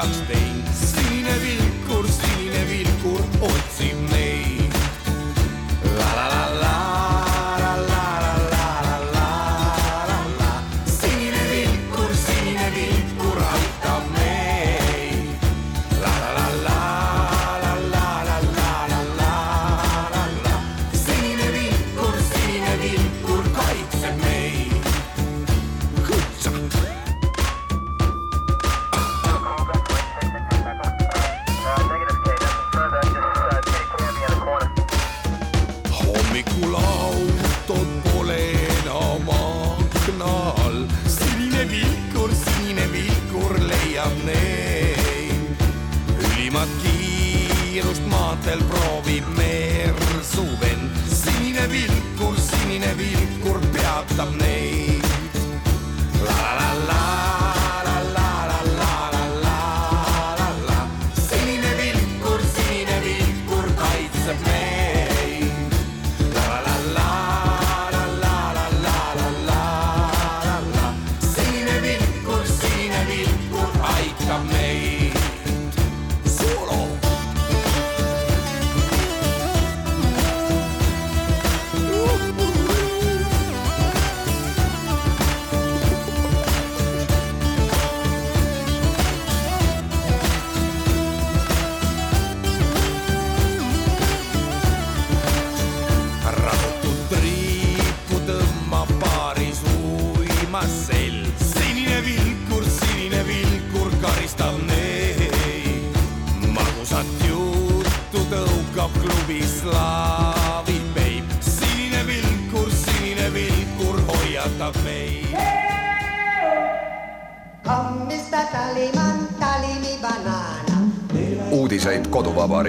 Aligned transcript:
att 0.00 0.28
det 0.28 0.34
inte 0.34 1.59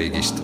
koduvabariigist 0.01 0.41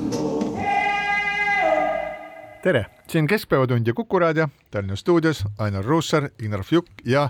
tere, 2.64 2.86
siin 3.10 3.28
Keskpäevatund 3.28 3.88
ja 3.88 3.94
Kuku 3.94 4.20
raadio, 4.20 4.50
Tallinna 4.72 4.96
stuudios 4.96 5.44
Ainar 5.58 5.86
Ruussaar, 5.86 6.30
Ignar 6.40 6.64
Fjuk 6.64 6.86
ja 7.06 7.30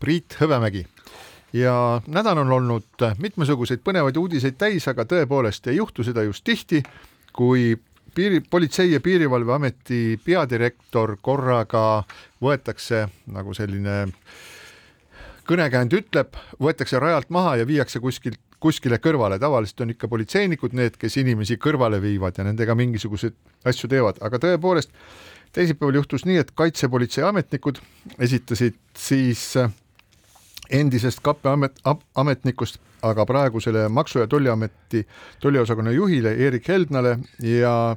Priit 0.00 0.36
Hõbemägi. 0.40 0.86
ja 1.52 2.00
nädal 2.06 2.38
on 2.38 2.52
olnud 2.52 3.04
mitmesuguseid 3.18 3.80
põnevaid 3.84 4.16
uudiseid 4.16 4.56
täis, 4.58 4.88
aga 4.88 5.04
tõepoolest 5.04 5.66
ei 5.66 5.76
juhtu 5.76 6.04
seda 6.04 6.22
just 6.22 6.44
tihti, 6.44 6.82
kui 7.32 7.76
piiri, 8.14 8.40
Politsei- 8.40 8.92
ja 8.92 9.00
Piirivalveameti 9.00 10.20
peadirektor 10.24 11.16
korraga 11.22 12.04
võetakse 12.42 13.08
nagu 13.26 13.54
selline 13.54 14.08
kõnekäänd 15.48 15.92
ütleb, 15.92 16.34
võetakse 16.60 16.98
rajalt 16.98 17.30
maha 17.30 17.56
ja 17.56 17.66
viiakse 17.66 18.00
kuskilt 18.00 18.40
kuskile 18.60 18.98
kõrvale, 19.02 19.38
tavaliselt 19.38 19.84
on 19.84 19.94
ikka 19.94 20.08
politseinikud 20.10 20.74
need, 20.74 20.96
kes 20.98 21.16
inimesi 21.22 21.58
kõrvale 21.62 22.00
viivad 22.02 22.38
ja 22.38 22.46
nendega 22.46 22.74
mingisuguseid 22.78 23.36
asju 23.68 23.90
teevad, 23.90 24.18
aga 24.24 24.40
tõepoolest 24.42 24.90
teisipäeval 25.54 26.00
juhtus 26.00 26.26
nii, 26.28 26.40
et 26.42 26.50
kaitsepolitsei 26.58 27.24
ametnikud 27.24 27.80
esitasid 28.18 28.76
siis 28.98 29.54
endisest 30.70 31.22
kappe 31.24 31.48
amet, 31.48 31.78
ametnikust, 32.18 32.80
aga 33.02 33.24
praegusele 33.26 33.86
Maksu- 33.88 34.20
ja 34.20 34.26
Tolliameti 34.26 35.06
tolliosakonna 35.40 35.94
juhile 35.94 36.34
Erik 36.34 36.68
Heldnale 36.68 37.18
ja 37.42 37.96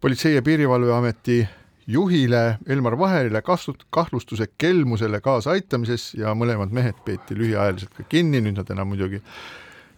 Politsei- 0.00 0.34
ja 0.34 0.42
Piirivalveameti 0.42 1.48
juhile 1.86 2.58
Elmar 2.68 2.98
Vaherile 2.98 3.42
kastut- 3.42 3.84
kahtlustuse 3.90 4.46
kelmusele 4.58 5.20
kaasaaitamises 5.20 6.14
ja 6.14 6.34
mõlemad 6.34 6.72
mehed 6.72 6.96
peeti 7.04 7.36
lühiajaliselt 7.36 7.92
ka 7.96 8.06
kinni, 8.08 8.40
nüüd 8.40 8.56
nad 8.58 8.70
enam 8.70 8.88
muidugi 8.88 9.20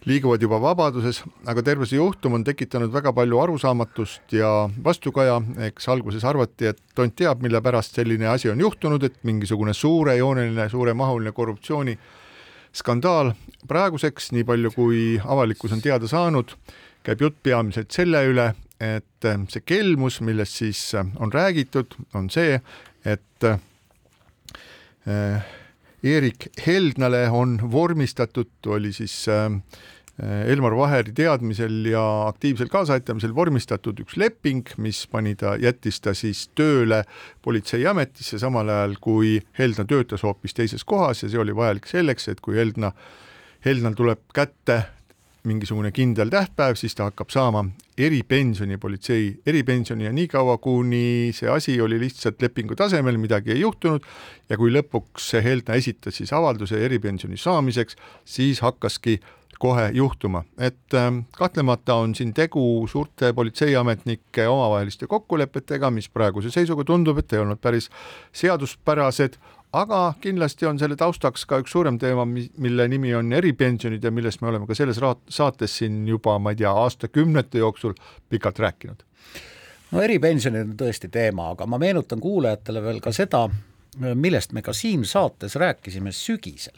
liiguvad 0.07 0.41
juba 0.41 0.59
vabaduses, 0.61 1.21
aga 1.47 1.63
terve 1.63 1.85
see 1.87 1.99
juhtum 1.99 2.37
on 2.37 2.43
tekitanud 2.47 2.91
väga 2.93 3.11
palju 3.15 3.39
arusaamatust 3.43 4.35
ja 4.35 4.69
vastukaja, 4.83 5.41
eks 5.67 5.89
alguses 5.91 6.23
arvati, 6.27 6.69
et 6.71 6.79
tont 6.95 7.15
teab, 7.15 7.41
mille 7.43 7.61
pärast 7.63 7.97
selline 7.97 8.29
asi 8.31 8.51
on 8.51 8.61
juhtunud, 8.63 9.03
et 9.03 9.17
mingisugune 9.27 9.73
suurejooneline, 9.75 10.69
suuremahuline 10.69 11.31
korruptsiooni 11.35 11.97
skandaal. 12.73 13.33
praeguseks, 13.67 14.31
nii 14.31 14.43
palju 14.47 14.71
kui 14.71 14.99
avalikkus 15.25 15.73
on 15.75 15.81
teada 15.81 16.07
saanud, 16.07 16.53
käib 17.03 17.21
jutt 17.21 17.41
peamiselt 17.43 17.91
selle 17.91 18.21
üle, 18.29 18.53
et 18.79 19.27
see 19.49 19.63
kelmus, 19.65 20.21
millest 20.21 20.59
siis 20.59 20.81
on 20.97 21.31
räägitud, 21.33 21.95
on 22.13 22.29
see, 22.29 22.59
et 23.05 23.47
äh, 23.47 25.45
Erik 26.03 26.49
Heldnale 26.61 27.29
on 27.33 27.57
vormistatud, 27.71 28.51
oli 28.67 28.93
siis 28.93 29.25
äh, 29.29 29.49
Elmar 30.49 30.73
Vaheri 30.77 31.13
teadmisel 31.13 31.85
ja 31.91 32.03
aktiivsel 32.27 32.71
kaasaaitamisel 32.73 33.35
vormistatud 33.37 33.99
üks 34.01 34.17
leping, 34.17 34.65
mis 34.81 35.03
pani 35.11 35.35
ta, 35.37 35.55
jättis 35.61 36.01
ta 36.01 36.15
siis 36.17 36.47
tööle 36.57 37.03
politseiametisse, 37.45 38.39
samal 38.41 38.69
ajal 38.73 38.95
kui 39.01 39.35
Heldna 39.59 39.85
töötas 39.85 40.25
hoopis 40.25 40.57
teises 40.57 40.85
kohas 40.85 41.21
ja 41.21 41.29
see 41.29 41.41
oli 41.41 41.53
vajalik 41.55 41.85
selleks, 41.89 42.31
et 42.33 42.41
kui 42.41 42.57
Heldna, 42.57 42.91
Heldnal 43.65 43.97
tuleb 43.97 44.23
kätte 44.33 44.81
mingisugune 45.47 45.91
kindel 45.95 46.31
tähtpäev, 46.33 46.75
siis 46.79 46.95
ta 46.95 47.07
hakkab 47.09 47.31
saama 47.33 47.63
eripensioni, 47.97 48.77
politsei 48.77 49.29
eripensioni 49.45 50.05
ja 50.05 50.11
niikaua, 50.13 50.57
kuni 50.61 51.31
see 51.35 51.49
asi 51.49 51.79
oli 51.81 51.99
lihtsalt 52.01 52.41
lepingu 52.41 52.75
tasemel, 52.77 53.17
midagi 53.21 53.55
ei 53.55 53.63
juhtunud 53.63 54.05
ja 54.49 54.59
kui 54.59 54.73
lõpuks 54.73 55.31
see 55.33 55.43
Heldna 55.43 55.79
esitas 55.79 56.19
siis 56.19 56.33
avalduse 56.33 56.79
eripensioni 56.85 57.39
saamiseks, 57.41 57.97
siis 58.25 58.61
hakkaski 58.65 59.19
kohe 59.59 59.89
juhtuma, 59.93 60.43
et 60.57 60.93
äh, 60.93 61.09
kahtlemata 61.37 61.95
on 61.95 62.15
siin 62.15 62.33
tegu 62.33 62.85
suurte 62.89 63.33
politseiametnike 63.33 64.47
omavaheliste 64.47 65.07
kokkulepetega, 65.07 65.89
mis 65.91 66.09
praeguse 66.09 66.51
seisuga 66.53 66.85
tundub, 66.85 67.17
et 67.17 67.33
ei 67.33 67.41
olnud 67.41 67.61
päris 67.61 67.89
seaduspärased, 68.37 69.39
aga 69.73 70.13
kindlasti 70.21 70.65
on 70.65 70.79
selle 70.79 70.95
taustaks 70.95 71.45
ka 71.45 71.59
üks 71.61 71.73
suurem 71.75 71.97
teema, 71.99 72.25
mille 72.25 72.87
nimi 72.87 73.13
on 73.15 73.33
eripensionid 73.33 74.03
ja 74.03 74.11
millest 74.11 74.41
me 74.41 74.51
oleme 74.51 74.67
ka 74.67 74.75
selles 74.77 74.99
saates 75.29 75.77
siin 75.77 76.05
juba, 76.07 76.37
ma 76.39 76.53
ei 76.53 76.61
tea, 76.63 76.71
aastakümnete 76.71 77.61
jooksul 77.63 77.95
pikalt 78.29 78.59
rääkinud. 78.59 79.03
no 79.91 80.01
eripensionid 80.01 80.69
on 80.69 80.75
tõesti 80.79 81.11
teema, 81.11 81.51
aga 81.55 81.65
ma 81.65 81.77
meenutan 81.77 82.19
kuulajatele 82.19 82.83
veel 82.83 83.01
ka 83.03 83.11
seda, 83.11 83.47
millest 84.13 84.53
me 84.53 84.61
ka 84.61 84.73
siin 84.73 85.05
saates 85.05 85.55
rääkisime 85.55 86.11
sügisel, 86.11 86.77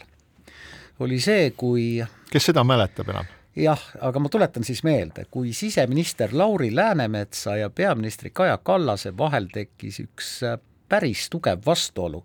oli 1.00 1.20
see, 1.20 1.52
kui 1.52 2.06
kes 2.32 2.52
seda 2.52 2.64
mäletab 2.64 3.10
enam? 3.14 3.36
jah, 3.60 3.82
aga 4.02 4.20
ma 4.20 4.30
tuletan 4.30 4.64
siis 4.64 4.84
meelde, 4.84 5.26
kui 5.32 5.54
siseminister 5.54 6.30
Lauri 6.34 6.76
Läänemetsa 6.76 7.58
ja 7.58 7.70
peaministri 7.70 8.30
Kaja 8.34 8.58
Kallase 8.58 9.18
vahel 9.18 9.50
tekkis 9.54 10.00
üks 10.04 10.40
äh, 10.44 10.60
päris 10.90 11.28
tugev 11.30 11.62
vastuolu, 11.66 12.24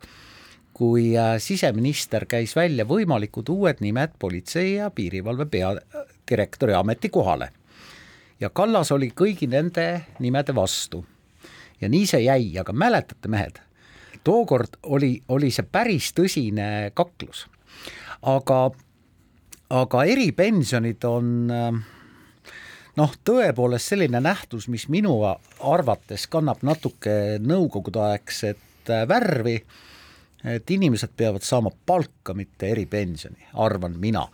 kui 0.74 1.12
äh, 1.18 1.36
siseminister 1.38 2.26
käis 2.26 2.56
välja 2.56 2.84
võimalikud 2.88 3.48
uued 3.50 3.82
nimed 3.84 4.16
politsei 4.18 4.74
ja 4.74 4.90
piirivalve 4.90 5.46
peadirektori 5.46 6.74
ametikohale. 6.74 7.48
ja 8.40 8.50
Kallas 8.50 8.92
oli 8.92 9.12
kõigi 9.14 9.46
nende 9.46 10.04
nimede 10.18 10.54
vastu. 10.54 11.04
ja 11.80 11.88
nii 11.88 12.06
see 12.06 12.24
jäi, 12.24 12.58
aga 12.58 12.72
mäletate, 12.72 13.28
mehed, 13.28 13.60
tookord 14.24 14.78
oli, 14.82 15.22
oli 15.28 15.50
see 15.50 15.66
päris 15.72 16.12
tõsine 16.12 16.90
kaklus. 16.94 17.46
aga 18.22 18.70
aga 19.70 20.04
eripensionid 20.04 21.04
on 21.04 21.48
noh, 22.96 23.14
tõepoolest 23.24 23.94
selline 23.94 24.20
nähtus, 24.20 24.68
mis 24.68 24.88
minu 24.92 25.16
arvates 25.24 26.26
kannab 26.30 26.62
natuke 26.66 27.38
nõukogudeaegset 27.42 28.92
värvi, 29.08 29.58
et 30.44 30.70
inimesed 30.70 31.14
peavad 31.16 31.44
saama 31.44 31.70
palka, 31.86 32.34
mitte 32.36 32.68
eripensioni, 32.68 33.48
arvan 33.64 33.96
mina. 34.00 34.26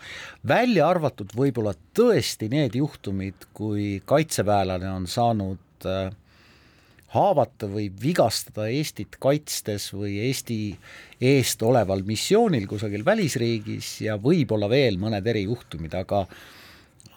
välja 0.49 0.89
arvatud 0.89 1.31
võib-olla 1.37 1.75
tõesti 1.95 2.51
need 2.51 2.75
juhtumid, 2.75 3.51
kui 3.55 4.01
kaitseväelane 4.05 4.91
on 4.91 5.07
saanud 5.07 5.87
äh, 5.87 6.11
haavata 7.15 7.67
või 7.71 7.89
vigastada 8.03 8.69
Eestit 8.71 9.19
kaitstes 9.23 9.91
või 9.95 10.19
Eesti 10.27 10.61
eest 11.21 11.63
oleval 11.63 12.05
missioonil 12.07 12.69
kusagil 12.71 13.05
välisriigis 13.07 14.01
ja 14.07 14.17
võib-olla 14.21 14.69
veel 14.71 14.99
mõned 14.99 15.27
erijuhtumid, 15.27 15.95
aga 15.95 16.25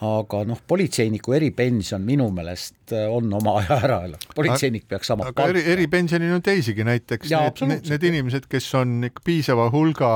aga 0.04 0.42
noh, 0.48 0.60
politseiniku 0.68 1.36
eripension 1.36 2.02
minu 2.04 2.28
meelest 2.34 2.94
on 3.08 3.32
oma 3.40 3.58
aja 3.62 3.78
ära 3.88 4.00
elanud, 4.08 4.28
politseinik 4.36 4.88
peaks 4.90 5.10
saama 5.10 5.30
aga 5.30 5.48
eri, 5.54 5.64
eripensionil 5.76 6.34
on 6.36 6.44
teisigi, 6.44 6.86
näiteks 6.86 7.32
ja, 7.32 7.46
need, 7.68 7.88
need 7.90 8.06
inimesed, 8.10 8.48
kes 8.50 8.68
on 8.80 9.00
ikka 9.10 9.24
piisava 9.24 9.70
hulga 9.74 10.12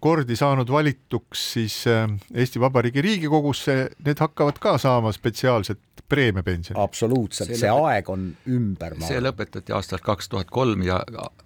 kordi 0.00 0.36
saanud 0.38 0.70
valituks 0.70 1.44
siis 1.56 1.80
äh, 1.90 2.06
Eesti 2.34 2.60
Vabariigi 2.62 3.02
Riigikogusse, 3.02 3.78
need 4.06 4.22
hakkavad 4.22 4.60
ka 4.62 4.76
saama 4.78 5.12
spetsiaalset 5.14 5.80
preemiapensioni. 6.08 6.80
absoluutselt, 6.80 7.52
see 7.58 7.70
aeg 7.70 8.08
on 8.12 8.24
ümber. 8.48 8.96
see 9.04 9.20
lõpetati 9.20 9.74
aastal 9.76 10.00
kaks 10.04 10.30
tuhat 10.32 10.50
kolm 10.52 10.82
ja 10.86 11.00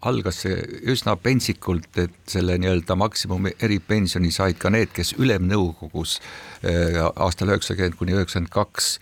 algas 0.07 0.43
see 0.45 0.59
üsna 0.93 1.17
pentsikult, 1.21 1.91
et 1.99 2.15
selle 2.31 2.57
nii-öelda 2.63 2.97
maksimum 2.99 3.51
eripensioni 3.53 4.31
said 4.35 4.61
ka 4.63 4.71
need, 4.71 4.93
kes 4.95 5.15
Ülemnõukogus 5.19 6.19
äh, 6.19 7.01
aastal 7.11 7.53
üheksakümmend 7.53 7.99
kuni 7.99 8.17
üheksakümmend 8.17 8.53
kaks 8.55 8.93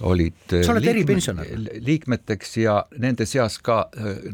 olid. 0.00 0.40
Äh, 0.52 0.64
sa 0.66 0.74
oled 0.74 0.88
eripensionär. 0.94 1.52
liikmeteks 1.84 2.56
ja 2.64 2.80
nende 2.98 3.28
seas 3.28 3.60
ka 3.62 3.82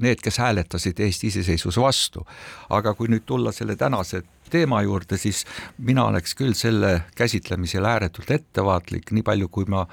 need, 0.01 0.23
kes 0.23 0.39
hääletasid 0.43 1.03
Eesti 1.03 1.33
iseseisvuse 1.33 1.83
vastu. 1.83 2.27
aga 2.71 2.95
kui 2.95 3.11
nüüd 3.11 3.27
tulla 3.27 3.53
selle 3.53 3.77
tänase 3.77 4.23
teema 4.51 4.83
juurde, 4.83 5.19
siis 5.19 5.45
mina 5.79 6.07
oleks 6.11 6.35
küll 6.39 6.55
selle 6.57 7.03
käsitlemisel 7.19 7.85
ääretult 7.85 8.31
ettevaatlik, 8.31 9.13
nii 9.13 9.25
palju 9.27 9.49
kui 9.53 9.69
ma 9.71 9.85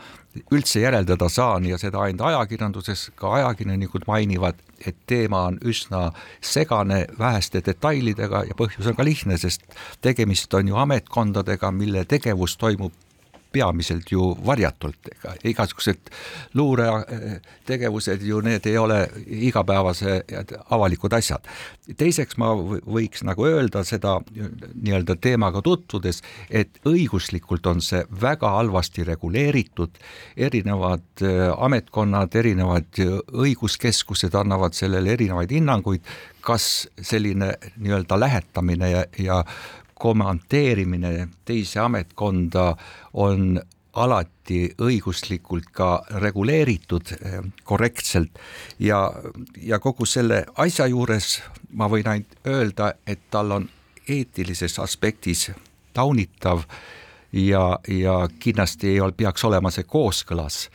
üldse 0.52 0.82
järeldada 0.82 1.30
saan 1.30 1.66
ja 1.70 1.78
seda 1.78 2.02
ainult 2.06 2.28
ajakirjanduses, 2.30 3.10
ka 3.16 3.34
ajakirjanikud 3.40 4.08
mainivad, 4.08 4.60
et 4.86 4.98
teema 5.08 5.46
on 5.52 5.60
üsna 5.66 6.10
segane, 6.42 7.06
väheste 7.20 7.62
detailidega 7.66 8.44
ja 8.50 8.58
põhjus 8.58 8.90
on 8.90 8.98
ka 8.98 9.06
lihtne, 9.06 9.38
sest 9.38 9.66
tegemist 10.02 10.54
on 10.54 10.74
ju 10.74 10.80
ametkondadega, 10.82 11.72
mille 11.72 12.06
tegevus 12.10 12.58
toimub 12.58 12.94
peamiselt 13.54 14.12
ju 14.12 14.32
varjatult, 14.46 15.10
ega 15.14 15.36
igasugused 15.54 16.12
luuretegevused 16.58 18.26
ju 18.26 18.42
need 18.46 18.66
ei 18.70 18.78
ole 18.78 19.00
igapäevase 19.26 20.22
avalikud 20.74 21.14
asjad. 21.14 21.46
teiseks 21.98 22.38
ma 22.42 22.52
võiks 22.56 23.24
nagu 23.28 23.46
öelda 23.48 23.84
seda 23.88 24.18
nii-öelda 24.26 25.16
teemaga 25.22 25.62
tutvudes, 25.62 26.22
et 26.50 26.80
õiguslikult 26.90 27.68
on 27.70 27.82
see 27.82 28.04
väga 28.22 28.50
halvasti 28.58 29.04
reguleeritud, 29.08 29.98
erinevad 30.38 31.24
äh, 31.24 31.50
ametkonnad, 31.58 32.36
erinevad 32.36 33.00
õiguskeskused 33.00 34.36
annavad 34.40 34.76
sellele 34.78 35.14
erinevaid 35.18 35.52
hinnanguid, 35.54 36.04
kas 36.44 36.88
selline 37.02 37.54
nii-öelda 37.78 38.20
lähetamine 38.20 38.90
ja, 38.90 39.06
ja 39.20 39.44
komandeerimine 39.94 41.28
teise 41.46 41.80
ametkonda 41.80 42.76
on 43.14 43.62
alati 43.94 44.74
õiguslikult 44.82 45.70
ka 45.74 45.90
reguleeritud 46.22 47.14
eh, 47.14 47.38
korrektselt. 47.64 48.40
Ja, 48.80 49.06
ja 49.62 49.80
kogu 49.80 50.06
selle 50.10 50.44
asja 50.58 50.88
juures 50.90 51.38
ma 51.78 51.90
võin 51.92 52.10
ainult 52.10 52.50
öelda, 52.50 52.94
et 53.08 53.30
tal 53.32 53.54
on 53.60 53.70
eetilises 54.10 54.80
aspektis 54.82 55.52
taunitav 55.94 56.66
ja, 57.32 57.80
ja 57.88 58.18
kindlasti 58.40 58.96
ei 58.96 59.00
ole, 59.02 59.14
peaks 59.18 59.46
olema 59.46 59.72
see 59.72 59.86
kooskõlas 59.86 60.66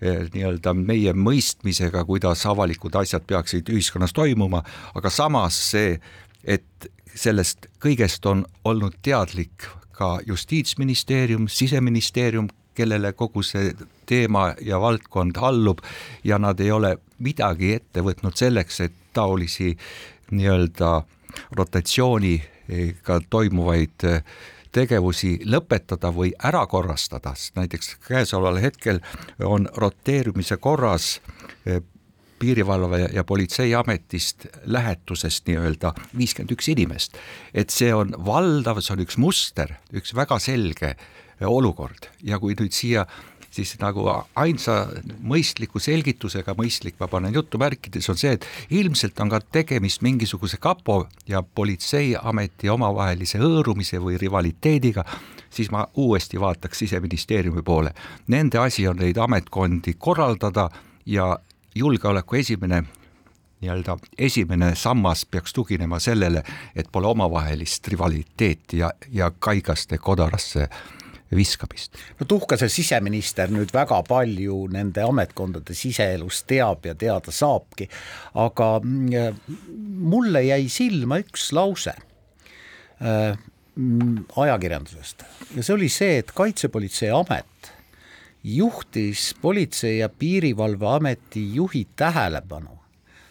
eh, 0.00 0.26
nii-öelda 0.34 0.76
meie 0.76 1.16
mõistmisega, 1.16 2.04
kuidas 2.04 2.44
avalikud 2.46 3.00
asjad 3.00 3.24
peaksid 3.26 3.72
ühiskonnas 3.72 4.12
toimuma, 4.16 4.62
aga 4.94 5.10
samas 5.10 5.58
see, 5.72 5.96
et 6.44 6.90
sellest 7.16 7.66
kõigest 7.82 8.26
on 8.26 8.44
olnud 8.64 8.98
teadlik 9.02 9.66
ka 9.96 10.18
Justiitsministeerium, 10.26 11.48
Siseministeerium, 11.48 12.48
kellele 12.76 13.12
kogu 13.16 13.42
see 13.42 13.72
teema 14.06 14.50
ja 14.60 14.80
valdkond 14.80 15.38
allub 15.40 15.80
ja 16.24 16.38
nad 16.38 16.60
ei 16.60 16.70
ole 16.70 16.96
midagi 17.18 17.72
ette 17.78 18.04
võtnud 18.04 18.36
selleks, 18.36 18.80
et 18.84 18.92
taolisi 19.16 19.72
nii-öelda 20.30 21.00
rotatsiooniga 21.56 23.20
toimuvaid 23.30 24.04
tegevusi 24.76 25.38
lõpetada 25.48 26.10
või 26.12 26.34
ära 26.44 26.66
korrastada, 26.68 27.32
sest 27.34 27.56
näiteks 27.56 27.94
käesoleval 28.08 28.60
hetkel 28.60 29.00
on 29.40 29.68
roteerumise 29.72 30.60
korras 30.60 31.14
piirivalve 32.38 33.08
ja 33.14 33.24
politseiametist 33.24 34.46
lähetusest 34.64 35.46
nii-öelda 35.48 35.92
viiskümmend 36.16 36.56
üks 36.56 36.68
inimest. 36.72 37.16
et 37.54 37.70
see 37.70 37.94
on 37.94 38.14
valdav, 38.26 38.80
see 38.80 38.96
on 38.96 39.04
üks 39.06 39.18
muster, 39.18 39.76
üks 39.92 40.14
väga 40.14 40.38
selge 40.42 40.96
olukord 41.40 42.10
ja 42.24 42.38
kui 42.40 42.56
nüüd 42.56 42.72
siia 42.72 43.06
siis 43.56 43.76
nagu 43.80 44.04
ainsa 44.36 44.74
mõistliku 45.24 45.80
selgitusega, 45.82 46.54
mõistlik 46.58 46.98
ma 47.00 47.08
panen 47.08 47.34
jutumärkides, 47.36 48.08
on 48.12 48.18
see, 48.20 48.34
et 48.36 48.46
ilmselt 48.74 49.20
on 49.24 49.32
ka 49.32 49.40
tegemist 49.40 50.04
mingisuguse 50.04 50.60
kapo 50.62 51.04
ja 51.28 51.42
politseiameti 51.42 52.68
omavahelise 52.72 53.40
hõõrumise 53.40 54.00
või 54.02 54.20
rivaliteediga, 54.20 55.04
siis 55.50 55.70
ma 55.72 55.86
uuesti 55.96 56.40
vaataks 56.40 56.84
siseministeeriumi 56.84 57.64
poole. 57.64 57.94
Nende 58.32 58.60
asi 58.60 58.86
on 58.88 59.00
neid 59.00 59.16
ametkondi 59.22 59.96
korraldada 59.98 60.68
ja 61.06 61.36
julgeoleku 61.76 62.36
esimene 62.36 62.84
nii-öelda 63.60 63.96
esimene 64.18 64.74
sammas 64.76 65.24
peaks 65.26 65.54
tuginema 65.56 65.98
sellele, 66.00 66.42
et 66.76 66.88
pole 66.92 67.06
omavahelist 67.06 67.88
rivaliteeti 67.88 68.78
ja, 68.78 68.90
ja 69.12 69.30
kaigaste 69.38 69.98
kodarasse 69.98 70.68
viskamist. 71.34 71.96
no 72.20 72.26
tuhkase 72.28 72.68
siseminister 72.68 73.50
nüüd 73.50 73.72
väga 73.74 73.98
palju 74.06 74.66
nende 74.72 75.02
ametkondade 75.02 75.74
siseelust 75.74 76.46
teab 76.46 76.86
ja 76.86 76.94
teada 76.94 77.32
saabki, 77.34 77.88
aga 78.34 78.68
mm, 78.82 79.40
mulle 80.06 80.44
jäi 80.46 80.68
silma 80.70 81.18
üks 81.24 81.50
lause 81.56 81.96
äh, 83.02 83.38
ajakirjandusest 84.36 85.26
ja 85.56 85.62
see 85.62 85.74
oli 85.74 85.88
see, 85.92 86.20
et 86.22 86.30
Kaitsepolitseiamet 86.36 87.72
juhtis 88.46 89.34
Politsei- 89.42 89.98
ja 89.98 90.08
Piirivalveameti 90.08 91.54
juhi 91.54 91.86
tähelepanu 91.96 92.78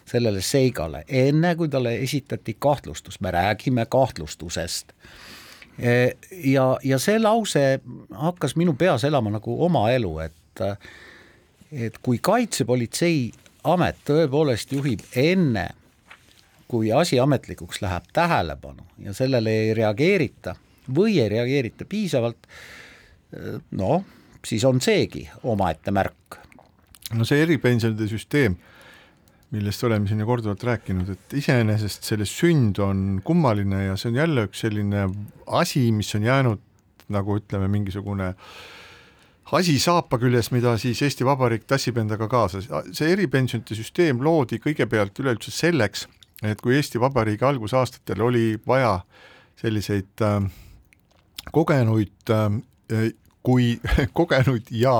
sellele 0.05 0.41
seigale, 0.41 1.03
enne 1.07 1.55
kui 1.55 1.69
talle 1.69 1.95
esitati 1.97 2.55
kahtlustus, 2.59 3.21
me 3.21 3.31
räägime 3.31 3.85
kahtlustusest. 3.89 4.91
E, 5.79 6.11
ja, 6.43 6.77
ja 6.83 6.99
see 6.99 7.19
lause 7.19 7.79
hakkas 8.11 8.55
minu 8.55 8.73
peas 8.73 9.03
elama 9.03 9.33
nagu 9.39 9.55
oma 9.65 9.89
elu, 9.91 10.19
et 10.19 10.61
et 11.71 11.97
kui 11.99 12.19
Kaitsepolitseiamet 12.21 13.97
tõepoolest 14.07 14.71
juhib 14.71 15.01
enne, 15.15 15.65
kui 16.67 16.91
asi 16.93 17.19
ametlikuks 17.19 17.81
läheb, 17.81 18.05
tähelepanu 18.13 18.85
ja 19.03 19.13
sellele 19.13 19.51
ei 19.63 19.73
reageerita 19.73 20.55
või 20.95 21.17
ei 21.19 21.29
reageerita 21.29 21.85
piisavalt, 21.89 22.47
noh 23.71 24.05
siis 24.45 24.65
on 24.67 24.81
seegi 24.81 25.25
omaette 25.43 25.91
märk. 25.91 26.39
no 27.13 27.25
see 27.25 27.41
eripensionide 27.43 28.07
süsteem, 28.09 28.55
millest 29.53 29.83
oleme 29.87 30.07
siin 30.09 30.19
ju 30.19 30.27
korduvalt 30.27 30.63
rääkinud, 30.63 31.09
et 31.13 31.35
iseenesest 31.41 32.07
selle 32.07 32.25
sünd 32.29 32.79
on 32.83 33.21
kummaline 33.23 33.85
ja 33.85 33.97
see 33.97 34.09
on 34.11 34.21
jälle 34.21 34.47
üks 34.49 34.65
selline 34.65 35.09
asi, 35.47 35.91
mis 35.91 36.09
on 36.17 36.25
jäänud 36.25 36.63
nagu 37.13 37.37
ütleme, 37.37 37.67
mingisugune 37.69 38.33
asi 39.53 39.77
saapa 39.79 40.17
küljes, 40.17 40.49
mida 40.51 40.73
siis 40.81 41.01
Eesti 41.05 41.25
Vabariik 41.25 41.67
tassib 41.69 41.97
endaga 42.01 42.27
kaasa. 42.27 42.63
see 42.91 43.11
eripensionite 43.13 43.77
süsteem 43.77 44.23
loodi 44.25 44.59
kõigepealt 44.63 45.21
üleüldse 45.21 45.53
selleks, 45.53 46.07
et 46.43 46.61
kui 46.61 46.75
Eesti 46.75 46.99
Vabariigi 47.01 47.45
algusaastatel 47.45 48.21
oli 48.25 48.45
vaja 48.67 48.99
selliseid 49.61 50.25
äh, 50.25 50.49
kogenuid 51.53 52.33
äh, 52.33 53.13
kui 53.45 53.75
kogenud 54.17 54.73
ja 54.73 54.95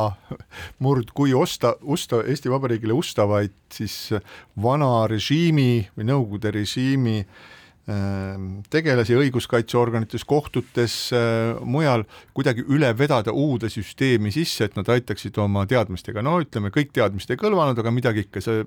murd, 0.84 1.12
kui 1.18 1.34
osta, 1.34 1.76
osta 1.82 2.22
Eesti 2.26 2.52
Vabariigile 2.54 2.96
ustavaid 2.96 3.56
siis 3.74 4.14
vana 4.62 5.08
režiimi 5.10 5.86
või 5.98 6.08
Nõukogude 6.12 6.52
režiimi 6.54 7.18
ähm, 7.22 8.48
tegelasi 8.72 9.18
õiguskaitseorganites, 9.18 10.26
kohtutes, 10.30 10.98
äh, 11.16 11.56
mujal 11.66 12.06
kuidagi 12.38 12.66
üle 12.70 12.92
vedada 12.98 13.34
uude 13.34 13.70
süsteemi 13.74 14.34
sisse, 14.36 14.70
et 14.70 14.78
nad 14.78 14.90
aitaksid 14.94 15.38
oma 15.42 15.66
teadmistega, 15.70 16.24
no 16.26 16.38
ütleme, 16.44 16.74
kõik 16.76 16.94
teadmist 16.96 17.34
ei 17.34 17.42
kõlvanud, 17.42 17.80
aga 17.82 17.94
midagi 17.94 18.28
ikka, 18.28 18.44
see 18.46 18.66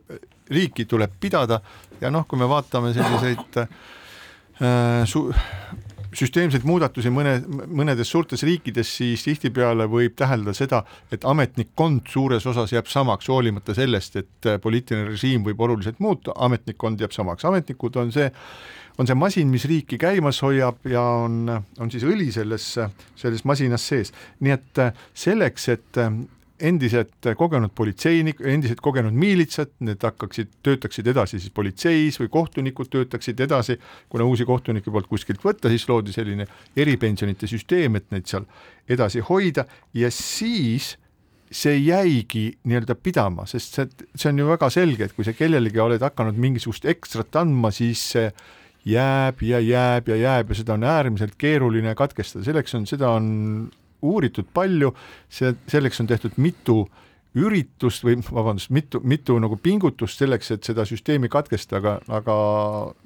riiki 0.54 0.88
tuleb 0.90 1.14
pidada. 1.20 1.62
Ja 2.02 2.10
noh, 2.14 2.26
kui 2.28 2.40
me 2.40 2.50
vaatame 2.50 2.94
selliseid 2.96 3.62
äh, 3.62 5.06
su-, 5.06 5.30
süsteemseid 6.18 6.64
muudatusi 6.68 7.10
mõne, 7.14 7.36
mõnedes 7.46 8.10
suurtes 8.12 8.42
riikides, 8.46 8.90
siis 9.00 9.24
tihtipeale 9.26 9.86
võib 9.90 10.16
täheldada 10.18 10.56
seda, 10.56 10.82
et 11.14 11.24
ametnikkond 11.28 12.08
suures 12.10 12.46
osas 12.50 12.72
jääb 12.74 12.90
samaks, 12.90 13.30
hoolimata 13.30 13.76
sellest, 13.76 14.18
et 14.20 14.50
poliitiline 14.62 15.08
režiim 15.12 15.46
võib 15.46 15.60
oluliselt 15.68 16.00
muuta, 16.04 16.34
ametnikkond 16.48 17.00
jääb 17.04 17.14
samaks, 17.14 17.46
ametnikud 17.48 17.98
on 18.02 18.12
see, 18.14 18.30
on 18.98 19.08
see 19.08 19.18
masin, 19.18 19.52
mis 19.52 19.68
riiki 19.70 19.98
käimas 20.00 20.42
hoiab 20.42 20.86
ja 20.90 21.04
on, 21.26 21.44
on 21.78 21.92
siis 21.92 22.06
õli 22.08 22.32
selles, 22.34 22.72
selles 23.18 23.46
masinas 23.48 23.86
sees. 23.92 24.12
nii 24.40 24.56
et 24.58 24.82
selleks, 25.14 25.68
et 25.76 26.02
endised 26.60 27.28
kogenud 27.38 27.72
politseinik, 27.76 28.40
endised 28.42 28.80
kogenud 28.82 29.14
miilitsad, 29.14 29.72
need 29.84 30.02
hakkaksid, 30.04 30.50
töötaksid 30.66 31.10
edasi 31.12 31.40
siis 31.40 31.54
politseis 31.54 32.18
või 32.20 32.30
kohtunikud 32.34 32.90
töötaksid 32.92 33.40
edasi, 33.46 33.78
kuna 34.10 34.26
uusi 34.28 34.46
kohtunikke 34.48 34.90
polnud 34.90 35.10
kuskilt 35.10 35.44
võtta, 35.44 35.70
siis 35.72 35.88
loodi 35.88 36.14
selline 36.14 36.48
eripensionite 36.76 37.50
süsteem, 37.50 37.98
et 37.98 38.08
neid 38.14 38.28
seal 38.30 38.46
edasi 38.88 39.22
hoida. 39.28 39.66
Ja 39.94 40.10
siis 40.14 40.96
see 41.48 41.78
jäigi 41.80 42.50
nii-öelda 42.68 42.98
pidama, 43.00 43.46
sest 43.48 43.78
see, 43.78 43.88
see 44.14 44.32
on 44.32 44.42
ju 44.42 44.48
väga 44.50 44.68
selge, 44.72 45.08
et 45.08 45.16
kui 45.16 45.24
sa 45.24 45.32
kellelegi 45.36 45.80
oled 45.80 46.02
hakanud 46.04 46.36
mingisugust 46.36 46.84
ekstrat 46.90 47.38
andma, 47.40 47.72
siis 47.72 48.02
see 48.12 48.28
jääb 48.88 49.42
ja 49.44 49.60
jääb 49.60 50.08
ja 50.12 50.16
jääb 50.16 50.52
ja 50.52 50.58
seda 50.58 50.76
on 50.76 50.84
äärmiselt 50.84 51.36
keeruline 51.40 51.94
katkestada, 51.98 52.44
selleks 52.44 52.76
on, 52.76 52.86
seda 52.88 53.10
on 53.16 53.28
uuritud 54.02 54.48
palju, 54.54 54.92
see, 55.28 55.54
selleks 55.70 56.00
on 56.00 56.10
tehtud 56.10 56.36
mitu 56.36 56.84
üritust 57.36 58.04
või 58.06 58.16
vabandust, 58.24 58.70
mitu, 58.72 59.00
mitu 59.04 59.36
nagu 59.40 59.58
pingutust 59.60 60.20
selleks, 60.20 60.50
et 60.54 60.68
seda 60.68 60.84
süsteemi 60.88 61.28
katkestada, 61.32 61.78
aga, 61.78 62.20
aga 62.20 62.36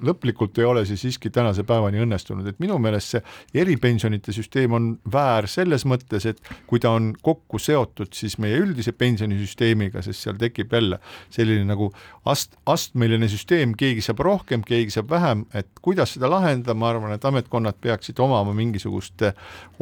lõplikult 0.07 0.57
ei 0.61 0.67
ole 0.67 0.85
see 0.87 0.99
siiski 0.99 1.31
tänase 1.33 1.65
päevani 1.67 1.99
õnnestunud, 2.03 2.47
et 2.47 2.61
minu 2.63 2.77
meelest 2.81 3.15
see 3.15 3.23
eripensionite 3.63 4.35
süsteem 4.35 4.75
on 4.77 4.87
väär 5.11 5.47
selles 5.51 5.85
mõttes, 5.89 6.27
et 6.29 6.39
kui 6.69 6.81
ta 6.83 6.93
on 6.95 7.11
kokku 7.21 7.59
seotud 7.59 8.15
siis 8.15 8.37
meie 8.41 8.61
üldise 8.63 8.95
pensionisüsteemiga, 8.95 10.01
sest 10.05 10.23
seal 10.23 10.39
tekib 10.39 10.73
jälle 10.73 11.01
selline 11.33 11.67
nagu 11.67 11.91
ast-, 12.29 12.57
astmeline 12.69 13.27
süsteem, 13.31 13.75
keegi 13.77 14.05
saab 14.05 14.23
rohkem, 14.23 14.63
keegi 14.65 14.97
saab 14.97 15.11
vähem, 15.11 15.45
et 15.53 15.69
kuidas 15.83 16.15
seda 16.15 16.31
lahendada, 16.31 16.77
ma 16.77 16.93
arvan, 16.93 17.13
et 17.17 17.27
ametkonnad 17.27 17.77
peaksid 17.83 18.19
omama 18.23 18.55
mingisugust 18.55 19.27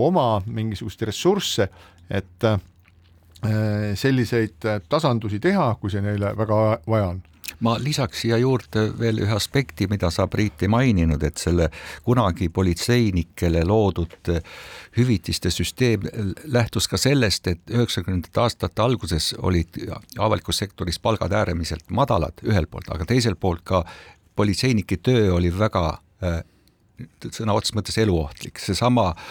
oma 0.02 0.42
mingisugust 0.50 1.02
ressursse, 1.06 1.70
et 2.12 2.52
Äh, 2.52 2.60
selliseid 3.96 4.66
äh, 4.66 4.80
tasandusi 4.90 5.40
teha, 5.42 5.76
kui 5.82 5.92
see 5.92 6.02
neile 6.06 6.34
väga 6.38 6.62
vaja 6.88 7.12
on. 7.16 7.22
Ma 7.62 7.76
lisaks 7.82 8.22
siia 8.24 8.38
juurde 8.40 8.86
veel 9.00 9.20
ühe 9.22 9.34
aspekti, 9.36 9.86
mida 9.92 10.10
sa, 10.14 10.28
Priit, 10.32 10.64
ei 10.64 10.70
maininud, 10.72 11.22
et 11.28 11.42
selle 11.42 11.68
kunagi 12.06 12.48
politseinikele 12.54 13.64
loodud 13.68 14.32
äh, 14.34 14.40
hüvitiste 14.98 15.52
süsteem 15.54 16.06
lähtus 16.46 16.88
ka 16.88 17.00
sellest, 17.02 17.50
et 17.52 17.74
üheksakümnendate 17.74 18.42
aastate 18.42 18.86
alguses 18.86 19.34
olid 19.38 19.82
avalikus 20.18 20.62
sektoris 20.64 21.00
palgad 21.00 21.34
äärmiselt 21.36 21.90
madalad 21.90 22.46
ühelt 22.46 22.72
poolt, 22.72 22.90
aga 22.94 23.10
teiselt 23.10 23.40
poolt 23.40 23.66
ka 23.66 23.84
politseinike 24.36 25.02
töö 25.04 25.34
oli 25.36 25.52
väga 25.52 26.00
sõna 27.34 27.56
otseses 27.58 27.76
mõttes 27.76 27.98
eluohtlik, 27.98 28.62
seesama 28.62 29.10
äh, 29.12 29.26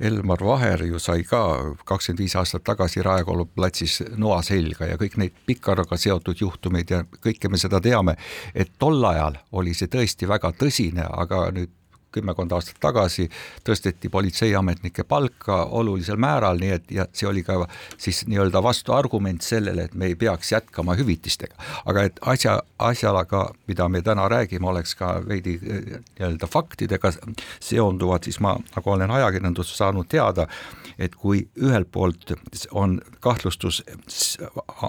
Elmar 0.00 0.42
Vaher 0.44 0.84
ju 0.86 0.98
sai 0.98 1.22
ka 1.28 1.40
kakskümmend 1.86 2.24
viis 2.24 2.36
aastat 2.36 2.64
tagasi 2.66 3.02
Raekoja 3.02 3.46
platsis 3.54 4.00
noa 4.16 4.40
selga 4.42 4.88
ja 4.90 4.98
kõik 5.00 5.16
neid 5.20 5.38
Pikaraga 5.46 5.98
seotud 6.00 6.40
juhtumeid 6.40 6.90
ja 6.90 7.04
kõike 7.04 7.50
me 7.50 7.60
seda 7.60 7.80
teame, 7.80 8.16
et 8.54 8.74
tol 8.78 9.04
ajal 9.04 9.38
oli 9.52 9.74
see 9.74 9.90
tõesti 9.90 10.28
väga 10.28 10.52
tõsine, 10.58 11.06
aga 11.10 11.48
nüüd 11.54 11.72
kümmekond 12.14 12.52
aastat 12.54 12.78
tagasi 12.80 13.28
tõsteti 13.66 14.10
politseiametnike 14.12 15.04
palka 15.08 15.64
olulisel 15.64 16.20
määral, 16.20 16.60
nii 16.60 16.72
et 16.76 16.94
ja 16.94 17.06
see 17.12 17.28
oli 17.28 17.42
ka 17.46 17.60
siis 17.98 18.24
nii-öelda 18.30 18.62
vastuargument 18.62 19.42
sellele, 19.42 19.88
et 19.88 19.94
me 19.94 20.10
ei 20.12 20.16
peaks 20.18 20.52
jätkama 20.52 20.96
hüvitistega. 20.98 21.54
aga 21.84 22.06
et 22.08 22.20
asja, 22.22 22.60
asjaga, 22.78 23.44
mida 23.66 23.88
me 23.88 24.02
täna 24.02 24.28
räägime, 24.28 24.68
oleks 24.68 24.94
ka 24.94 25.14
veidi 25.28 25.58
nii-öelda 25.62 26.46
faktidega 26.50 27.12
seonduvad, 27.60 28.24
siis 28.24 28.40
ma, 28.40 28.56
nagu 28.76 28.90
olen 28.90 29.10
ajakirjandusest 29.10 29.82
saanud 29.82 30.08
teada, 30.08 30.46
et 30.98 31.14
kui 31.14 31.46
ühelt 31.60 31.90
poolt 31.92 32.34
on 32.70 33.00
kahtlustus 33.20 33.82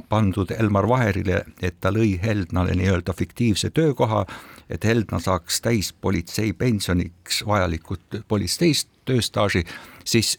pandud 0.09 0.51
Elmar 0.51 0.87
Vaherile, 0.89 1.43
et 1.61 1.79
ta 1.81 1.91
lõi 1.93 2.15
Heldnale 2.21 2.75
nii-öelda 2.77 3.13
fiktiivse 3.13 3.69
töökoha, 3.69 4.25
et 4.69 4.83
Heldna 4.83 5.19
saaks 5.19 5.61
täispolitseipensioniks 5.61 7.43
vajalikud 7.47 8.21
politseist 8.27 8.89
tööstaaži, 9.05 9.63
siis 10.05 10.37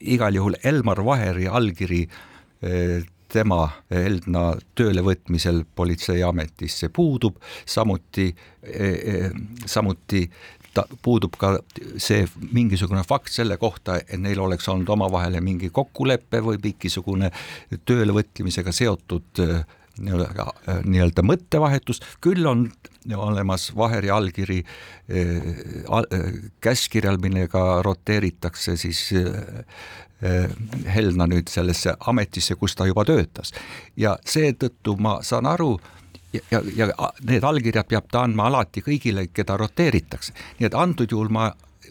igal 0.00 0.34
juhul 0.34 0.56
Elmar 0.64 1.04
Vaheri 1.04 1.48
allkiri 1.48 2.02
eh, 2.06 3.02
tema 3.30 3.66
Heldna 3.90 4.54
töölevõtmisel 4.74 5.62
politseiametisse 5.76 6.88
puudub, 6.94 7.36
samuti, 7.66 8.30
eh, 8.62 8.96
eh, 9.14 9.36
samuti 9.66 10.24
ta 10.74 10.84
puudub 11.02 11.34
ka 11.38 11.56
see 11.98 12.22
mingisugune 12.54 13.02
fakt 13.06 13.32
selle 13.34 13.56
kohta, 13.58 13.98
et 13.98 14.18
neil 14.22 14.38
oleks 14.40 14.68
olnud 14.70 14.88
omavahel 14.94 15.40
mingi 15.42 15.70
kokkulepe 15.74 16.40
või 16.46 16.60
mingisugune 16.62 17.32
töölevõtmisega 17.86 18.72
seotud 18.72 19.42
nii-öelda 20.00 21.24
mõttevahetus, 21.26 22.02
küll 22.24 22.46
on 22.48 22.68
olemas 23.16 23.70
Vaheri 23.76 24.10
allkiri 24.10 24.58
eh, 24.60 25.36
eh, 25.36 26.32
käskkirjal, 26.60 27.20
millega 27.22 27.82
roteeritakse 27.86 28.76
siis 28.80 29.10
Helna 30.94 31.24
nüüd 31.24 31.48
sellesse 31.48 31.94
ametisse, 32.12 32.52
kus 32.60 32.74
ta 32.76 32.84
juba 32.84 33.06
töötas. 33.08 33.54
ja 33.96 34.18
seetõttu 34.20 34.98
ma 35.00 35.14
saan 35.24 35.46
aru, 35.48 35.78
ja, 36.32 36.40
ja, 36.50 36.60
ja 36.76 37.08
need 37.24 37.44
allkirjad 37.44 37.88
peab 37.88 38.10
ta 38.12 38.26
andma 38.26 38.50
alati 38.50 38.82
kõigile, 38.84 39.30
keda 39.32 39.56
roteeritakse. 39.56 40.32
nii 40.58 40.68
et 40.68 40.76
antud 40.76 41.10
juhul 41.10 41.32
ma 41.32 41.50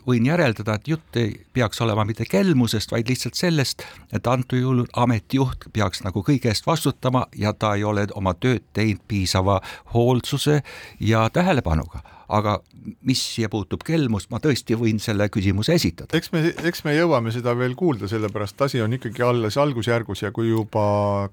võin 0.09 0.25
järeldada, 0.25 0.75
et 0.75 0.87
jutt 0.89 1.19
ei 1.19 1.33
peaks 1.53 1.81
olema 1.85 2.05
mitte 2.07 2.25
kelmusest, 2.29 2.91
vaid 2.91 3.09
lihtsalt 3.09 3.37
sellest, 3.39 3.85
et 4.13 4.27
antud 4.27 4.59
juhul 4.59 4.85
ametijuht 4.97 5.69
peaks 5.73 6.03
nagu 6.05 6.23
kõige 6.25 6.51
eest 6.51 6.67
vastutama 6.67 7.25
ja 7.37 7.53
ta 7.53 7.75
ei 7.77 7.83
ole 7.87 8.07
oma 8.19 8.33
tööd 8.33 8.65
teinud 8.73 9.03
piisava 9.07 9.59
hoolsuse 9.93 10.61
ja 10.99 11.27
tähelepanuga. 11.33 12.03
Aga 12.29 12.59
mis 13.05 13.21
siia 13.35 13.49
puutub 13.51 13.83
kelmust, 13.85 14.29
ma 14.33 14.41
tõesti 14.43 14.77
võin 14.79 14.99
selle 15.03 15.29
küsimuse 15.33 15.75
esitada. 15.79 16.17
eks 16.17 16.31
me, 16.33 16.43
eks 16.69 16.83
me 16.85 16.95
jõuame 16.95 17.33
seda 17.35 17.55
veel 17.57 17.75
kuulda, 17.79 18.09
sellepärast 18.11 18.61
asi 18.67 18.81
on 18.83 18.95
ikkagi 18.97 19.25
alles 19.25 19.57
algusjärgus 19.61 20.23
ja 20.25 20.31
kui 20.35 20.49
juba 20.51 20.85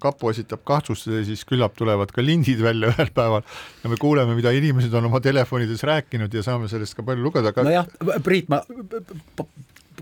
kapo 0.03 0.33
esitab 0.35 0.65
kahtlustuse, 0.69 1.25
siis 1.29 1.45
küllap 1.49 1.77
tulevad 1.79 2.13
ka 2.15 2.25
lindid 2.25 2.63
välja 2.65 2.93
ühel 2.95 3.13
päeval 3.15 3.47
ja 3.83 3.93
me 3.93 4.01
kuuleme, 4.01 4.37
mida 4.39 4.55
inimesed 4.57 4.95
on 4.95 5.11
oma 5.11 5.23
telefonides 5.25 5.85
rääkinud 5.87 6.35
ja 6.35 6.45
saame 6.47 6.71
sellest 6.73 6.99
ka 6.99 7.07
palju 7.07 7.29
lugeda 7.29 7.55
aga.... 7.55 7.67
nojah, 7.67 8.21
Priit, 8.27 8.51
ma 8.53 8.63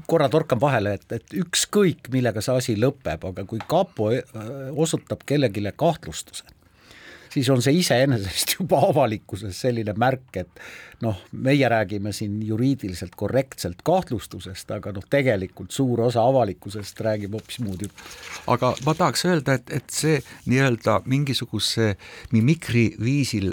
korra 0.07 0.29
torkan 0.29 0.61
vahele, 0.61 0.95
et, 0.99 1.07
et 1.13 1.37
ükskõik, 1.39 2.11
millega 2.13 2.43
see 2.45 2.57
asi 2.59 2.77
lõpeb, 2.79 3.25
aga 3.31 3.45
kui 3.49 3.61
kapo 3.69 4.11
äh, 4.13 4.25
osutab 4.75 5.25
kellelegi 5.27 5.63
kahtlustuse, 5.77 6.47
siis 7.35 7.50
on 7.50 7.62
see 7.64 7.81
iseenesest 7.81 8.55
juba 8.59 8.81
avalikkuses 8.88 9.59
selline 9.67 9.95
märk, 9.99 10.31
et 10.45 10.64
noh, 11.05 11.19
meie 11.33 11.69
räägime 11.69 12.12
siin 12.17 12.38
juriidiliselt 12.47 13.17
korrektselt 13.19 13.83
kahtlustusest, 13.87 14.71
aga 14.76 14.95
noh, 14.95 15.05
tegelikult 15.11 15.75
suur 15.75 16.07
osa 16.07 16.25
avalikkusest 16.25 17.03
räägib 17.05 17.37
hoopis 17.37 17.61
muud 17.64 17.85
juttu. 17.87 18.09
aga 18.55 18.75
ma 18.87 18.97
tahaks 18.99 19.26
öelda, 19.29 19.59
et, 19.59 19.75
et 19.81 19.91
see 19.93 20.23
nii-öelda 20.50 21.00
mingisuguse 21.11 21.95
mimikri 22.33 22.91
viisil 23.03 23.53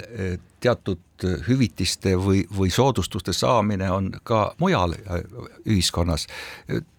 teatud 0.62 1.26
hüvitiste 1.46 2.16
või, 2.18 2.42
või 2.58 2.70
soodustuste 2.70 3.32
saamine 3.36 3.90
on 3.90 4.10
ka 4.26 4.42
mujal 4.62 4.94
äh, 4.96 5.22
ühiskonnas. 5.66 6.26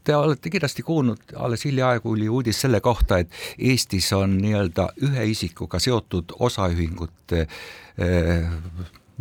Te 0.03 0.15
olete 0.15 0.51
kindlasti 0.51 0.84
kuulnud, 0.84 1.36
alles 1.36 1.65
hiljaaegu 1.65 2.12
oli 2.12 2.29
uudis 2.29 2.62
selle 2.63 2.82
kohta, 2.84 3.22
et 3.24 3.32
Eestis 3.58 4.12
on 4.13 4.38
nii-öelda 4.41 4.89
ühe 5.08 5.29
isikuga 5.32 5.79
seotud 5.79 6.36
osaühingute 6.39 7.46
eh, 7.48 8.50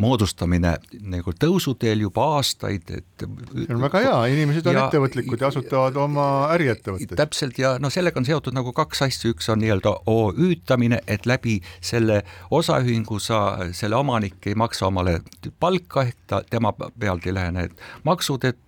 moodustamine 0.00 0.76
nagu 1.12 1.34
tõusuteel 1.36 2.00
juba 2.06 2.24
aastaid, 2.38 2.88
et 2.96 3.24
see 3.24 3.74
on 3.74 3.82
väga 3.82 4.00
hea, 4.06 4.14
inimesed 4.32 4.70
on 4.70 4.78
ja, 4.78 4.86
ettevõtlikud 4.86 5.44
ja 5.44 5.50
asutavad 5.52 5.98
oma 6.00 6.26
äriettevõtteid. 6.54 7.14
täpselt 7.18 7.60
ja 7.60 7.74
noh, 7.82 7.92
sellega 7.92 8.20
on 8.20 8.28
seotud 8.28 8.56
nagu 8.56 8.72
kaks 8.76 9.04
asja, 9.08 9.32
üks 9.34 9.50
on 9.52 9.60
nii-öelda 9.62 9.94
OÜ-tamine, 10.08 11.02
et 11.06 11.28
läbi 11.28 11.58
selle 11.84 12.22
osaühingu 12.50 13.20
sa, 13.20 13.42
selle 13.76 14.00
omanik 14.00 14.48
ei 14.48 14.56
maksa 14.58 14.88
omale 14.88 15.20
palka, 15.60 16.08
ehk 16.08 16.26
ta, 16.26 16.42
tema 16.50 16.72
pealt 16.72 17.28
ei 17.28 17.36
lähe 17.36 17.52
need 17.52 17.76
maksud, 18.08 18.48
et 18.48 18.58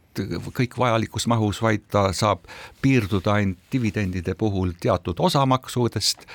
kõik 0.54 0.76
vajalikus 0.78 1.26
mahus, 1.26 1.58
vaid 1.62 1.88
ta 1.90 2.06
saab 2.14 2.44
piirduda 2.82 3.40
ainult 3.40 3.58
dividendide 3.72 4.36
puhul 4.38 4.76
teatud 4.80 5.18
osamaksudest, 5.18 6.28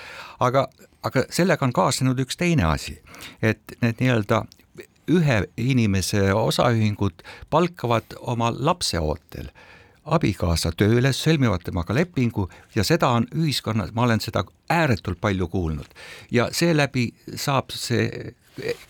aga 0.43 0.67
aga 1.03 1.23
sellega 1.31 1.63
on 1.63 1.71
kaasnenud 1.71 2.19
üks 2.19 2.35
teine 2.39 2.65
asi, 2.67 2.97
et 3.41 3.77
need 3.79 4.01
nii-öelda 4.03 4.43
ühe 5.09 5.41
inimese 5.57 6.33
osaühingud 6.33 7.23
palkavad 7.49 8.17
oma 8.21 8.53
lapse 8.55 8.99
ootel 8.99 9.49
abikaasa 10.09 10.71
tööle, 10.77 11.11
sõlmivad 11.13 11.63
temaga 11.65 11.93
lepingu 11.93 12.47
ja 12.75 12.83
seda 12.87 13.11
on 13.17 13.27
ühiskonnas, 13.35 13.91
ma 13.93 14.07
olen 14.07 14.21
seda 14.23 14.43
ääretult 14.69 15.19
palju 15.21 15.47
kuulnud. 15.47 15.89
Ja 16.31 16.49
seeläbi 16.55 17.09
saab 17.35 17.73
see 17.75 18.33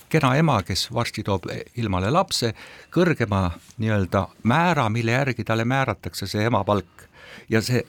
kena 0.09 0.33
ema, 0.39 0.61
kes 0.63 0.87
varsti 0.93 1.23
toob 1.25 1.49
ilmale 1.77 2.09
lapse, 2.13 2.53
kõrgema 2.93 3.49
nii-öelda 3.77 4.25
määra, 4.49 4.87
mille 4.89 5.13
järgi 5.17 5.45
talle 5.45 5.65
määratakse 5.67 6.27
see 6.27 6.47
emapalk 6.49 7.05
ja 7.49 7.61
see 7.61 7.83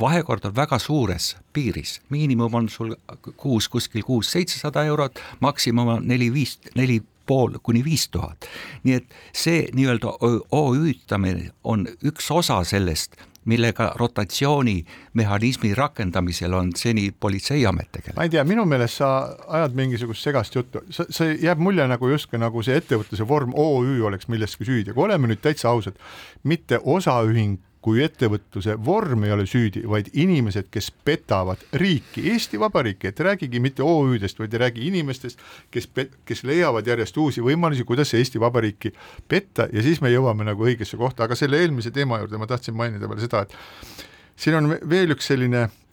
vahekord 0.00 0.44
on 0.44 0.54
väga 0.56 0.78
suures 0.78 1.34
piiris, 1.52 1.98
miinimum 2.10 2.54
on 2.54 2.68
sul 2.68 2.94
kuus 3.36 3.68
kuskil 3.68 4.04
kuus-seitsesada 4.06 4.84
eurot, 4.84 5.20
maksimum 5.40 5.96
on 5.96 6.06
neli-viis, 6.08 6.58
neli 6.74 7.02
pool 7.26 7.58
kuni 7.62 7.84
viis 7.84 8.08
tuhat. 8.08 8.48
nii 8.84 8.94
et 8.94 9.14
see 9.32 9.68
nii-öelda 9.74 10.16
OÜ-tamine 10.52 11.50
on 11.64 11.86
üks 12.04 12.30
osa 12.30 12.62
sellest, 12.64 13.16
millega 13.44 13.92
rotatsioonimehhanismi 13.96 15.74
rakendamisel 15.74 16.52
on 16.52 16.70
seni 16.76 17.10
Politseiamet 17.20 17.92
tegelenud. 17.92 18.16
ma 18.16 18.22
ei 18.22 18.32
tea, 18.32 18.44
minu 18.44 18.64
meelest 18.64 19.02
sa 19.02 19.10
ajad 19.48 19.76
mingisugust 19.76 20.24
segast 20.24 20.54
juttu, 20.54 20.84
see 20.90 21.36
jääb 21.42 21.60
mulje 21.60 21.86
nagu 21.88 22.08
justkui 22.08 22.40
nagu 22.40 22.62
see 22.62 22.76
ettevõtluse 22.80 23.28
vorm 23.28 23.52
OÜ 23.54 24.00
oleks 24.06 24.28
milleski 24.28 24.64
süüdi, 24.64 24.94
aga 24.94 25.06
oleme 25.08 25.30
nüüd 25.30 25.44
täitsa 25.44 25.68
ausad, 25.72 26.00
mitte 26.44 26.80
osaühing 26.80 27.60
kui 27.84 28.00
ettevõtluse 28.00 28.78
vorm 28.84 29.26
ei 29.26 29.32
ole 29.34 29.44
süüdi, 29.48 29.82
vaid 29.88 30.08
inimesed, 30.16 30.70
kes 30.72 30.88
petavad 31.04 31.60
riiki, 31.76 32.24
Eesti 32.32 32.60
Vabariiki, 32.60 33.10
et 33.10 33.20
räägigi 33.20 33.60
mitte 33.60 33.84
OÜ-dest, 33.84 34.40
vaid 34.40 34.56
räägi 34.60 34.86
inimestest, 34.88 35.42
kes, 35.74 35.90
kes 36.24 36.44
leiavad 36.48 36.88
järjest 36.88 37.20
uusi 37.20 37.44
võimalusi, 37.44 37.84
kuidas 37.84 38.14
Eesti 38.16 38.40
Vabariiki 38.40 38.94
petta 39.28 39.68
ja 39.72 39.84
siis 39.84 40.00
me 40.00 40.12
jõuame 40.14 40.48
nagu 40.48 40.64
õigesse 40.64 40.96
kohta, 41.00 41.28
aga 41.28 41.36
selle 41.36 41.60
eelmise 41.60 41.92
teema 41.92 42.22
juurde 42.22 42.40
ma 42.40 42.48
tahtsin 42.48 42.76
mainida 42.78 43.10
veel 43.10 43.20
seda, 43.26 43.44
et 43.44 44.04
siin 44.40 44.56
on 44.62 44.76
veel 44.88 45.12
üks 45.12 45.28
selline 45.28 45.68
Äh, 45.68 45.83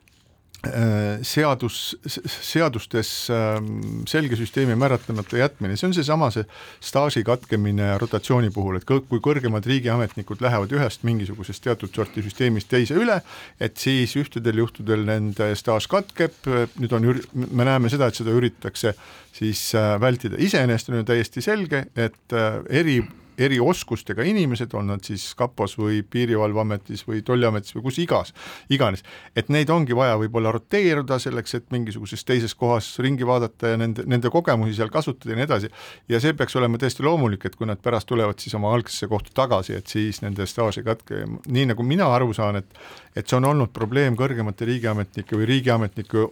seadus, 1.25 1.95
seadustes 2.05 3.09
ähm, 3.33 4.03
selge 4.09 4.37
süsteemi 4.37 4.75
määratlemata 4.77 5.39
jätmine, 5.39 5.73
see 5.77 5.87
on 5.87 5.95
seesama 5.97 6.27
see 6.33 6.45
staaži 6.85 7.23
katkemine 7.25 7.95
rotatsiooni 8.01 8.51
puhul, 8.53 8.77
et 8.77 8.85
kui 8.85 9.23
kõrgemad 9.25 9.65
riigiametnikud 9.65 10.43
lähevad 10.45 10.75
ühest 10.77 11.01
mingisugusest 11.07 11.65
teatud 11.65 11.89
sorti 11.95 12.21
süsteemist 12.21 12.69
teise 12.69 12.93
üle, 12.99 13.17
et 13.57 13.81
siis 13.81 14.13
ühtedel 14.21 14.61
juhtudel 14.61 15.07
nende 15.07 15.49
staaž 15.57 15.89
katkeb, 15.89 16.37
nüüd 16.77 16.93
on, 16.93 17.09
me 17.33 17.65
näeme 17.65 17.89
seda, 17.89 18.11
et 18.11 18.21
seda 18.21 18.35
üritatakse 18.37 18.93
siis 19.33 19.71
äh, 19.73 19.95
vältida, 20.01 20.37
iseenesest 20.37 20.93
on 20.93 21.01
ju 21.01 21.09
täiesti 21.09 21.41
selge, 21.41 21.87
et 21.95 22.37
äh, 22.37 22.61
eri 22.69 22.99
erioskustega 23.37 24.23
inimesed, 24.27 24.73
on 24.77 24.91
nad 24.91 25.03
siis 25.05 25.31
kapos 25.37 25.75
või 25.79 26.01
Piirivalveametis 26.03 27.03
või 27.07 27.21
Tolliametis 27.25 27.75
või 27.75 27.85
kus 27.87 27.99
igas, 28.03 28.33
iganes, 28.69 29.03
et 29.35 29.49
neid 29.53 29.69
ongi 29.73 29.95
vaja 29.97 30.17
võib-olla 30.21 30.53
roteeruda 30.55 31.19
selleks, 31.21 31.55
et 31.57 31.67
mingisuguses 31.73 32.25
teises 32.27 32.55
kohas 32.57 32.89
ringi 33.03 33.27
vaadata 33.27 33.73
ja 33.73 33.79
nende, 33.81 34.05
nende 34.09 34.31
kogemusi 34.33 34.75
seal 34.77 34.91
kasutada 34.93 35.33
ja 35.33 35.39
nii 35.39 35.47
edasi, 35.47 35.71
ja 36.11 36.21
see 36.23 36.35
peaks 36.37 36.55
olema 36.59 36.81
täiesti 36.81 37.05
loomulik, 37.05 37.45
et 37.45 37.57
kui 37.59 37.69
nad 37.69 37.81
pärast 37.81 38.09
tulevad 38.11 38.39
siis 38.41 38.55
oma 38.57 38.73
algsesse 38.75 39.09
kohta 39.11 39.33
tagasi, 39.43 39.77
et 39.79 39.91
siis 39.91 40.21
nende 40.25 40.47
staaž 40.47 40.81
ei 40.81 40.87
katke, 40.87 41.25
nii 41.47 41.71
nagu 41.73 41.85
mina 41.87 42.09
aru 42.15 42.33
saan, 42.37 42.61
et 42.61 42.81
et 43.15 43.27
see 43.27 43.35
on 43.35 43.43
olnud 43.49 43.73
probleem 43.75 44.15
kõrgemate 44.15 44.63
riigiametnike 44.69 45.35
või 45.35 45.49
riigiametnike 45.49 46.29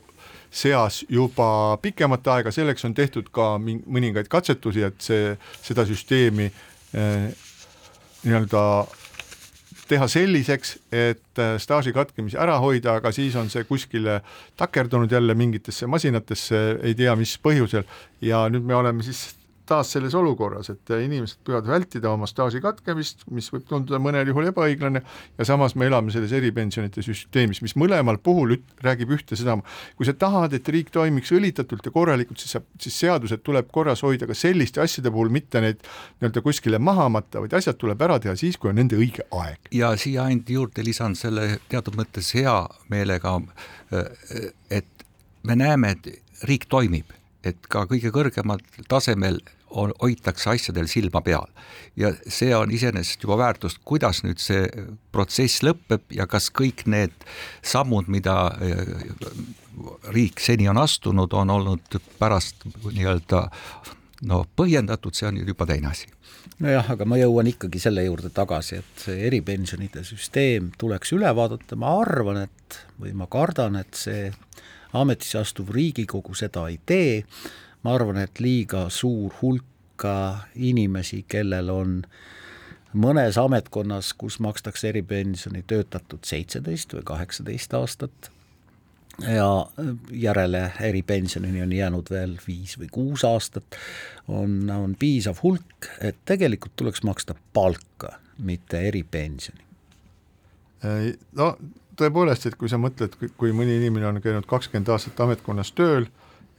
seas 0.49 1.01
juba 1.11 1.77
pikemat 1.81 2.27
aega, 2.31 2.53
selleks 2.55 2.85
on 2.87 2.95
tehtud 2.95 3.27
ka 3.35 3.57
mõningaid 3.59 4.29
katsetusi, 4.31 4.85
et 4.87 5.03
see, 5.03 5.33
seda 5.65 5.83
süsteemi 5.85 6.47
Eh, 6.49 6.68
nii-öelda 6.93 8.63
teha 9.89 10.07
selliseks, 10.09 10.75
et 10.93 11.41
eh, 11.41 11.55
staaži 11.61 11.93
katkemise 11.95 12.39
ära 12.41 12.59
hoida, 12.61 12.97
aga 12.99 13.11
siis 13.15 13.35
on 13.39 13.49
see 13.51 13.65
kuskile 13.67 14.19
takerdunud 14.59 15.11
jälle 15.11 15.35
mingitesse 15.37 15.89
masinatesse, 15.89 16.61
ei 16.85 16.95
tea 16.97 17.15
mis 17.19 17.35
põhjusel. 17.41 17.87
Ja 18.25 18.45
nüüd 18.51 18.67
me 18.67 18.77
oleme 18.77 19.05
siis 19.05 19.25
taas 19.69 19.91
selles 19.93 20.15
olukorras, 20.17 20.71
et 20.73 20.91
inimesed 20.95 21.39
püüavad 21.45 21.67
vältida 21.69 22.11
oma 22.11 22.27
staaži 22.29 22.61
katkemist, 22.63 23.25
mis 23.33 23.49
võib 23.53 23.67
tunduda 23.69 23.99
mõnel 24.01 24.31
juhul 24.31 24.49
ebaõiglane, 24.49 25.01
ja 25.37 25.47
samas 25.47 25.75
me 25.79 25.87
elame 25.89 26.13
selles 26.13 26.33
eripensionite 26.35 27.03
süsteemis, 27.05 27.61
mis 27.65 27.75
mõlemal 27.79 28.19
puhul 28.23 28.57
üt, 28.57 28.65
räägib 28.85 29.13
ühte 29.17 29.37
sedama. 29.39 29.63
kui 29.97 30.07
sa 30.07 30.13
tahad, 30.13 30.53
et 30.57 30.69
riik 30.69 30.91
toimiks 30.95 31.31
õlitatult 31.35 31.85
ja 31.85 31.93
korralikult, 31.93 32.41
siis 32.41 32.57
sa, 32.57 32.63
siis 32.81 32.99
seadused 33.05 33.43
tuleb 33.45 33.69
korras 33.71 34.03
hoida 34.05 34.27
ka 34.29 34.37
selliste 34.37 34.81
asjade 34.81 35.11
puhul, 35.11 35.29
mitte 35.33 35.61
neid 35.61 35.83
nii-öelda 36.19 36.43
kuskile 36.45 36.79
maha 36.79 37.09
matta, 37.09 37.43
vaid 37.43 37.53
asjad 37.59 37.77
tuleb 37.79 38.01
ära 38.01 38.19
teha 38.19 38.35
siis, 38.39 38.57
kui 38.57 38.71
on 38.73 38.79
nende 38.81 38.97
õige 38.99 39.27
aeg. 39.31 39.71
ja 39.71 39.93
siia 39.97 40.25
ainult 40.29 40.49
juurde 40.49 40.83
lisan 40.85 41.15
selle 41.15 41.59
teatud 41.69 41.97
mõttes 41.99 42.33
hea 42.37 42.55
meelega, 42.89 43.37
et 44.69 45.05
me 45.43 45.55
näeme, 45.55 45.95
et 45.95 46.45
riik 46.49 46.67
toimib, 46.69 47.13
et 47.43 47.59
ka 47.71 47.85
kõige 47.89 48.11
kõrgemal 48.15 48.61
tasemel 48.91 49.39
on, 49.69 49.93
hoitakse 50.01 50.49
asjadel 50.49 50.87
silma 50.87 51.21
peal. 51.21 51.47
ja 51.95 52.13
see 52.27 52.55
on 52.55 52.71
iseenesest 52.71 53.23
juba 53.23 53.37
väärtust, 53.37 53.81
kuidas 53.85 54.23
nüüd 54.23 54.39
see 54.41 54.67
protsess 55.11 55.63
lõpeb 55.65 56.05
ja 56.15 56.27
kas 56.27 56.49
kõik 56.51 56.85
need 56.87 57.13
sammud, 57.61 58.07
mida 58.07 58.35
eh, 58.61 58.93
riik 60.13 60.39
seni 60.39 60.69
on 60.69 60.77
astunud, 60.77 61.33
on 61.33 61.49
olnud 61.49 61.99
pärast 62.19 62.65
nii-öelda 62.67 63.47
no 64.29 64.43
põhjendatud, 64.55 65.15
see 65.15 65.29
on 65.29 65.41
juba 65.43 65.67
teine 65.69 65.91
asi. 65.91 66.09
Nojah, 66.59 66.91
aga 66.91 67.05
ma 67.07 67.15
jõuan 67.19 67.47
ikkagi 67.47 67.79
selle 67.79 68.03
juurde 68.03 68.31
tagasi, 68.35 68.81
et 68.81 69.05
see 69.05 69.21
eripensionide 69.29 70.03
süsteem 70.03 70.73
tuleks 70.79 71.13
üle 71.15 71.29
vaadata, 71.35 71.77
ma 71.79 71.93
arvan, 72.01 72.43
et 72.49 72.79
või 72.99 73.13
ma 73.15 73.29
kardan, 73.31 73.77
et 73.79 73.95
see 73.95 74.27
ametisse 74.99 75.39
astuv 75.39 75.71
Riigikogu 75.71 76.35
seda 76.35 76.65
ei 76.67 76.79
tee 76.85 77.23
ma 77.83 77.93
arvan, 77.95 78.17
et 78.17 78.39
liiga 78.39 78.87
suur 78.89 79.33
hulk 79.41 79.65
inimesi, 80.55 81.25
kellel 81.27 81.69
on 81.73 81.95
mõnes 82.95 83.37
ametkonnas, 83.37 84.13
kus 84.17 84.39
makstakse 84.39 84.89
eripensioni, 84.89 85.63
töötatud 85.67 86.23
seitseteist 86.23 86.95
või 86.95 87.03
kaheksateist 87.05 87.73
aastat 87.75 88.29
ja 89.27 89.65
järele 90.11 90.71
eripensionini 90.81 91.61
on 91.61 91.73
jäänud 91.73 92.09
veel 92.09 92.37
viis 92.47 92.77
või 92.79 92.87
kuus 92.91 93.25
aastat, 93.27 93.75
on, 94.27 94.69
on 94.69 94.95
piisav 94.99 95.41
hulk, 95.43 95.89
et 96.01 96.15
tegelikult 96.25 96.75
tuleks 96.75 97.03
maksta 97.03 97.35
palka, 97.53 98.15
mitte 98.39 98.79
eripensioni. 98.87 99.65
No 101.35 101.51
tõepoolest, 101.99 102.47
et 102.47 102.55
kui 102.55 102.71
sa 102.71 102.79
mõtled, 102.79 103.17
kui 103.37 103.51
mõni 103.51 103.75
inimene 103.81 104.07
on 104.07 104.21
käinud 104.23 104.47
kakskümmend 104.47 104.95
aastat 104.95 105.19
ametkonnas 105.25 105.73
tööl 105.75 106.07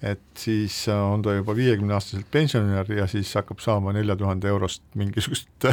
et 0.03 0.21
siis 0.39 0.75
on 0.89 1.23
ta 1.23 1.35
juba 1.37 1.55
viiekümne 1.57 1.93
aastaselt 1.93 2.29
pensionär 2.33 2.89
ja 2.93 3.07
siis 3.11 3.35
hakkab 3.37 3.61
saama 3.61 3.93
nelja 3.93 4.17
tuhande 4.17 4.49
eurost 4.49 4.83
mingisugust 4.97 5.69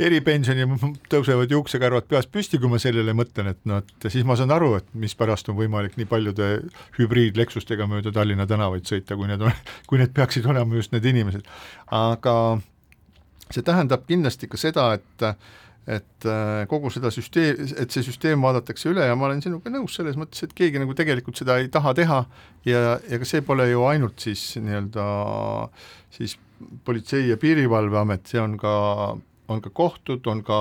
eripensioni, 0.00 0.64
tõusevad 1.12 1.52
juuksekarvad 1.52 2.08
peas 2.08 2.26
püsti, 2.32 2.58
kui 2.60 2.70
ma 2.72 2.80
sellele 2.82 3.14
mõtlen, 3.16 3.52
et 3.52 3.60
noh, 3.68 3.82
et 3.82 4.08
siis 4.12 4.24
ma 4.28 4.36
saan 4.40 4.54
aru, 4.54 4.72
et 4.80 4.88
mispärast 4.98 5.52
on 5.52 5.58
võimalik 5.58 5.98
nii 6.00 6.08
paljude 6.08 6.50
hübriidleksustega 6.98 7.86
mööda 7.90 8.12
Tallinna 8.14 8.48
tänavaid 8.48 8.88
sõita, 8.88 9.18
kui 9.20 9.28
need 9.30 9.44
on, 9.44 9.52
kui 9.88 10.00
need 10.00 10.14
peaksid 10.16 10.48
olema 10.48 10.80
just 10.80 10.94
need 10.96 11.06
inimesed. 11.12 11.44
aga 11.92 12.36
see 13.52 13.64
tähendab 13.66 14.06
kindlasti 14.08 14.48
ka 14.48 14.60
seda, 14.60 14.92
et 14.96 15.26
et 15.86 16.26
äh, 16.30 16.62
kogu 16.70 16.92
seda 16.94 17.10
süsteem, 17.10 17.66
et 17.80 17.90
see 17.90 18.04
süsteem 18.06 18.42
vaadatakse 18.44 18.92
üle 18.92 19.06
ja 19.08 19.16
ma 19.18 19.26
olen 19.26 19.42
sinuga 19.42 19.70
nõus 19.72 19.96
selles 19.98 20.18
mõttes, 20.18 20.44
et 20.46 20.54
keegi 20.54 20.78
nagu 20.78 20.94
tegelikult 20.94 21.40
seda 21.40 21.58
ei 21.58 21.70
taha 21.74 21.94
teha 21.98 22.20
ja, 22.68 22.82
ja 23.02 23.18
ka 23.18 23.26
see 23.26 23.42
pole 23.46 23.66
ju 23.70 23.82
ainult 23.90 24.22
siis 24.22 24.44
nii-öelda 24.62 25.04
siis 26.14 26.38
Politsei- 26.86 27.26
ja 27.26 27.34
Piirivalveamet, 27.42 28.28
see 28.30 28.38
on 28.38 28.52
ka, 28.54 28.72
on 29.50 29.62
ka 29.64 29.72
kohtud, 29.74 30.22
on 30.30 30.44
ka 30.46 30.58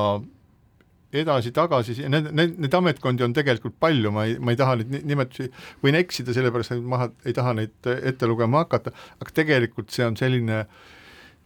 edasi-tagasi, 1.14 2.00
need, 2.10 2.32
need, 2.34 2.56
neid 2.64 2.78
ametkondi 2.80 3.22
on 3.22 3.36
tegelikult 3.38 3.76
palju, 3.78 4.10
ma 4.16 4.24
ei, 4.26 4.40
ma 4.42 4.56
ei 4.56 4.58
taha 4.58 4.80
neid 4.80 5.06
nimetusi, 5.06 5.52
võin 5.84 6.00
eksida, 6.00 6.34
sellepärast 6.34 6.74
et 6.74 6.82
ma 6.82 7.12
ei 7.28 7.36
taha 7.38 7.54
neid 7.60 7.92
ette 7.94 8.30
lugema 8.32 8.64
hakata, 8.64 8.96
aga 9.22 9.36
tegelikult 9.44 9.94
see 9.94 10.08
on 10.08 10.18
selline 10.18 10.64
äh, 10.64 10.90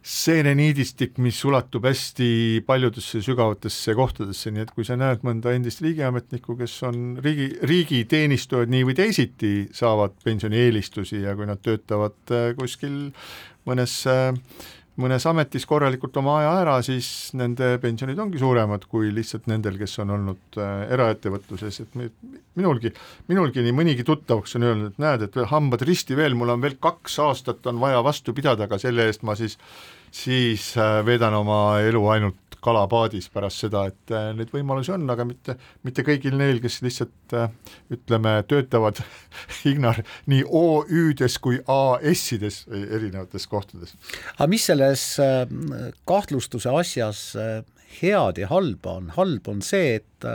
seeneniidistik, 0.06 1.16
mis 1.18 1.38
ulatub 1.48 1.86
hästi 1.88 2.62
paljudesse 2.66 3.18
sügavatesse 3.26 3.94
kohtadesse, 3.98 4.52
nii 4.54 4.62
et 4.62 4.70
kui 4.74 4.86
sa 4.86 4.94
näed 4.98 5.24
mõnda 5.26 5.50
endist 5.56 5.82
riigiametnikku, 5.82 6.54
kes 6.60 6.76
on 6.86 7.00
riigi, 7.24 7.48
riigiteenistujad 7.66 8.70
nii 8.70 8.86
või 8.86 8.94
teisiti, 8.98 9.52
saavad 9.74 10.14
pensionieelistusi 10.24 11.24
ja 11.24 11.34
kui 11.38 11.50
nad 11.50 11.62
töötavad 11.64 12.34
äh, 12.34 12.52
kuskil 12.58 13.08
mõnes 13.66 13.98
äh, 14.10 14.30
mõnes 15.00 15.26
ametis 15.28 15.66
korralikult 15.68 16.16
oma 16.16 16.38
aja 16.40 16.52
ära, 16.62 16.76
siis 16.84 17.08
nende 17.36 17.74
pensionid 17.82 18.18
ongi 18.22 18.40
suuremad 18.40 18.86
kui 18.88 19.10
lihtsalt 19.14 19.48
nendel, 19.50 19.76
kes 19.80 19.98
on 20.04 20.14
olnud 20.16 20.60
äh, 20.62 20.86
eraettevõtluses, 20.96 21.82
et 21.82 21.98
minulgi, 22.56 22.94
minulgi 23.28 23.64
nii 23.66 23.74
mõnigi 23.76 24.06
tuttavaks 24.06 24.56
on 24.56 24.70
öelnud, 24.70 24.94
et 24.94 25.02
näed, 25.02 25.26
et 25.26 25.42
hambad 25.50 25.84
risti 25.88 26.16
veel, 26.16 26.38
mul 26.38 26.54
on 26.54 26.64
veel 26.64 26.78
kaks 26.80 27.18
aastat 27.26 27.66
on 27.66 27.82
vaja 27.82 28.00
vastu 28.06 28.36
pidada, 28.36 28.70
aga 28.70 28.80
selle 28.80 29.10
eest 29.10 29.26
ma 29.26 29.36
siis 29.38 29.58
siis 30.16 30.72
äh, 30.80 31.00
veedan 31.06 31.34
oma 31.36 31.78
elu 31.84 32.02
ainult 32.14 32.58
kalapaadis 32.66 33.28
pärast 33.30 33.62
seda, 33.62 33.84
et 33.90 34.12
äh, 34.14 34.30
neid 34.34 34.50
võimalusi 34.54 34.92
on, 34.94 35.04
aga 35.12 35.26
mitte, 35.28 35.54
mitte 35.86 36.02
kõigil 36.06 36.34
neil, 36.38 36.58
kes 36.62 36.80
lihtsalt 36.82 37.36
äh, 37.36 37.52
ütleme, 37.94 38.38
töötavad 38.48 39.02
Ignar 39.70 40.02
nii 40.30 40.42
OÜ-des 40.46 41.38
kui 41.42 41.60
AS-ides 41.60 42.64
erinevates 42.72 43.46
kohtades. 43.50 43.94
aga 44.36 44.50
mis 44.50 44.66
selles 44.70 45.06
kahtlustuse 46.08 46.72
asjas 46.80 47.22
head 48.00 48.42
ja 48.42 48.50
halba 48.50 48.98
on, 49.00 49.10
halb 49.16 49.48
on 49.52 49.62
see, 49.64 50.00
et 50.00 50.30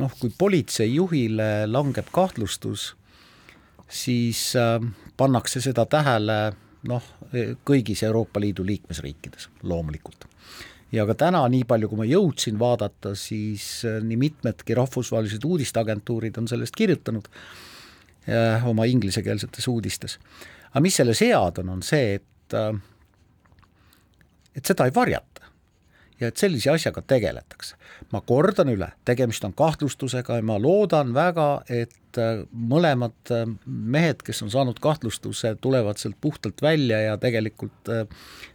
noh, 0.00 0.12
kui 0.20 0.32
politseijuhile 0.38 1.66
langeb 1.70 2.10
kahtlustus, 2.12 2.94
siis 3.86 4.50
pannakse 5.16 5.62
seda 5.62 5.86
tähele 5.88 6.40
noh, 6.88 7.04
kõigis 7.66 8.02
Euroopa 8.06 8.40
Liidu 8.40 8.64
liikmesriikides 8.66 9.48
loomulikult. 9.62 10.26
ja 10.92 11.06
ka 11.06 11.14
täna, 11.14 11.42
nii 11.50 11.64
palju 11.68 11.88
kui 11.90 12.00
ma 12.00 12.08
jõudsin 12.08 12.58
vaadata, 12.58 13.14
siis 13.18 13.84
äh, 13.84 14.00
nii 14.02 14.18
mitmedki 14.20 14.74
rahvusvahelised 14.74 15.44
uudisteagentuurid 15.44 16.38
on 16.38 16.48
sellest 16.48 16.76
kirjutanud 16.76 17.28
äh, 18.28 18.66
oma 18.66 18.84
inglisekeelsetes 18.84 19.68
uudistes. 19.68 20.18
aga 20.70 20.84
mis 20.84 20.96
selles 20.96 21.20
head 21.20 21.62
on, 21.62 21.74
on 21.78 21.82
see, 21.82 22.20
et 22.20 22.54
äh, 22.54 22.74
et 24.56 24.64
seda 24.64 24.86
ei 24.88 24.94
varjata 24.94 25.45
ja 26.20 26.30
et 26.30 26.40
sellise 26.40 26.70
asjaga 26.72 27.02
tegeletakse. 27.02 27.76
ma 28.12 28.20
kordan 28.20 28.68
üle, 28.70 28.88
tegemist 29.04 29.44
on 29.44 29.54
kahtlustusega 29.56 30.38
ja 30.38 30.44
ma 30.46 30.58
loodan 30.62 31.12
väga, 31.14 31.48
et 31.68 32.20
äh, 32.20 32.44
mõlemad 32.52 33.32
äh, 33.34 33.46
mehed, 33.66 34.22
kes 34.26 34.42
on 34.46 34.52
saanud 34.52 34.78
kahtlustuse, 34.80 35.56
tulevad 35.60 36.00
sealt 36.00 36.16
puhtalt 36.20 36.62
välja 36.62 37.00
ja 37.02 37.16
tegelikult 37.20 37.90
äh, 37.92 38.04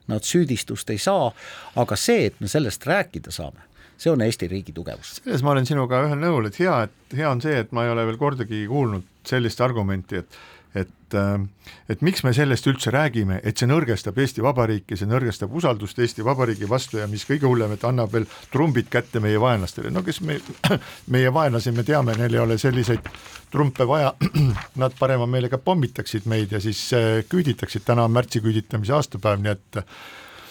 nad 0.08 0.26
süüdistust 0.28 0.90
ei 0.94 1.02
saa, 1.02 1.32
aga 1.76 1.98
see, 2.00 2.30
et 2.32 2.40
me 2.40 2.50
sellest 2.52 2.86
rääkida 2.88 3.34
saame, 3.34 3.66
see 3.98 4.14
on 4.14 4.22
Eesti 4.26 4.48
riigi 4.52 4.74
tugevus. 4.74 5.20
selles 5.24 5.44
ma 5.44 5.56
olen 5.56 5.70
sinuga 5.70 6.06
ühel 6.08 6.22
nõul, 6.22 6.50
et 6.50 6.60
hea, 6.62 6.84
et 6.88 7.18
hea 7.18 7.30
on 7.30 7.44
see, 7.44 7.60
et 7.66 7.76
ma 7.76 7.86
ei 7.86 7.94
ole 7.94 8.08
veel 8.10 8.22
kordagi 8.22 8.66
kuulnud 8.70 9.08
sellist 9.28 9.62
argumenti, 9.62 10.24
et 10.24 10.42
et, 10.76 11.14
äh, 11.14 11.40
et 11.90 12.02
miks 12.02 12.24
me 12.24 12.34
sellest 12.36 12.68
üldse 12.72 12.94
räägime, 12.94 13.40
et 13.44 13.60
see 13.60 13.70
nõrgestab 13.70 14.18
Eesti 14.22 14.44
Vabariiki, 14.46 14.98
see 15.00 15.10
nõrgestab 15.10 15.52
usaldust 15.58 16.00
Eesti 16.00 16.26
Vabariigi 16.26 16.70
vastu 16.70 17.02
ja 17.02 17.10
mis 17.12 17.26
kõige 17.28 17.50
hullem, 17.50 17.76
et 17.76 17.84
annab 17.88 18.14
veel 18.14 18.28
trumbid 18.54 18.90
kätte 18.92 19.20
meie 19.24 19.40
vaenlastele, 19.42 19.92
no 19.92 20.04
kes 20.06 20.22
me, 20.28 20.40
meie 21.16 21.34
vaenlasi, 21.34 21.76
me 21.76 21.86
teame, 21.88 22.16
neil 22.20 22.40
ei 22.40 22.44
ole 22.46 22.58
selliseid 22.62 23.12
trumpe 23.52 23.88
vaja, 23.88 24.14
nad 24.84 24.98
parema 25.00 25.28
meelega 25.28 25.60
pommitaksid 25.60 26.28
meid 26.32 26.56
ja 26.56 26.64
siis 26.64 26.88
äh, 26.98 27.22
küüditaksid, 27.30 27.86
täna 27.88 28.08
on 28.08 28.16
märtsi 28.16 28.44
küüditamise 28.44 28.96
aastapäev, 29.00 29.44
nii 29.44 29.56
et 29.58 29.86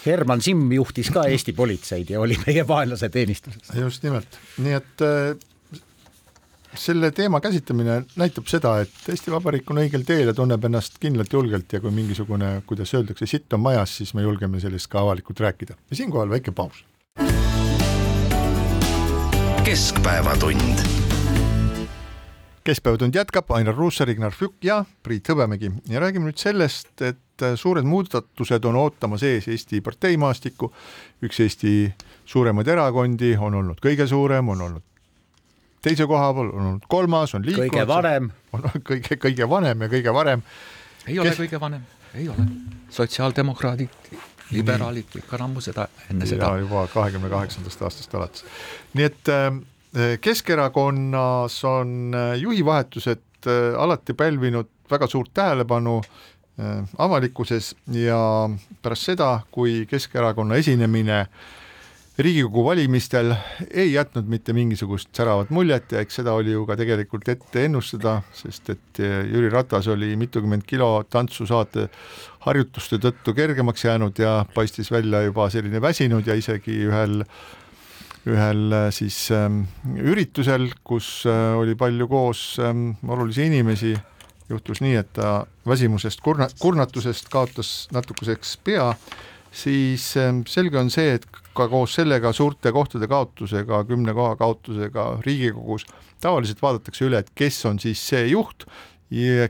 Herman 0.01 0.41
Simm 0.41 0.71
juhtis 0.73 1.11
ka 1.13 1.27
Eesti 1.29 1.53
politseid 1.53 2.09
ja 2.09 2.21
oli 2.21 2.37
meie 2.47 2.65
vaenlase 2.67 3.09
teenistuses. 3.13 3.69
just 3.77 4.03
nimelt, 4.03 4.39
nii 4.61 4.77
et 4.77 5.03
äh, 5.05 5.33
selle 6.75 7.11
teema 7.11 7.41
käsitlemine 7.41 8.01
näitab 8.15 8.47
seda, 8.47 8.77
et 8.83 9.09
Eesti 9.09 9.31
Vabariik 9.33 9.69
on 9.71 9.81
õigel 9.83 10.05
teel 10.07 10.31
ja 10.31 10.35
tunneb 10.35 10.63
ennast 10.67 10.97
kindlalt, 11.01 11.33
julgelt 11.33 11.73
ja 11.73 11.81
kui 11.83 11.91
mingisugune, 11.95 12.61
kuidas 12.67 12.93
öeldakse, 12.95 13.27
sitt 13.27 13.53
on 13.53 13.63
majas, 13.65 13.97
siis 13.99 14.13
me 14.17 14.25
julgeme 14.25 14.59
sellest 14.63 14.89
ka 14.91 15.01
avalikult 15.01 15.39
rääkida. 15.39 15.75
ja 15.89 15.95
siinkohal 15.95 16.29
väike 16.29 16.51
paus. 16.51 16.85
keskpäevatund 19.63 21.01
keskpäevatund 22.63 23.15
jätkab, 23.15 23.51
Ainar 23.51 23.75
Ruussaar, 23.75 24.09
Ignar 24.09 24.31
Fjuk 24.31 24.53
ja 24.63 24.85
Priit 25.03 25.29
Hõbemägi 25.29 25.71
ja 25.89 25.99
räägime 25.99 26.29
nüüd 26.29 26.37
sellest, 26.37 26.93
et 27.01 27.45
suured 27.57 27.85
muudatused 27.85 28.65
on 28.69 28.77
ootamas 28.77 29.23
ees 29.25 29.47
Eesti 29.49 29.81
parteimaastikku, 29.81 30.69
üks 31.25 31.41
Eesti 31.41 31.73
suuremaid 32.25 32.69
erakondi 32.69 33.33
on 33.37 33.57
olnud 33.57 33.81
kõige 33.81 34.07
suurem, 34.07 34.49
on 34.53 34.61
olnud 34.61 34.90
teise 35.85 36.07
koha 36.09 36.31
peal, 36.35 36.51
on 36.53 36.67
olnud 36.67 36.89
kolmas, 36.89 37.33
on 37.37 37.45
liikunud. 37.45 37.71
kõige 37.73 37.87
vanem. 37.89 38.29
on 38.53 38.67
kõige, 38.89 39.17
kõige 39.21 39.47
vanem 39.49 39.85
ja 39.85 39.89
kõige 39.91 40.13
varem. 40.13 40.43
ei 41.07 41.19
ole 41.19 41.31
Kes... 41.31 41.39
kõige 41.43 41.61
vanem, 41.61 41.85
ei 42.15 42.27
ole. 42.29 42.45
sotsiaaldemokraadid, 42.93 43.95
liberaalid, 44.51 45.09
kõik 45.13 45.35
on 45.37 45.45
ammu 45.47 45.63
seda, 45.63 45.87
enne 46.09 46.27
seda. 46.29 46.53
juba 46.61 46.85
kahekümne 46.93 47.31
kaheksandast 47.31 47.85
aastast 47.87 48.15
alates. 48.15 48.45
nii 48.93 49.09
et 49.09 49.33
äh, 49.33 49.49
Keskerakonnas 50.21 51.57
on 51.67 52.13
äh, 52.15 52.35
juhivahetused 52.39 53.47
äh, 53.47 53.73
alati 53.77 54.13
pälvinud 54.13 54.69
väga 54.91 55.07
suurt 55.07 55.33
tähelepanu 55.33 56.01
avalikkuses 57.01 57.71
ja 57.95 58.19
pärast 58.83 59.07
seda, 59.07 59.29
kui 59.55 59.85
Keskerakonna 59.89 60.59
esinemine 60.59 61.21
äh, 61.21 61.29
Riigikogu 62.21 62.61
valimistel 62.65 63.31
ei 63.71 63.93
jätnud 63.93 64.27
mitte 64.29 64.53
mingisugust 64.53 65.09
säravat 65.15 65.49
muljet 65.49 65.93
ja 65.95 66.01
eks 66.03 66.19
seda 66.19 66.35
oli 66.37 66.51
ju 66.53 66.67
ka 66.69 66.75
tegelikult 66.77 67.29
ette 67.33 67.63
ennustada, 67.65 68.19
sest 68.35 68.69
et 68.69 69.01
eh, 69.01 69.23
Jüri 69.31 69.49
Ratas 69.49 69.87
oli 69.89 70.11
mitukümmend 70.19 70.67
kilo 70.69 70.89
tantsusaate 71.09 71.87
harjutuste 72.45 72.99
tõttu 73.01 73.33
kergemaks 73.33 73.87
jäänud 73.87 74.21
ja 74.21 74.35
paistis 74.53 74.91
välja 74.93 75.23
juba 75.25 75.49
selline 75.49 75.81
väsinud 75.81 76.27
ja 76.27 76.37
isegi 76.37 76.77
ühel 76.91 77.23
ühel 78.29 78.77
eh, 78.83 78.87
siis 78.93 79.17
ähm, 79.33 79.63
üritusel, 79.97 80.69
kus 80.85 81.23
äh, 81.25 81.57
oli 81.57 81.73
palju 81.79 82.05
koos 82.11 82.45
ähm, 82.61 82.91
olulisi 83.07 83.49
inimesi, 83.49 83.95
juhtus 84.51 84.83
nii, 84.85 84.97
et 84.99 85.13
ta 85.17 85.39
väsimusest, 85.65 86.21
kurna-, 86.21 86.51
kurnatusest 86.59 87.33
kaotas 87.33 87.87
natukeseks 87.95 88.59
pea, 88.61 88.91
siis 89.51 90.11
ähm, 90.21 90.45
selge 90.45 90.77
on 90.77 90.93
see, 90.93 91.15
et 91.17 91.40
ka 91.53 91.67
koos 91.71 91.95
sellega 91.97 92.31
suurte 92.33 92.71
kohtade 92.71 93.07
kaotusega, 93.11 93.83
kümne 93.89 94.13
koha 94.15 94.35
kaotusega 94.39 95.07
Riigikogus, 95.25 95.85
tavaliselt 96.23 96.61
vaadatakse 96.61 97.07
üle, 97.07 97.21
et 97.21 97.31
kes 97.35 97.59
on 97.69 97.79
siis 97.81 98.01
see 98.11 98.29
juht, 98.31 98.65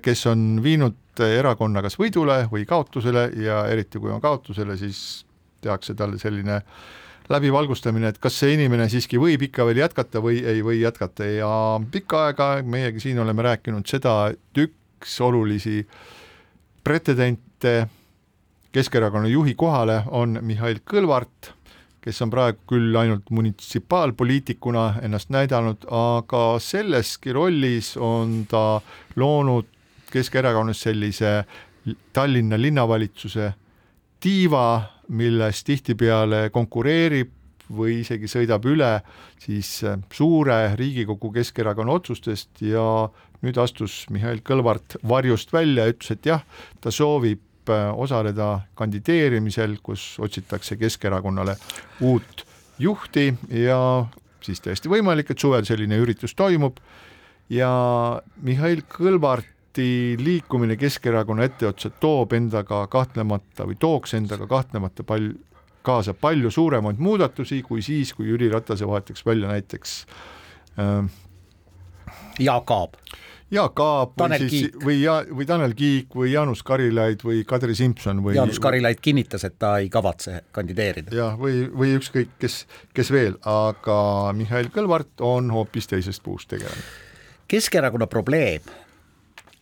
kes 0.02 0.26
on 0.32 0.64
viinud 0.64 0.98
erakonna 1.22 1.84
kas 1.86 2.00
võidule 2.00 2.46
või 2.50 2.66
kaotusele 2.66 3.28
ja 3.44 3.66
eriti 3.70 4.00
kui 4.02 4.10
on 4.14 4.22
kaotusele, 4.24 4.78
siis 4.80 5.26
tehakse 5.62 5.94
talle 5.94 6.18
selline 6.18 6.62
läbivalgustamine, 7.32 8.10
et 8.12 8.20
kas 8.20 8.40
see 8.42 8.56
inimene 8.56 8.88
siiski 8.92 9.20
võib 9.22 9.46
ikka 9.46 9.66
veel 9.68 9.84
jätkata 9.84 10.20
või 10.24 10.42
ei 10.42 10.64
või 10.66 10.82
jätkata. 10.82 11.28
Ja 11.30 11.54
pikka 11.94 12.26
aega 12.28 12.50
meiegi 12.66 13.04
siin 13.06 13.22
oleme 13.22 13.46
rääkinud 13.46 13.88
seda, 13.88 14.34
et 14.34 14.66
üks 14.66 15.20
olulisi 15.22 15.86
pretsedente 16.84 17.88
Keskerakonna 18.72 19.28
juhi 19.28 19.52
kohale 19.60 19.98
on 20.16 20.38
Mihhail 20.48 20.78
Kõlvart 20.88 21.52
kes 22.02 22.22
on 22.26 22.32
praegu 22.34 22.64
küll 22.70 22.96
ainult 22.98 23.30
munitsipaalpoliitikuna 23.30 24.86
ennast 25.06 25.30
näidanud, 25.34 25.86
aga 25.86 26.46
selleski 26.60 27.34
rollis 27.34 27.96
on 27.98 28.46
ta 28.50 28.82
loonud 29.16 29.70
Keskerakonnast 30.12 30.90
sellise 30.90 31.30
Tallinna 32.14 32.58
linnavalitsuse 32.60 33.54
tiiva, 34.20 34.66
milles 35.08 35.64
tihtipeale 35.64 36.50
konkureerib 36.52 37.32
või 37.72 38.02
isegi 38.02 38.28
sõidab 38.28 38.66
üle 38.68 38.90
siis 39.40 39.70
suure 40.12 40.60
Riigikogu 40.76 41.32
Keskerakonna 41.38 41.96
otsustest 41.96 42.62
ja 42.66 42.84
nüüd 43.42 43.58
astus 43.62 44.04
Mihhail 44.12 44.44
Kõlvart 44.46 44.98
varjust 45.08 45.54
välja 45.54 45.88
ja 45.88 45.96
ütles, 45.96 46.12
et 46.14 46.28
jah, 46.28 46.44
ta 46.82 46.92
soovib 46.92 47.42
osaleda 47.69 48.60
kandideerimisel, 48.76 49.78
kus 49.84 50.15
otsitakse 50.19 50.76
Keskerakonnale 50.76 51.56
uut 52.02 52.45
juhti 52.80 53.34
ja 53.50 54.06
siis 54.41 54.62
täiesti 54.62 54.89
võimalik, 54.89 55.32
et 55.32 55.39
suvel 55.39 55.65
selline 55.67 56.00
üritus 56.02 56.36
toimub. 56.36 56.80
Ja 57.52 57.71
Mihhail 58.41 58.82
Kõlvarti 58.89 60.17
liikumine 60.19 60.78
Keskerakonna 60.80 61.45
etteotsa 61.50 61.91
toob 62.02 62.34
endaga 62.34 62.86
kahtlemata 62.91 63.67
või 63.67 63.78
tooks 63.80 64.15
endaga 64.17 64.47
kahtlemata 64.47 65.04
palju, 65.04 65.36
kaasa 65.84 66.13
palju 66.13 66.52
suuremaid 66.52 67.02
muudatusi 67.02 67.62
kui 67.67 67.84
siis, 67.86 68.13
kui 68.13 68.30
Jüri 68.32 68.50
Ratase 68.52 68.88
vahetaks 68.88 69.26
välja 69.26 69.52
näiteks 69.52 69.97
äh, 70.80 71.12
Jaak 72.39 72.71
Aab 72.71 72.95
Jaak 73.52 73.80
Aab 73.84 74.14
või 74.14 74.22
Tanel 74.22 74.44
siis 74.46 74.52
Kiik. 74.54 74.76
või 74.86 74.98
ja 75.02 75.18
või 75.28 75.46
Tanel 75.48 75.74
Kiik 75.76 76.16
või 76.16 76.32
Jaanus 76.32 76.64
Karilaid 76.64 77.26
või 77.28 77.42
Kadri 77.48 77.76
Simson 77.76 78.22
või 78.24 78.38
Jaanus 78.38 78.62
Karilaid 78.64 79.02
kinnitas, 79.04 79.44
et 79.44 79.58
ta 79.60 79.74
ei 79.84 79.90
kavatse 79.92 80.44
kandideerida. 80.56 81.12
jah, 81.16 81.36
või, 81.40 81.66
või 81.68 81.98
ükskõik 82.00 82.32
kes, 82.40 82.62
kes 82.96 83.12
veel, 83.12 83.36
aga 83.44 84.32
Mihhail 84.38 84.72
Kõlvart 84.72 85.24
on 85.28 85.52
hoopis 85.52 85.92
teisest 85.92 86.24
puust 86.24 86.48
tegelane. 86.54 86.86
Keskerakonna 87.52 88.08
probleem 88.08 88.72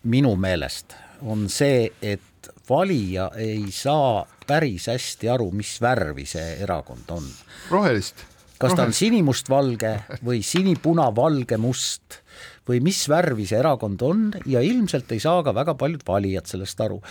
minu 0.04 0.36
meelest 0.38 0.94
on 1.26 1.48
see, 1.50 1.90
et 2.02 2.52
valija 2.70 3.32
ei 3.42 3.72
saa 3.74 4.22
päris 4.48 4.88
hästi 4.92 5.30
aru, 5.34 5.50
mis 5.52 5.80
värvi 5.82 6.26
see 6.30 6.60
erakond 6.64 7.10
on. 7.10 7.26
rohelist. 7.72 8.26
kas 8.60 8.76
ta 8.76 8.86
on 8.86 8.94
sinimustvalge 8.94 9.94
või 10.26 10.44
sinipuna-valge-must 10.46 12.22
või 12.70 12.82
mis 12.86 13.02
värvi 13.10 13.48
see 13.50 13.60
erakond 13.60 14.02
on 14.06 14.28
ja 14.50 14.62
ilmselt 14.66 15.12
ei 15.12 15.22
saa 15.24 15.42
ka 15.46 15.56
väga 15.56 15.76
paljud 15.80 16.06
valijad 16.08 16.50
sellest 16.50 16.82
aru. 16.86 17.02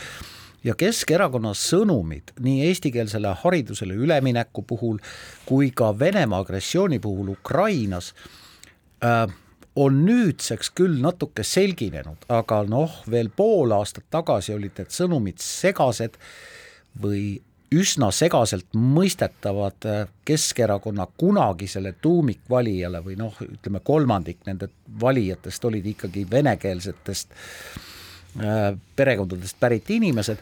ja 0.64 0.74
Keskerakonna 0.74 1.52
sõnumid 1.54 2.32
nii 2.42 2.66
eestikeelsele 2.68 3.34
haridusele 3.42 3.94
ülemineku 3.94 4.62
puhul 4.62 4.98
kui 5.46 5.70
ka 5.70 5.92
Venemaa 5.98 6.40
agressiooni 6.42 6.98
puhul 6.98 7.34
Ukrainas 7.34 8.14
äh, 9.04 9.26
on 9.78 10.00
nüüdseks 10.06 10.72
küll 10.74 10.98
natuke 11.02 11.44
selginenud, 11.46 12.24
aga 12.28 12.64
noh, 12.66 13.02
veel 13.10 13.30
pool 13.30 13.72
aastat 13.76 14.08
tagasi 14.10 14.56
olid 14.56 14.80
need 14.80 14.90
sõnumid 14.94 15.38
segased 15.42 16.18
või 16.98 17.38
üsna 17.74 18.08
segaselt 18.14 18.76
mõistetavad 18.76 19.86
äh, 19.88 20.00
Keskerakonna 20.28 21.06
kunagisele 21.20 21.94
tuumikvalijale 22.02 23.02
või 23.04 23.16
noh, 23.20 23.36
ütleme 23.44 23.80
kolmandik 23.84 24.44
nende 24.46 24.70
valijatest 25.00 25.64
olid 25.68 25.86
ikkagi 25.92 26.26
venekeelsetest 26.30 27.34
äh, 28.40 28.72
perekondadest 28.96 29.60
pärit 29.60 29.90
inimesed, 29.90 30.40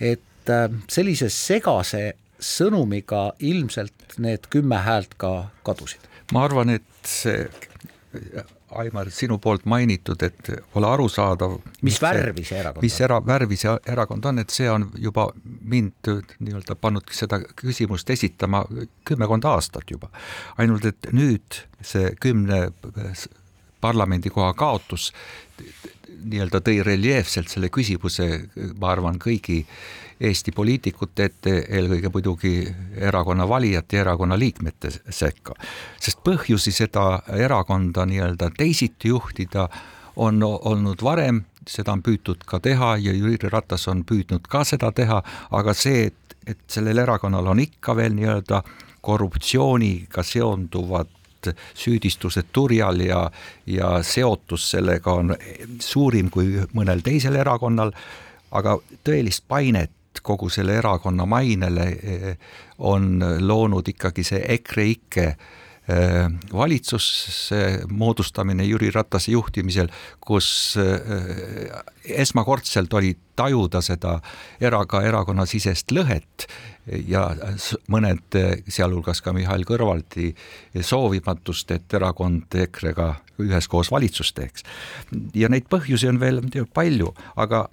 et 0.00 0.52
äh, 0.52 0.68
sellise 0.88 1.30
segase 1.34 2.04
sõnumiga 2.40 3.30
ilmselt 3.44 4.16
need 4.18 4.46
kümme 4.50 4.78
häält 4.80 5.18
ka 5.20 5.50
kadusid. 5.66 6.06
ma 6.32 6.46
arvan, 6.46 6.70
et 6.78 6.86
see 7.04 7.48
Aimar, 8.70 9.10
sinu 9.10 9.38
poolt 9.42 9.64
mainitud, 9.66 10.22
et 10.22 10.50
pole 10.72 10.86
arusaadav. 10.86 11.56
mis 11.82 11.98
värvi 12.02 12.44
see 12.46 12.58
erakond 12.60 12.84
mis 12.84 12.98
era-, 13.02 13.20
värvi 13.26 13.58
see 13.58 13.72
erakond 13.94 14.28
on, 14.30 14.38
et 14.38 14.54
see 14.54 14.68
on 14.70 14.86
juba 14.98 15.26
mind 15.44 16.10
nii-öelda 16.38 16.76
pannud 16.78 17.10
seda 17.14 17.40
küsimust 17.58 18.10
esitama 18.10 18.64
kümmekond 19.08 19.44
aastat 19.50 19.90
juba. 19.90 20.10
ainult 20.58 20.84
et 20.86 21.10
nüüd 21.12 21.64
see 21.82 22.14
kümne 22.20 22.68
parlamendikoha 23.80 24.52
kaotus 24.54 25.10
nii-öelda 26.20 26.60
tõi 26.64 26.82
reljeefselt 26.84 27.48
selle 27.50 27.70
küsimuse, 27.72 28.28
ma 28.78 28.92
arvan, 28.92 29.18
kõigi 29.18 29.64
Eesti 30.20 30.52
poliitikute 30.52 31.24
ette, 31.24 31.52
eelkõige 31.68 32.10
muidugi 32.12 32.52
erakonna 32.96 33.46
valijate 33.48 33.96
ja 33.96 34.02
erakonna 34.04 34.38
liikmete 34.38 34.90
sekka. 35.08 35.54
sest 36.00 36.20
põhjusi 36.24 36.72
seda 36.72 37.22
erakonda 37.32 38.04
nii-öelda 38.06 38.50
teisiti 38.56 39.08
juhtida 39.08 39.68
on 40.16 40.42
olnud 40.42 41.02
varem, 41.02 41.44
seda 41.68 41.92
on 41.92 42.02
püütud 42.02 42.44
ka 42.46 42.60
teha 42.60 42.96
ja 42.96 43.12
Jüri 43.12 43.48
Ratas 43.48 43.88
on 43.88 44.04
püüdnud 44.04 44.48
ka 44.48 44.64
seda 44.64 44.92
teha, 44.92 45.22
aga 45.50 45.74
see, 45.74 46.06
et, 46.10 46.36
et 46.46 46.60
sellel 46.68 46.98
erakonnal 46.98 47.46
on 47.46 47.60
ikka 47.60 47.96
veel 47.96 48.12
nii-öelda 48.18 48.62
korruptsiooniga 49.00 50.22
seonduvad 50.22 51.08
süüdistused 51.74 52.50
turjal 52.52 53.00
ja, 53.00 53.30
ja 53.66 54.02
seotus 54.02 54.70
sellega 54.70 55.12
on 55.22 55.34
suurim 55.80 56.28
kui 56.30 56.60
mõnel 56.76 57.00
teisel 57.04 57.38
erakonnal, 57.40 57.94
aga 58.50 58.76
tõelist 59.06 59.46
painet 59.48 59.90
kogu 60.22 60.50
selle 60.52 60.78
erakonna 60.80 61.26
mainele 61.26 61.86
eh, 62.02 62.36
on 62.78 63.18
loonud 63.40 63.88
ikkagi 63.92 64.24
see 64.26 64.42
EKREIKE 64.56 65.26
eh, 65.26 66.26
valitsuse 66.52 67.62
moodustamine 67.88 68.64
Jüri 68.64 68.90
Ratase 68.94 69.32
juhtimisel, 69.34 69.90
kus 70.20 70.76
eh, 70.80 71.70
esmakordselt 72.20 72.92
oli 72.94 73.14
tajuda 73.36 73.80
seda 73.84 74.18
eraga 74.60 75.02
erakonnasisest 75.08 75.92
lõhet 75.96 76.46
ja 77.08 77.28
mõned, 77.92 78.36
sealhulgas 78.68 79.20
ka 79.22 79.32
Mihhail 79.36 79.64
Kõlvarti 79.68 80.32
soovimatust, 80.74 81.70
et 81.76 81.94
erakond 81.94 82.56
EKRE-ga 82.64 83.12
üheskoos 83.40 83.90
valitsust 83.92 84.34
teeks. 84.36 84.64
ja 85.34 85.48
neid 85.48 85.68
põhjusi 85.70 86.08
on 86.08 86.20
veel 86.20 86.42
palju, 86.74 87.14
aga 87.36 87.68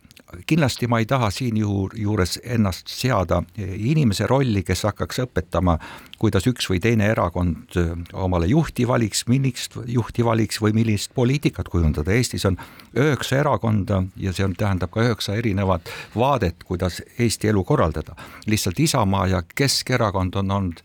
kindlasti 0.47 0.87
ma 0.87 0.99
ei 0.99 1.05
taha 1.07 1.29
siinjuures 1.31 2.39
ennast 2.43 2.89
seada 2.91 3.41
inimese 3.57 4.27
rolli, 4.27 4.63
kes 4.67 4.83
hakkaks 4.89 5.21
õpetama, 5.23 5.77
kuidas 6.19 6.47
üks 6.49 6.67
või 6.71 6.81
teine 6.83 7.07
erakond 7.13 7.77
omale 8.13 8.49
juhti 8.51 8.87
valiks, 8.87 9.23
millist 9.31 9.77
juhti 9.87 10.25
valiks 10.25 10.59
või 10.61 10.75
millist 10.75 11.13
poliitikat 11.15 11.69
kujundada. 11.71 12.11
Eestis 12.11 12.45
on 12.49 12.59
üheksa 12.97 13.39
erakonda 13.39 14.03
ja 14.19 14.33
see 14.35 14.45
on, 14.47 14.55
tähendab 14.57 14.91
ka 14.91 15.05
üheksa 15.05 15.37
erinevat 15.39 15.89
vaadet, 16.15 16.63
kuidas 16.67 17.01
Eesti 17.19 17.53
elu 17.53 17.63
korraldada. 17.63 18.15
lihtsalt 18.45 18.79
Isamaa 18.79 19.27
ja 19.27 19.43
Keskerakond 19.55 20.35
on 20.35 20.51
olnud 20.51 20.83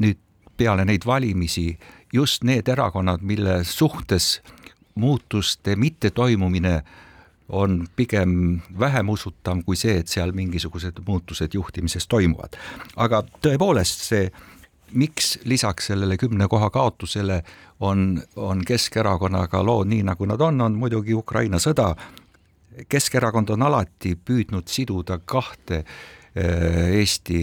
nüüd 0.00 0.20
peale 0.56 0.84
neid 0.84 1.04
valimisi 1.06 1.78
just 2.12 2.44
need 2.44 2.68
erakonnad, 2.68 3.20
mille 3.20 3.64
suhtes 3.64 4.40
muutuste 4.94 5.76
mittetoimumine 5.76 6.82
on 7.48 7.86
pigem 7.96 8.60
vähem 8.78 9.08
usutav 9.08 9.62
kui 9.66 9.76
see, 9.76 10.00
et 10.00 10.10
seal 10.10 10.32
mingisugused 10.34 10.98
muutused 11.06 11.54
juhtimises 11.54 12.06
toimuvad. 12.06 12.56
aga 12.96 13.22
tõepoolest 13.42 14.02
see, 14.08 14.30
miks 14.92 15.38
lisaks 15.44 15.86
sellele 15.92 16.16
kümne 16.16 16.48
koha 16.48 16.70
kaotusele 16.70 17.42
on, 17.80 18.22
on 18.36 18.64
Keskerakonnaga 18.64 19.62
lood 19.64 19.90
nii, 19.90 20.02
nagu 20.02 20.26
nad 20.26 20.40
on, 20.40 20.60
on 20.60 20.78
muidugi 20.78 21.14
Ukraina 21.14 21.58
sõda. 21.62 21.94
Keskerakond 22.88 23.50
on 23.50 23.62
alati 23.62 24.14
püüdnud 24.16 24.68
siduda 24.68 25.18
kahte 25.24 25.84
Eesti 26.36 27.40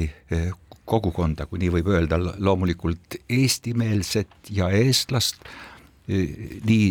kogukonda, 0.85 1.47
kui 1.49 1.61
nii 1.63 1.71
võib 1.79 1.87
öelda, 1.89 2.19
loomulikult 2.37 3.17
eestimeelset 3.29 4.51
ja 4.53 4.69
eestlast 4.69 5.41
nii 6.07 6.87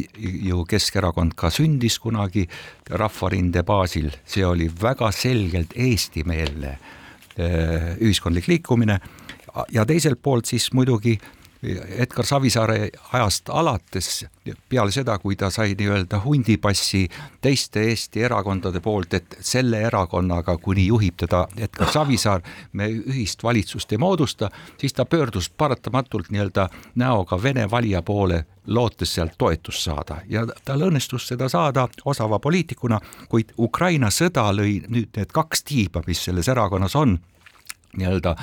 ju 0.49 0.65
Keskerakond 0.69 1.35
ka 1.37 1.51
sündis 1.53 1.99
kunagi 2.01 2.47
Rahvarinde 2.89 3.63
baasil, 3.67 4.11
see 4.25 4.45
oli 4.47 4.71
väga 4.83 5.11
selgelt 5.13 5.77
eestimeelne 5.77 6.79
ühiskondlik 8.01 8.49
liikumine. 8.49 8.99
Ja 9.73 9.85
teiselt 9.89 10.23
poolt 10.23 10.49
siis 10.49 10.71
muidugi 10.73 11.19
Edgar 11.63 12.27
Savisaare 12.27 12.91
ajast 13.13 13.49
alates, 13.55 14.25
peale 14.69 14.91
seda, 14.91 15.15
kui 15.23 15.37
ta 15.39 15.47
sai 15.51 15.77
nii-öelda 15.79 16.19
hundipassi 16.25 17.05
teiste 17.41 17.85
Eesti 17.87 18.25
erakondade 18.27 18.81
poolt, 18.83 19.15
et 19.15 19.37
selle 19.41 19.79
erakonnaga, 19.87 20.57
kuni 20.59 20.89
juhib 20.89 21.21
teda 21.23 21.45
Edgar 21.57 21.93
Savisaar, 21.93 22.43
me 22.73 22.89
ühist 22.91 23.45
valitsust 23.47 23.95
ei 23.95 24.01
moodusta, 24.03 24.51
siis 24.79 24.93
ta 24.93 25.07
pöördus 25.07 25.51
paratamatult 25.51 26.33
nii-öelda 26.35 26.67
näoga 26.99 27.39
Vene 27.43 27.69
valija 27.71 28.03
poole, 28.03 28.43
lootes 28.67 29.15
sealt 29.15 29.39
toetust 29.39 29.87
saada. 29.87 30.19
Ja 30.29 30.43
tal 30.65 30.83
õnnestus 30.83 31.29
seda 31.31 31.49
saada 31.49 31.87
osava 32.05 32.39
poliitikuna, 32.43 32.99
kuid 33.29 33.55
Ukraina 33.59 34.11
sõda 34.11 34.49
lõi 34.51 34.81
nüüd 34.89 35.15
need 35.17 35.31
kaks 35.31 35.63
tiiba, 35.63 36.03
mis 36.07 36.25
selles 36.25 36.51
erakonnas 36.51 36.99
on, 36.99 37.21
nii-öelda 37.97 38.35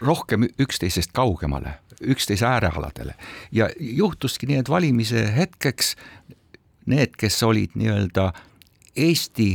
rohkem 0.00 0.48
üksteisest 0.58 1.12
kaugemale, 1.12 1.78
üksteise 2.00 2.46
äärealadele. 2.46 3.14
Ja 3.52 3.70
juhtuski 3.80 4.46
nii, 4.46 4.60
et 4.64 4.68
valimise 4.68 5.26
hetkeks 5.36 5.94
need, 6.86 7.16
kes 7.18 7.42
olid 7.42 7.74
nii-öelda 7.74 8.32
Eesti 8.96 9.50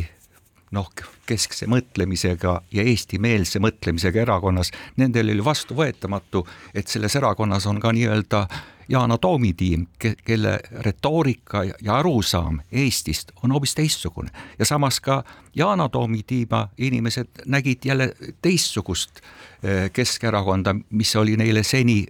noh, 0.72 0.90
keskse 1.28 1.68
mõtlemisega 1.68 2.58
ja 2.72 2.84
eestimeelse 2.88 3.60
mõtlemisega 3.64 4.24
erakonnas, 4.24 4.72
nendel 5.00 5.34
oli 5.34 5.44
vastuvõetamatu, 5.44 6.46
et 6.74 6.88
selles 6.88 7.16
erakonnas 7.20 7.68
on 7.68 7.80
ka 7.80 7.92
nii-öelda 7.96 8.46
Yana 8.92 9.16
Toomi 9.18 9.54
tiim, 9.56 9.86
kelle 10.00 10.58
retoorika 10.84 11.62
ja 11.64 11.94
arusaam 11.96 12.60
Eestist 12.72 13.32
on 13.44 13.52
hoopis 13.56 13.76
teistsugune. 13.76 14.32
Ja 14.60 14.66
samas 14.66 15.00
ka 15.00 15.24
Yana 15.56 15.88
Toomi 15.90 16.24
tiima 16.28 16.66
inimesed 16.78 17.46
nägid 17.46 17.86
jälle 17.86 18.12
teistsugust 18.42 19.22
eh, 19.64 19.92
Keskerakonda, 19.94 20.76
mis 20.90 21.16
oli 21.16 21.38
neile 21.38 21.64
seni 21.64 22.06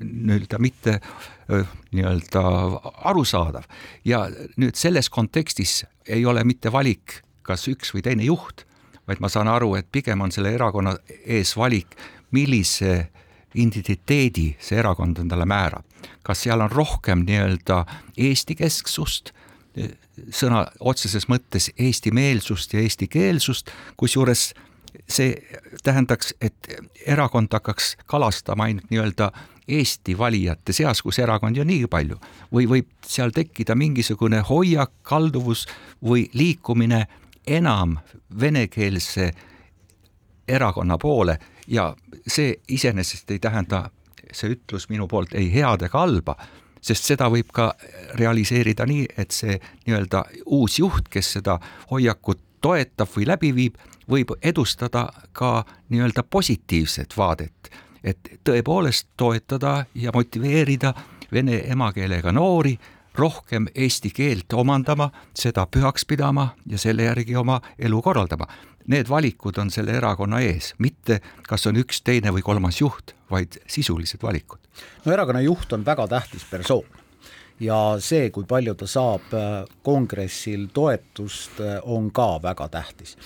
nii-öelda 0.00 0.58
mitte 0.58 0.98
nii-öelda 1.92 2.42
arusaadav 3.12 3.68
ja 4.04 4.26
nüüd 4.56 4.74
selles 4.76 5.10
kontekstis 5.12 5.84
ei 6.08 6.26
ole 6.26 6.44
mitte 6.44 6.72
valik 6.72 7.20
kas 7.46 7.66
üks 7.70 7.94
või 7.94 8.04
teine 8.04 8.26
juht, 8.26 8.64
vaid 9.06 9.22
ma 9.22 9.30
saan 9.30 9.48
aru, 9.50 9.74
et 9.78 9.88
pigem 9.92 10.24
on 10.24 10.34
selle 10.34 10.52
erakonna 10.56 10.96
ees 11.24 11.54
valik, 11.58 11.94
millise 12.34 13.06
identiteedi 13.56 14.50
see 14.60 14.78
erakond 14.82 15.22
endale 15.22 15.46
määrab. 15.48 15.84
kas 16.22 16.42
seal 16.42 16.60
on 16.60 16.70
rohkem 16.70 17.22
nii-öelda 17.26 17.84
Eesti-kesksust, 18.18 19.32
sõna 20.34 20.66
otseses 20.80 21.28
mõttes 21.30 21.70
eestimeelsust 21.78 22.74
ja 22.74 22.82
eestikeelsust, 22.82 23.70
kusjuures 23.96 24.52
see 25.08 25.36
tähendaks, 25.84 26.34
et 26.40 26.68
erakond 27.06 27.52
hakkaks 27.52 27.96
kalastama 28.06 28.66
ainult 28.66 28.90
nii-öelda 28.90 29.30
Eesti 29.68 30.18
valijate 30.18 30.72
seas, 30.72 31.02
kus 31.02 31.18
erakondi 31.18 31.60
on 31.60 31.66
niigi 31.66 31.88
palju, 31.90 32.18
või 32.54 32.68
võib 32.70 32.90
seal 33.06 33.32
tekkida 33.34 33.74
mingisugune 33.74 34.40
hoiak, 34.46 34.92
kalduvus 35.02 35.66
või 36.04 36.28
liikumine 36.34 37.06
enam 37.46 37.96
venekeelse 38.40 39.30
erakonna 40.48 40.98
poole 40.98 41.38
ja 41.66 41.96
see 42.26 42.54
iseenesest 42.68 43.30
ei 43.30 43.38
tähenda, 43.38 43.90
see 44.32 44.54
ütlus 44.54 44.88
minu 44.88 45.08
poolt 45.10 45.34
ei 45.34 45.50
head 45.52 45.82
ega 45.86 45.98
halba, 45.98 46.36
sest 46.80 47.08
seda 47.10 47.28
võib 47.32 47.50
ka 47.54 47.72
realiseerida 48.18 48.86
nii, 48.86 49.06
et 49.18 49.34
see 49.34 49.58
nii-öelda 49.86 50.24
uus 50.46 50.78
juht, 50.78 51.08
kes 51.10 51.32
seda 51.38 51.58
hoiakut 51.90 52.42
toetab 52.62 53.10
või 53.16 53.26
läbi 53.26 53.52
viib, 53.54 53.80
võib 54.10 54.36
edustada 54.42 55.08
ka 55.32 55.64
nii-öelda 55.90 56.22
positiivset 56.22 57.16
vaadet, 57.18 57.70
et 58.04 58.38
tõepoolest 58.44 59.08
toetada 59.16 59.84
ja 59.94 60.12
motiveerida 60.14 60.94
vene 61.32 61.62
emakeelega 61.70 62.32
noori 62.32 62.76
rohkem 63.16 63.66
eesti 63.74 64.10
keelt 64.10 64.52
omandama, 64.52 65.08
seda 65.34 65.66
pühaks 65.66 66.04
pidama 66.04 66.50
ja 66.68 66.78
selle 66.78 67.08
järgi 67.08 67.36
oma 67.36 67.60
elu 67.78 68.02
korraldama. 68.02 68.46
Need 68.86 69.08
valikud 69.08 69.56
on 69.58 69.70
selle 69.74 69.96
erakonna 69.98 70.40
ees, 70.44 70.74
mitte 70.78 71.20
kas 71.48 71.66
on 71.66 71.80
üks, 71.80 72.02
teine 72.06 72.30
või 72.30 72.44
kolmas 72.46 72.80
juht, 72.80 73.16
vaid 73.30 73.58
sisulised 73.66 74.22
valikud. 74.22 74.60
no 75.04 75.12
erakonna 75.12 75.40
juht 75.40 75.72
on 75.72 75.84
väga 75.84 76.06
tähtis 76.08 76.44
persoon 76.50 76.84
ja 77.60 77.96
see, 77.98 78.30
kui 78.30 78.44
palju 78.44 78.74
ta 78.74 78.86
saab 78.86 79.34
äh, 79.34 79.64
kongressil 79.82 80.68
toetust, 80.72 81.60
äh, 81.60 81.78
on 81.82 82.10
ka 82.10 82.36
väga 82.42 82.68
tähtis 82.68 83.16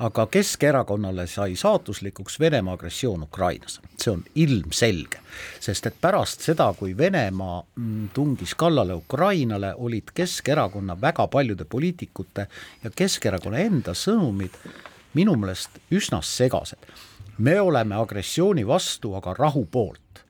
aga 0.00 0.26
Keskerakonnale 0.26 1.26
sai 1.26 1.56
saatuslikuks 1.56 2.40
Venemaa 2.40 2.74
agressioon 2.74 3.22
Ukrainas, 3.22 3.80
see 3.98 4.12
on 4.12 4.22
ilmselge. 4.34 5.18
sest 5.60 5.86
et 5.86 5.96
pärast 6.00 6.40
seda, 6.40 6.74
kui 6.78 6.96
Venemaa 6.96 7.62
mm, 7.76 8.08
tungis 8.14 8.54
kallale 8.54 8.94
Ukrainale, 8.94 9.74
olid 9.76 10.08
Keskerakonna 10.14 11.00
väga 11.00 11.26
paljude 11.26 11.64
poliitikute 11.64 12.46
ja 12.84 12.90
Keskerakonna 12.96 13.58
enda 13.58 13.92
sõnumid 13.92 14.56
minu 15.14 15.36
meelest 15.36 15.76
üsna 15.90 16.22
segased. 16.22 16.78
me 17.38 17.60
oleme 17.60 17.94
agressiooni 17.94 18.66
vastu, 18.66 19.14
aga 19.14 19.34
rahu 19.34 19.66
poolt. 19.66 20.24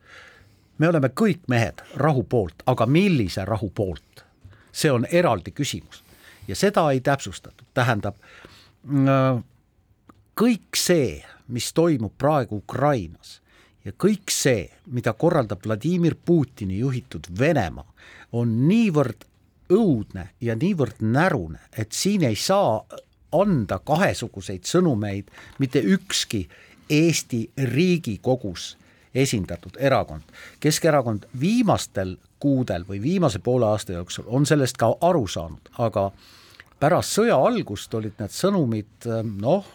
me 0.79 0.89
oleme 0.89 1.09
kõik 1.09 1.47
mehed 1.49 1.83
rahu 1.95 2.23
poolt, 2.23 2.63
aga 2.67 2.87
millise 2.87 3.45
rahu 3.45 3.71
poolt? 3.71 4.25
see 4.73 4.91
on 4.91 5.07
eraldi 5.11 5.51
küsimus 5.51 6.03
ja 6.49 6.57
seda 6.57 6.91
ei 6.91 7.01
täpsustatud, 7.01 7.67
tähendab 7.75 8.15
mm, 8.83 9.43
kõik 10.41 10.77
see, 10.77 11.21
mis 11.53 11.73
toimub 11.77 12.15
praegu 12.19 12.63
Ukrainas 12.63 13.41
ja 13.85 13.93
kõik 13.93 14.33
see, 14.33 14.69
mida 14.93 15.13
korraldab 15.13 15.61
Vladimir 15.67 16.17
Putini 16.25 16.79
juhitud 16.81 17.29
Venemaa, 17.39 17.87
on 18.33 18.55
niivõrd 18.69 19.27
õudne 19.71 20.31
ja 20.41 20.57
niivõrd 20.57 21.03
närune, 21.05 21.61
et 21.77 21.93
siin 21.93 22.25
ei 22.25 22.37
saa 22.37 22.81
anda 23.37 23.79
kahesuguseid 23.79 24.67
sõnumeid 24.67 25.31
mitte 25.59 25.83
ükski 25.83 26.47
Eesti 26.91 27.45
Riigikogus 27.71 28.75
esindatud 29.15 29.77
erakond. 29.79 30.23
Keskerakond 30.61 31.29
viimastel 31.41 32.17
kuudel 32.41 32.87
või 32.89 33.03
viimase 33.03 33.39
poole 33.39 33.69
aasta 33.69 33.93
jooksul 33.93 34.27
on 34.27 34.47
sellest 34.47 34.79
ka 34.81 34.95
aru 35.01 35.27
saanud, 35.29 35.71
aga 35.79 36.11
pärast 36.81 37.19
sõja 37.19 37.37
algust 37.37 37.95
olid 37.95 38.17
need 38.19 38.35
sõnumid 38.35 39.11
noh, 39.43 39.67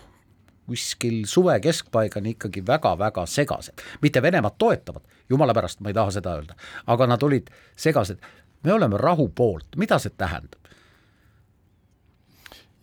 kuskil 0.65 1.23
suve 1.29 1.59
keskpaigani 1.61 2.35
ikkagi 2.35 2.63
väga-väga 2.67 3.25
segased, 3.29 3.83
mitte 4.01 4.21
Venemaad 4.21 4.57
toetavad, 4.57 5.03
jumala 5.29 5.53
pärast 5.53 5.81
ma 5.81 5.91
ei 5.91 5.97
taha 5.97 6.13
seda 6.17 6.35
öelda, 6.39 6.57
aga 6.87 7.07
nad 7.07 7.23
olid 7.23 7.51
segased. 7.75 8.17
me 8.63 8.73
oleme 8.73 8.97
rahu 8.97 9.29
poolt, 9.29 9.75
mida 9.77 9.99
see 9.99 10.13
tähendab? 10.17 10.61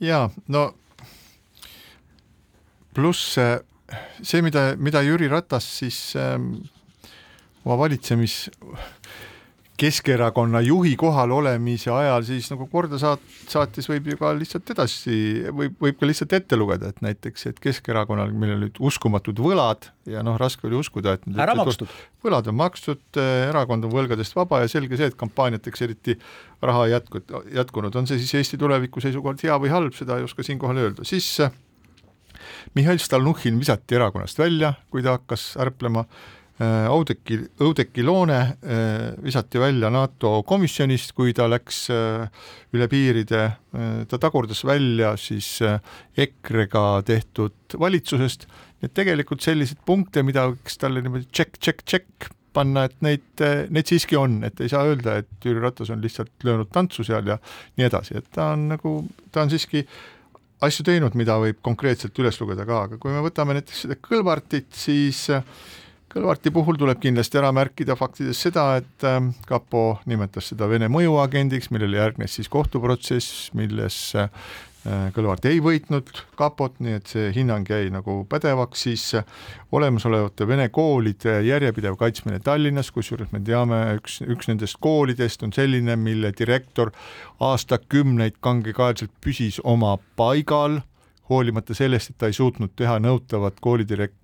jaa, 0.00 0.30
no 0.48 0.74
pluss 2.94 3.36
see, 4.22 4.42
mida, 4.42 4.72
mida 4.76 5.02
Jüri 5.02 5.28
Ratas 5.28 5.66
siis 5.78 6.14
ähm, 6.16 6.54
oma 7.64 7.78
valitsemis 7.78 8.50
Keskerakonna 9.82 10.60
juhi 10.62 10.92
kohal 11.00 11.32
olemise 11.34 11.90
ajal 11.90 12.22
siis 12.26 12.46
nagu 12.52 12.68
korda 12.70 13.00
saat-, 13.02 13.24
saatis, 13.50 13.88
võib 13.90 14.12
ju 14.12 14.18
ka 14.20 14.30
lihtsalt 14.38 14.70
edasi, 14.74 15.16
võib, 15.50 15.74
võib 15.82 15.98
ka 15.98 16.06
lihtsalt 16.06 16.36
ette 16.38 16.58
lugeda, 16.58 16.92
et 16.92 17.00
näiteks, 17.02 17.48
et 17.50 17.58
Keskerakonnal, 17.62 18.30
millel 18.30 18.60
olid 18.60 18.78
uskumatud 18.78 19.42
võlad 19.42 19.88
ja 20.06 20.22
noh, 20.22 20.38
raske 20.38 20.68
oli 20.68 20.78
uskuda, 20.78 21.16
et 21.18 21.26
ära 21.34 21.56
makstud. 21.58 21.90
võlad 22.22 22.50
on 22.52 22.58
makstud, 22.60 23.02
erakond 23.48 23.88
on 23.88 23.94
võlgadest 23.96 24.38
vaba 24.38 24.62
ja 24.62 24.70
selge 24.70 25.00
see, 25.00 25.10
et 25.10 25.18
kampaaniateks 25.18 25.84
eriti 25.88 26.16
raha 26.62 26.86
jätku, 26.92 27.24
jätkunud, 27.58 27.98
on 27.98 28.06
see 28.06 28.22
siis 28.22 28.36
Eesti 28.38 28.60
tuleviku 28.62 29.02
seisukohalt 29.02 29.42
hea 29.42 29.58
või 29.58 29.74
halb, 29.74 29.98
seda 29.98 30.20
ei 30.20 30.28
oska 30.28 30.46
siinkohal 30.46 30.78
öelda, 30.84 31.08
siis 31.08 31.34
Mihhail 32.74 33.02
Stalnuhhin 33.02 33.58
visati 33.58 33.98
erakonnast 33.98 34.38
välja, 34.38 34.74
kui 34.90 35.02
ta 35.02 35.16
hakkas 35.18 35.52
ärplema 35.60 36.06
Äh, 36.62 36.86
Audeki, 36.86 37.38
Õudeki 37.64 38.04
Loone 38.04 38.38
äh, 38.38 39.14
visati 39.24 39.58
välja 39.58 39.88
NATO 39.90 40.42
komisjonist, 40.46 41.14
kui 41.16 41.32
ta 41.34 41.48
läks 41.50 41.86
äh, 41.90 42.26
üle 42.76 42.88
piiride, 42.92 43.46
ta 44.08 44.18
tagurdas 44.20 44.60
välja 44.68 45.14
siis 45.16 45.46
EKRE-ga 45.62 46.84
tehtud 47.08 47.76
valitsusest, 47.80 48.44
et 48.84 48.92
tegelikult 48.92 49.44
selliseid 49.44 49.80
punkte, 49.88 50.22
mida 50.26 50.44
võiks 50.50 50.76
talle 50.80 51.00
niimoodi 51.04 51.24
tšekk, 51.30 51.58
tšekk, 51.58 51.84
tšekk 51.88 52.28
panna, 52.52 52.84
et 52.84 52.98
neid, 53.04 53.44
neid 53.72 53.88
siiski 53.88 54.18
on, 54.20 54.42
et 54.44 54.60
ei 54.60 54.68
saa 54.68 54.84
öelda, 54.90 55.18
et 55.22 55.44
Jüri 55.48 55.62
Ratas 55.64 55.92
on 55.92 56.04
lihtsalt 56.04 56.44
löönud 56.44 56.68
tantsu 56.72 57.04
seal 57.08 57.32
ja 57.32 57.38
nii 57.80 57.88
edasi, 57.88 58.18
et 58.20 58.28
ta 58.36 58.50
on 58.52 58.68
nagu, 58.74 58.98
ta 59.32 59.46
on 59.46 59.52
siiski 59.52 59.86
asju 60.62 60.84
teinud, 60.86 61.16
mida 61.18 61.38
võib 61.40 61.62
konkreetselt 61.64 62.18
üles 62.20 62.36
lugeda 62.44 62.68
ka, 62.68 62.84
aga 62.90 63.00
kui 63.00 63.14
me 63.14 63.24
võtame 63.24 63.56
näiteks 63.56 63.86
seda 63.86 63.96
Kõlvartit, 64.04 64.68
siis 64.76 65.30
Kõlvarti 66.12 66.50
puhul 66.52 66.76
tuleb 66.76 66.98
kindlasti 67.00 67.38
ära 67.40 67.48
märkida 67.56 67.94
faktides 67.96 68.42
seda, 68.44 68.66
et 68.82 69.06
ähm, 69.08 69.30
kapo 69.48 69.96
nimetas 70.04 70.50
seda 70.52 70.68
Vene 70.68 70.90
mõjuagendiks, 70.92 71.70
millele 71.72 71.96
järgnes 71.96 72.36
siis 72.36 72.50
kohtuprotsess, 72.52 73.48
milles 73.56 73.96
äh, 74.20 74.28
Kõlvart 74.82 75.44
ei 75.46 75.60
võitnud 75.62 76.08
kapot, 76.34 76.74
nii 76.82 76.96
et 76.98 77.06
see 77.06 77.28
hinnang 77.36 77.68
jäi 77.70 77.86
nagu 77.94 78.16
pädevaks, 78.26 78.80
siis 78.82 79.04
olemasolevate 79.70 80.46
vene 80.50 80.66
koolide 80.74 81.36
järjepidev 81.46 81.94
kaitsmine 82.00 82.40
Tallinnas, 82.42 82.90
kusjuures 82.90 83.30
me 83.30 83.38
teame, 83.46 83.78
üks, 84.00 84.18
üks 84.26 84.50
nendest 84.50 84.80
koolidest 84.82 85.46
on 85.46 85.54
selline, 85.54 85.94
mille 85.94 86.32
direktor 86.34 86.90
aastakümneid 87.38 88.40
kangekaelselt 88.42 89.14
püsis 89.22 89.60
oma 89.62 89.94
paigal 90.18 90.80
hoolimata 91.30 91.78
sellest, 91.78 92.10
et 92.10 92.18
ta 92.18 92.32
ei 92.32 92.34
suutnud 92.34 92.74
teha 92.74 92.98
nõutavat 93.06 93.62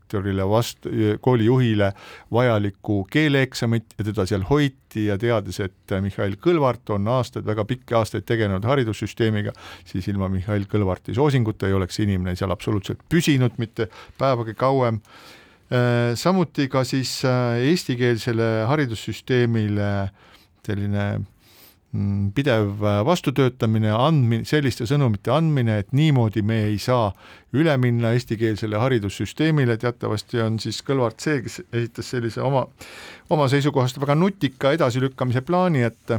koolidirektorile 0.08 0.48
vastu, 0.48 0.88
koolijuhile 1.20 1.92
vajalikku 2.32 3.06
keeleeksamit 3.10 3.84
ja 3.98 4.04
teda 4.04 4.26
seal 4.26 4.42
hoiti 4.48 5.06
ja 5.06 5.18
teades, 5.18 5.60
et 5.60 5.94
Mihhail 6.00 6.36
Kõlvart 6.36 6.90
on 6.90 7.08
aastaid, 7.08 7.46
väga 7.46 7.64
pikki 7.64 7.94
aastaid 7.94 8.24
tegelenud 8.24 8.64
haridussüsteemiga, 8.64 9.52
siis 9.84 10.08
ilma 10.08 10.28
Mihhail 10.28 10.66
Kõlvarti 10.66 11.14
soosinguta 11.14 11.68
ei 11.68 11.74
oleks 11.74 11.98
inimene 12.00 12.36
seal 12.36 12.50
absoluutselt 12.50 13.00
püsinud 13.08 13.58
mitte 13.58 13.88
päevagi 14.18 14.54
kauem. 14.54 15.00
Äh, 15.68 16.14
samuti 16.16 16.68
ka 16.68 16.84
siis 16.84 17.24
äh, 17.24 17.58
eestikeelsele 17.68 18.64
haridussüsteemile 18.68 20.08
selline 20.64 21.20
pidev 22.34 22.82
äh, 22.84 22.98
vastutöötamine, 23.06 23.88
andmine, 23.96 24.44
selliste 24.44 24.84
sõnumite 24.88 25.32
andmine, 25.32 25.78
et 25.80 25.94
niimoodi 25.96 26.42
me 26.44 26.60
ei 26.66 26.76
saa 26.82 27.14
üle 27.56 27.72
minna 27.80 28.12
eestikeelsele 28.12 28.76
haridussüsteemile, 28.76 29.78
teatavasti 29.80 30.42
on 30.44 30.58
siis 30.60 30.82
Kõlvart 30.84 31.24
see, 31.24 31.40
kes 31.46 31.62
esitas 31.72 32.10
sellise 32.12 32.44
oma, 32.44 32.66
oma 33.32 33.48
seisukohast 33.48 34.00
väga 34.02 34.18
nutika 34.18 34.74
edasilükkamise 34.76 35.40
plaani, 35.48 35.86
et 35.88 36.18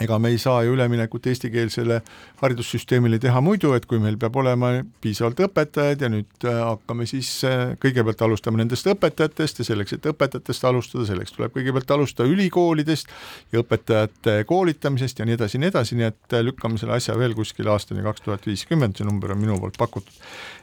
ega 0.00 0.16
me 0.18 0.30
ei 0.32 0.38
saa 0.40 0.62
ju 0.64 0.72
üleminekut 0.72 1.26
eestikeelsele 1.28 1.98
haridussüsteemile 2.40 3.18
teha 3.20 3.40
muidu, 3.44 3.74
et 3.76 3.84
kui 3.88 4.00
meil 4.00 4.16
peab 4.20 4.36
olema 4.40 4.70
piisavalt 5.04 5.42
õpetajaid 5.44 6.04
ja 6.04 6.08
nüüd 6.12 6.46
äh, 6.48 6.60
hakkame 6.64 7.04
siis 7.08 7.28
äh, 7.44 7.74
kõigepealt 7.82 8.24
alustama 8.24 8.62
nendest 8.62 8.88
õpetajatest 8.88 9.60
ja 9.60 9.66
selleks, 9.68 9.96
et 9.98 10.08
õpetajatest 10.08 10.64
alustada, 10.68 11.04
selleks 11.10 11.36
tuleb 11.36 11.52
kõigepealt 11.56 11.92
alustada 11.96 12.32
ülikoolidest 12.32 13.12
ja 13.52 13.60
õpetajate 13.60 14.38
koolitamisest 14.48 15.20
ja 15.20 15.28
nii 15.28 15.36
edasi 15.36 15.58
ja 15.58 15.64
nii 15.64 15.72
edasi, 15.74 15.98
nii 16.00 16.08
et 16.08 16.38
äh, 16.38 16.44
lükkame 16.46 16.80
selle 16.80 16.96
asja 16.96 17.16
veel 17.18 17.36
kuskile 17.36 17.74
aastani 17.74 18.04
kaks 18.06 18.24
tuhat 18.24 18.48
viiskümmend, 18.48 18.96
see 18.96 19.08
number 19.08 19.34
on 19.36 19.42
minu 19.42 19.58
poolt 19.60 19.76
pakutud. 19.80 20.14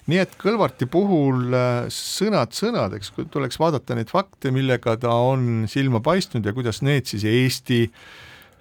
nii 0.10 0.24
et 0.24 0.34
Kõlvarti 0.40 0.88
puhul 0.90 1.54
sõnad 1.94 2.56
sõnadeks, 2.58 3.12
tuleks 3.30 3.60
vaadata 3.62 3.94
neid 3.98 4.10
fakte, 4.10 4.50
millega 4.56 4.96
ta 4.98 5.14
on 5.14 5.68
silma 5.70 6.02
paistnud 6.02 6.48
ja 6.48 6.56
kuidas 6.56 6.82
need 6.82 7.06
siis 7.12 7.28
Eesti 7.30 7.84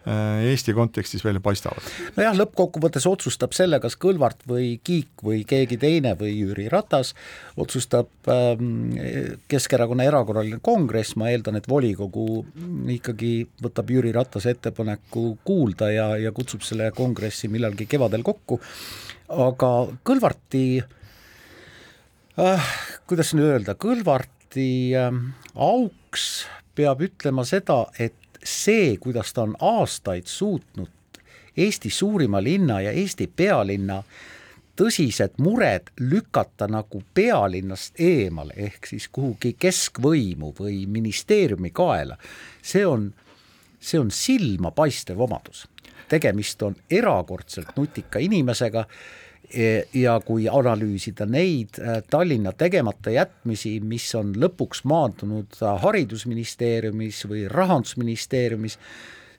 Eesti 0.09 0.73
kontekstis 0.73 1.25
välja 1.25 1.41
paistavad? 1.45 1.85
nojah, 2.17 2.37
lõppkokkuvõttes 2.39 3.05
otsustab 3.11 3.53
selle, 3.57 3.81
kas 3.83 3.97
Kõlvart 4.01 4.45
või 4.49 4.79
Kiik 4.85 5.25
või 5.25 5.43
keegi 5.49 5.77
teine 5.81 6.15
või 6.19 6.33
Jüri 6.33 6.69
Ratas, 6.73 7.15
otsustab 7.61 8.31
ähm, 8.33 8.95
Keskerakonna 9.51 10.07
erakorraline 10.09 10.63
kongress, 10.65 11.17
ma 11.21 11.29
eeldan, 11.33 11.59
et 11.61 11.69
volikogu 11.69 12.45
ikkagi 12.95 13.33
võtab 13.63 13.93
Jüri 13.93 14.13
Ratase 14.17 14.55
ettepaneku 14.57 15.27
kuulda 15.45 15.91
ja, 15.93 16.09
ja 16.21 16.33
kutsub 16.37 16.65
selle 16.67 16.91
kongressi 16.97 17.51
millalgi 17.53 17.89
kevadel 17.91 18.25
kokku, 18.27 18.61
aga 19.35 19.73
Kõlvarti 20.09 20.65
äh, 22.39 22.71
kuidas 23.11 23.35
nüüd 23.37 23.51
öelda, 23.51 23.77
Kõlvarti 23.77 24.71
äh, 24.97 25.11
auks 25.59 26.47
peab 26.79 27.03
ütlema 27.03 27.45
seda, 27.49 27.83
et 27.99 28.18
see, 28.45 28.97
kuidas 28.97 29.33
ta 29.33 29.43
on 29.43 29.57
aastaid 29.61 30.27
suutnud 30.27 30.89
Eesti 31.59 31.91
suurima 31.91 32.43
linna 32.43 32.81
ja 32.81 32.93
Eesti 32.93 33.27
pealinna 33.27 34.03
tõsised 34.79 35.41
mured 35.43 35.91
lükata 35.99 36.69
nagu 36.71 37.01
pealinnast 37.15 37.99
eemale, 38.01 38.55
ehk 38.57 38.87
siis 38.87 39.09
kuhugi 39.11 39.57
keskvõimu 39.59 40.53
või 40.61 40.85
ministeeriumi 40.87 41.73
kaela, 41.75 42.15
see 42.63 42.85
on, 42.87 43.09
see 43.81 43.99
on 43.99 44.13
silmapaistev 44.15 45.19
omadus. 45.27 45.67
Tegemist 46.09 46.63
on 46.63 46.77
erakordselt 46.91 47.77
nutika 47.77 48.19
inimesega 48.19 48.87
E, 49.49 49.87
ja 49.97 50.19
kui 50.21 50.45
analüüsida 50.45 51.25
neid 51.25 51.79
äh, 51.81 52.03
Tallinna 52.11 52.53
tegemata 52.53 53.09
jätmisi, 53.15 53.79
mis 53.81 54.05
on 54.19 54.35
lõpuks 54.37 54.83
maandunud 54.85 55.57
äh, 55.63 55.79
Haridusministeeriumis 55.81 57.23
või 57.31 57.47
Rahandusministeeriumis, 57.49 58.77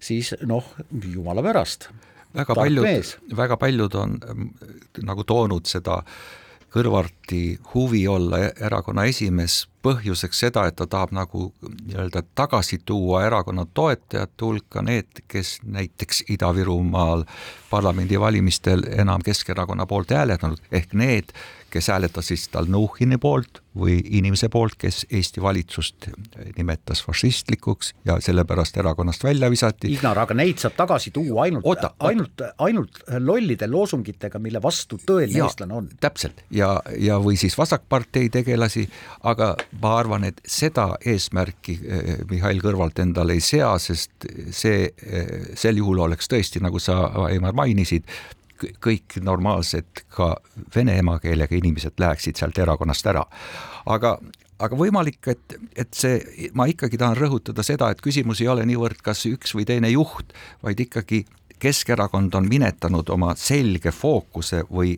siis 0.01 0.34
noh, 0.49 0.65
jumala 1.13 1.43
pärast. 1.45 1.91
väga 2.34 2.57
paljud, 2.57 3.13
väga 3.38 3.57
paljud 3.61 3.99
on 4.01 4.17
nagu 5.05 5.28
toonud 5.30 5.70
seda 5.70 5.99
Kõlvarti 6.70 7.59
huvi 7.74 8.03
olla 8.07 8.39
e-, 8.45 8.51
erakonna 8.65 9.07
esimees 9.09 9.63
põhjuseks 9.82 10.41
seda, 10.45 10.65
et 10.67 10.76
ta 10.78 10.86
tahab 10.88 11.13
nagu 11.15 11.49
nii-öelda 11.61 12.24
tagasi 12.36 12.82
tuua 12.86 13.24
erakonna 13.26 13.65
toetajate 13.74 14.45
hulka 14.45 14.84
need, 14.86 15.24
kes 15.28 15.59
näiteks 15.63 16.26
Ida-Virumaal 16.36 17.24
parlamendivalimistel 17.70 18.84
enam 18.99 19.24
Keskerakonna 19.26 19.88
poolt 19.89 20.11
hääletanud, 20.13 20.61
ehk 20.72 20.93
need, 20.93 21.34
kes 21.70 21.88
hääletasid 21.88 22.43
Stalnuhhini 22.43 23.17
poolt 23.17 23.63
või 23.80 23.99
inimese 24.19 24.49
poolt, 24.49 24.77
kes 24.80 25.05
Eesti 25.09 25.41
valitsust 25.41 26.09
nimetas 26.57 27.03
fašistlikuks 27.05 27.93
ja 28.05 28.19
sellepärast 28.23 28.77
erakonnast 28.77 29.23
välja 29.23 29.49
visati. 29.51 29.91
Ignar, 29.93 30.19
aga 30.25 30.38
neid 30.38 30.61
saab 30.61 30.77
tagasi 30.77 31.11
tuua 31.15 31.47
ainult, 31.47 31.65
ainult, 31.99 32.43
ainult 32.57 33.01
lollide 33.19 33.67
loosungitega, 33.67 34.39
mille 34.39 34.61
vastu 34.63 34.99
tõeline 35.05 35.45
eestlane 35.45 35.77
on. 35.82 35.89
täpselt 35.99 36.43
ja, 36.53 36.71
ja 36.97 37.19
või 37.23 37.38
siis 37.39 37.57
vasakpartei 37.57 38.30
tegelasi, 38.34 38.88
aga 39.30 39.53
ma 39.82 39.95
arvan, 39.99 40.27
et 40.30 40.41
seda 40.47 40.91
eesmärki 41.05 41.80
eh, 41.80 42.09
Mihhail 42.30 42.61
Kõrvalt 42.63 42.99
endale 43.03 43.38
ei 43.38 43.43
sea, 43.43 43.71
sest 43.80 44.27
see, 44.55 44.89
eh, 44.89 45.32
sel 45.59 45.80
juhul 45.80 46.03
oleks 46.05 46.30
tõesti, 46.32 46.61
nagu 46.63 46.82
sa, 46.84 46.99
Aimar, 47.30 47.55
mainisid, 47.57 48.07
kõik 48.84 49.19
normaalsed 49.23 50.03
ka 50.11 50.34
vene 50.75 50.97
emakeelega 50.99 51.55
inimesed 51.55 51.99
läheksid 52.01 52.39
sealt 52.39 52.59
erakonnast 52.59 53.07
ära. 53.07 53.23
Aga, 53.86 54.17
aga 54.59 54.80
võimalik, 54.80 55.21
et, 55.32 55.57
et 55.75 55.93
see, 55.93 56.49
ma 56.53 56.67
ikkagi 56.69 56.97
tahan 56.97 57.17
rõhutada 57.17 57.63
seda, 57.63 57.91
et 57.91 58.01
küsimus 58.01 58.41
ei 58.43 58.49
ole 58.51 58.65
niivõrd, 58.69 59.01
kas 59.03 59.25
üks 59.30 59.55
või 59.55 59.67
teine 59.69 59.91
juht, 59.93 60.34
vaid 60.63 60.80
ikkagi 60.88 61.25
Keskerakond 61.59 62.34
on 62.39 62.45
minetanud 62.47 63.09
oma 63.11 63.34
selge 63.36 63.91
fookuse 63.91 64.61
või 64.71 64.93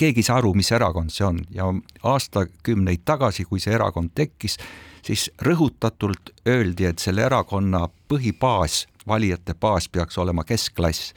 keegi 0.00 0.22
ei 0.22 0.24
saa 0.24 0.38
aru, 0.40 0.54
mis 0.56 0.72
erakond 0.72 1.12
see 1.12 1.26
on. 1.26 1.42
Ja 1.52 1.66
aastakümneid 2.08 3.04
tagasi, 3.04 3.44
kui 3.44 3.60
see 3.60 3.74
erakond 3.76 4.14
tekkis, 4.16 4.56
siis 5.04 5.28
rõhutatult 5.44 6.32
öeldi, 6.48 6.88
et 6.88 7.02
selle 7.02 7.26
erakonna 7.26 7.84
põhibaas, 8.08 8.86
valijate 9.06 9.54
baas 9.58 9.88
peaks 9.92 10.18
olema 10.18 10.46
keskklass 10.48 11.12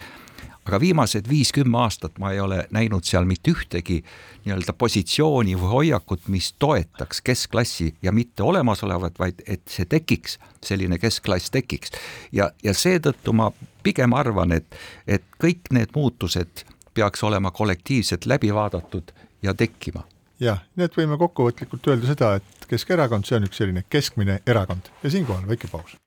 aga 0.66 0.80
viimased 0.80 1.30
viis-kümme 1.30 1.78
aastat 1.78 2.18
ma 2.20 2.32
ei 2.34 2.39
ole 2.39 2.63
näinud 2.74 3.05
seal 3.05 3.26
mitte 3.30 3.53
ühtegi 3.53 3.99
nii-öelda 4.45 4.74
positsiooni 4.78 5.55
või 5.59 5.72
hoiakut, 5.72 6.28
mis 6.28 6.53
toetaks 6.59 7.22
keskklassi 7.22 7.91
ja 8.01 8.11
mitte 8.11 8.43
olemasolevat, 8.43 9.20
vaid 9.20 9.41
et 9.47 9.61
see 9.70 9.86
tekiks, 9.86 10.39
selline 10.66 10.97
keskklass 11.01 11.53
tekiks. 11.53 11.93
ja, 12.32 12.51
ja 12.63 12.74
seetõttu 12.74 13.34
ma 13.34 13.51
pigem 13.84 14.13
arvan, 14.13 14.51
et, 14.51 14.66
et 15.07 15.24
kõik 15.41 15.70
need 15.72 15.93
muutused 15.95 16.66
peaks 16.93 17.24
olema 17.24 17.51
kollektiivselt 17.51 18.26
läbi 18.26 18.53
vaadatud 18.53 19.13
ja 19.43 19.53
tekkima. 19.53 20.03
jah, 20.39 20.63
nii 20.76 20.86
et 20.89 20.97
võime 20.97 21.18
kokkuvõtlikult 21.18 21.88
öelda 21.88 22.13
seda, 22.13 22.36
et 22.41 22.51
Keskerakond, 22.66 23.28
see 23.30 23.38
on 23.38 23.45
üks 23.45 23.59
selline 23.61 23.84
keskmine 23.89 24.39
erakond 24.47 24.89
ja 25.03 25.11
siinkohal 25.13 25.45
väike 25.47 25.70
paus. 25.70 25.97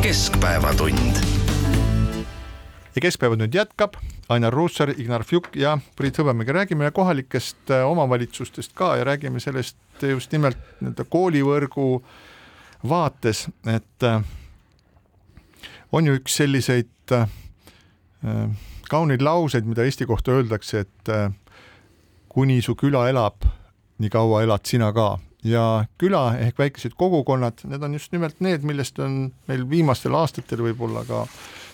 keskpäevatund 0.00 1.39
ja 2.94 3.00
Keskpäevad 3.00 3.38
nüüd 3.38 3.54
jätkab, 3.54 3.94
Ainar 4.28 4.54
Ruussaar, 4.54 4.92
Ignar 4.98 5.24
Fjuk 5.24 5.52
ja 5.58 5.76
Priit 5.96 6.18
Hõbemägi, 6.18 6.54
räägime 6.54 6.90
kohalikest 6.94 7.70
äh, 7.70 7.84
omavalitsustest 7.86 8.74
ka 8.74 8.96
ja 8.98 9.04
räägime 9.06 9.40
sellest 9.40 9.76
just 10.02 10.32
nimelt 10.32 10.58
nii-öelda 10.80 11.06
koolivõrgu 11.10 11.86
vaates, 12.88 13.46
et 13.66 14.06
äh, 14.06 14.22
on 15.92 16.06
ju 16.06 16.18
üks 16.18 16.40
selliseid 16.42 17.14
äh, 17.14 17.28
kauneid 18.90 19.22
lauseid, 19.22 19.68
mida 19.70 19.86
Eesti 19.86 20.06
kohta 20.06 20.34
öeldakse, 20.34 20.82
et 20.82 21.10
kuni 22.28 22.58
su 22.62 22.74
küla 22.74 23.04
elab, 23.10 23.46
nii 24.02 24.10
kaua 24.10 24.42
elad 24.42 24.66
sina 24.66 24.90
ka. 24.92 25.12
Ja 25.46 25.84
küla 25.98 26.34
ehk 26.42 26.58
väikesed 26.58 26.96
kogukonnad, 26.98 27.62
need 27.70 27.86
on 27.86 27.94
just 27.94 28.10
nimelt 28.12 28.42
need, 28.44 28.66
millest 28.66 28.98
on 29.00 29.30
meil 29.48 29.62
viimastel 29.70 30.14
aastatel 30.18 30.60
võib-olla 30.66 31.04
ka 31.08 31.22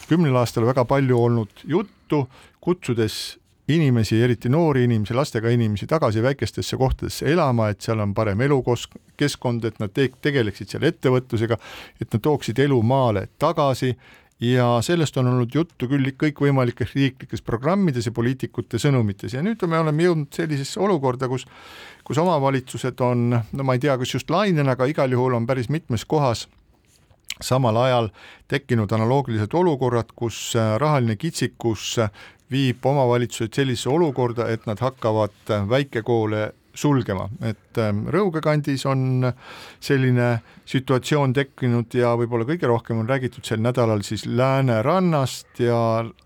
kümnel 0.08 0.36
aastal 0.40 0.66
väga 0.66 0.84
palju 0.88 1.18
olnud 1.18 1.64
juttu, 1.68 2.26
kutsudes 2.60 3.38
inimesi, 3.68 4.20
eriti 4.22 4.50
noori 4.52 4.84
inimesi, 4.86 5.14
lastega 5.14 5.50
inimesi 5.50 5.88
tagasi 5.90 6.22
väikestesse 6.22 6.76
kohtadesse 6.78 7.26
elama, 7.32 7.70
et 7.72 7.82
seal 7.82 8.00
on 8.02 8.12
parem 8.14 8.44
elukeskkond, 8.46 9.64
et 9.66 9.80
nad 9.82 9.94
te 9.94 10.06
tegeleksid 10.22 10.70
seal 10.70 10.86
ettevõtlusega, 10.86 11.58
et 12.00 12.12
nad 12.12 12.22
tooksid 12.22 12.62
elu 12.66 12.78
maale 12.82 13.26
tagasi. 13.38 13.96
Ja 14.36 14.82
sellest 14.84 15.16
on 15.16 15.30
olnud 15.30 15.54
juttu 15.54 15.86
küll 15.88 16.10
kõikvõimalikes 16.20 16.90
riiklikes 16.92 17.40
programmides 17.40 18.04
ja 18.04 18.12
poliitikute 18.12 18.76
sõnumites. 18.76 19.32
Ja 19.32 19.40
nüüd 19.40 19.62
me 19.64 19.78
oleme 19.80 20.04
jõudnud 20.04 20.36
sellisesse 20.36 20.76
olukorda, 20.84 21.24
kus 21.32 21.46
kus 22.06 22.20
omavalitsused 22.22 23.00
on, 23.02 23.32
no 23.34 23.66
ma 23.66 23.74
ei 23.74 23.82
tea, 23.82 23.96
kas 23.98 24.12
just 24.14 24.30
lainena, 24.30 24.76
aga 24.76 24.86
igal 24.86 25.10
juhul 25.10 25.34
on 25.34 25.46
päris 25.48 25.66
mitmes 25.72 26.04
kohas 26.06 26.44
samal 27.42 27.76
ajal 27.76 28.10
tekkinud 28.48 28.92
analoogilised 28.92 29.54
olukorrad, 29.54 30.12
kus 30.16 30.54
äh, 30.56 30.76
rahaline 30.80 31.16
kitsikus 31.16 31.96
äh, 31.98 32.10
viib 32.50 32.86
omavalitsused 32.86 33.54
sellisesse 33.54 33.90
olukorda, 33.90 34.48
et 34.48 34.66
nad 34.66 34.80
hakkavad 34.80 35.50
äh, 35.50 35.68
väikekoole 35.68 36.52
sulgema, 36.76 37.26
et 37.40 37.80
ähm, 37.80 38.04
Rõuge 38.12 38.42
kandis 38.44 38.84
on 38.88 39.24
selline 39.82 40.26
situatsioon 40.68 41.32
tekkinud 41.36 41.94
ja 41.96 42.12
võib-olla 42.18 42.46
kõige 42.48 42.68
rohkem 42.68 43.00
on 43.00 43.08
räägitud 43.08 43.46
sel 43.48 43.62
nädalal 43.64 44.04
siis 44.06 44.26
Läänerannast 44.28 45.60
ja 45.62 45.78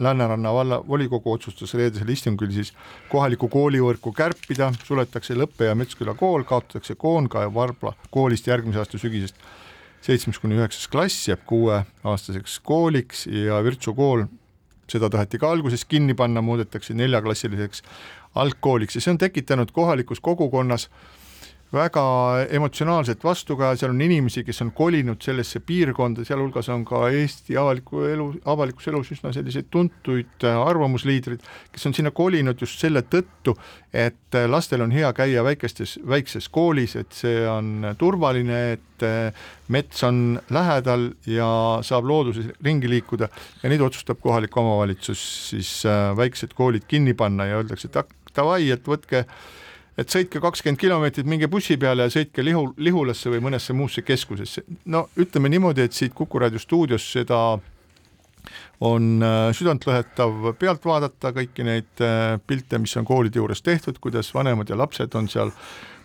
Lääneranna 0.03 0.55
valla 0.55 0.81
volikogu 0.87 1.37
otsustas 1.37 1.75
reedesel 1.79 2.11
istungil 2.11 2.51
siis 2.55 2.75
kohalikku 3.13 3.49
koolivõrku 3.53 4.13
kärpida, 4.17 4.73
suletakse 4.85 5.39
Lõppe 5.39 5.71
ja 5.71 5.79
Metsküla 5.79 6.17
kool, 6.19 6.45
kaotatakse 6.49 6.99
Koonga 6.99 7.47
ja 7.47 7.55
Varbla 7.55 7.95
koolist 8.11 8.51
järgmise 8.51 8.83
aasta 8.83 8.99
sügisest 8.99 9.39
seitsmes 10.05 10.40
kuni 10.40 10.59
üheksas 10.59 10.88
klass 10.88 11.28
jääb 11.28 11.42
kuueaastaseks 11.48 12.61
kooliks 12.64 13.26
ja 13.26 13.61
Virtsu 13.64 13.94
kool, 13.94 14.24
seda 14.90 15.11
taheti 15.12 15.38
ka 15.38 15.51
alguses 15.53 15.84
kinni 15.84 16.14
panna, 16.18 16.42
muudetakse 16.42 16.94
neljaklassiliseks 16.96 17.84
algkooliks 18.40 18.96
ja 18.96 19.05
see 19.05 19.14
on 19.14 19.20
tekitanud 19.20 19.72
kohalikus 19.74 20.20
kogukonnas 20.20 20.88
väga 21.73 22.03
emotsionaalset 22.51 23.23
vastukaja, 23.25 23.77
seal 23.79 23.93
on 23.95 24.01
inimesi, 24.03 24.43
kes 24.47 24.59
on 24.64 24.73
kolinud 24.75 25.23
sellesse 25.23 25.61
piirkonda, 25.62 26.25
sealhulgas 26.27 26.68
on 26.75 26.83
ka 26.87 27.05
Eesti 27.14 27.57
avaliku 27.61 28.03
elu, 28.11 28.27
avalikus 28.51 28.89
elus 28.91 29.12
üsna 29.14 29.31
selliseid 29.35 29.68
tuntuid 29.71 30.47
äh, 30.47 30.59
arvamusliidreid, 30.59 31.45
kes 31.71 31.87
on 31.87 31.95
sinna 31.95 32.11
kolinud 32.14 32.59
just 32.61 32.83
selle 32.83 33.05
tõttu, 33.07 33.55
et 33.95 34.39
äh, 34.39 34.49
lastel 34.51 34.83
on 34.83 34.95
hea 34.95 35.12
käia 35.14 35.45
väikestes, 35.47 35.99
väikses 36.11 36.51
koolis, 36.51 36.97
et 36.99 37.14
see 37.14 37.47
on 37.47 37.93
turvaline, 38.01 38.61
et 38.75 39.07
äh, 39.07 39.47
mets 39.71 40.03
on 40.07 40.41
lähedal 40.51 41.12
ja 41.31 41.53
saab 41.87 42.11
looduses 42.11 42.51
ringi 42.66 42.91
liikuda. 42.91 43.31
Ja 43.62 43.71
nüüd 43.71 43.87
otsustab 43.87 44.18
kohalik 44.25 44.57
omavalitsus 44.59 45.23
siis 45.53 45.71
väiksed 46.18 46.57
koolid 46.59 46.91
kinni 46.91 47.14
panna 47.14 47.47
ja 47.47 47.62
öeldakse, 47.62 47.87
et 47.87 48.14
davai, 48.35 48.64
et 48.75 48.87
võtke 48.87 49.25
et 50.01 50.09
sõitke 50.09 50.40
kakskümmend 50.40 50.80
kilomeetrit, 50.80 51.28
minge 51.28 51.48
bussi 51.53 51.76
peale 51.80 52.07
ja 52.07 52.12
sõitke 52.12 52.44
Lihu, 52.44 52.70
Lihulasse 52.80 53.32
või 53.32 53.42
mõnesse 53.44 53.76
muusse 53.76 54.05
keskusesse. 54.07 54.64
no 54.86 55.09
ütleme 55.20 55.53
niimoodi, 55.53 55.84
et 55.84 55.96
siit 55.96 56.14
Kuku 56.16 56.40
raadio 56.40 56.59
stuudios 56.62 57.05
seda 57.12 57.61
on 58.80 59.20
äh, 59.22 59.51
südantlõhetav 59.57 60.55
pealt 60.59 60.84
vaadata 60.88 61.34
kõiki 61.36 61.66
neid 61.66 62.05
äh, 62.05 62.38
pilte, 62.46 62.80
mis 62.80 62.96
on 62.96 63.05
koolide 63.09 63.40
juures 63.40 63.61
tehtud, 63.62 64.01
kuidas 64.01 64.32
vanemad 64.34 64.70
ja 64.72 64.78
lapsed 64.80 65.14
on 65.20 65.28
seal 65.28 65.53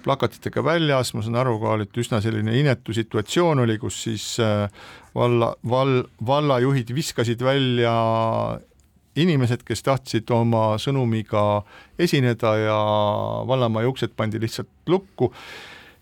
plakatitega 0.06 0.62
väljas, 0.62 1.14
ma 1.16 1.24
saan 1.26 1.40
aru 1.42 1.56
ka, 1.64 1.80
et 1.82 1.98
üsna 1.98 2.20
selline 2.22 2.54
inetu 2.60 2.94
situatsioon 2.94 3.64
oli, 3.64 3.80
kus 3.82 4.04
siis 4.06 4.28
äh, 4.44 4.68
valla, 5.16 5.54
val-, 5.70 6.04
vallajuhid 6.28 6.92
viskasid 6.94 7.42
välja 7.42 7.96
inimesed, 9.22 9.64
kes 9.66 9.84
tahtsid 9.86 10.32
oma 10.36 10.76
sõnumiga 10.82 11.64
esineda 12.00 12.56
ja 12.60 12.80
vallamaja 13.48 13.92
uksed 13.92 14.16
pandi 14.18 14.42
lihtsalt 14.42 14.92
lukku, 14.92 15.32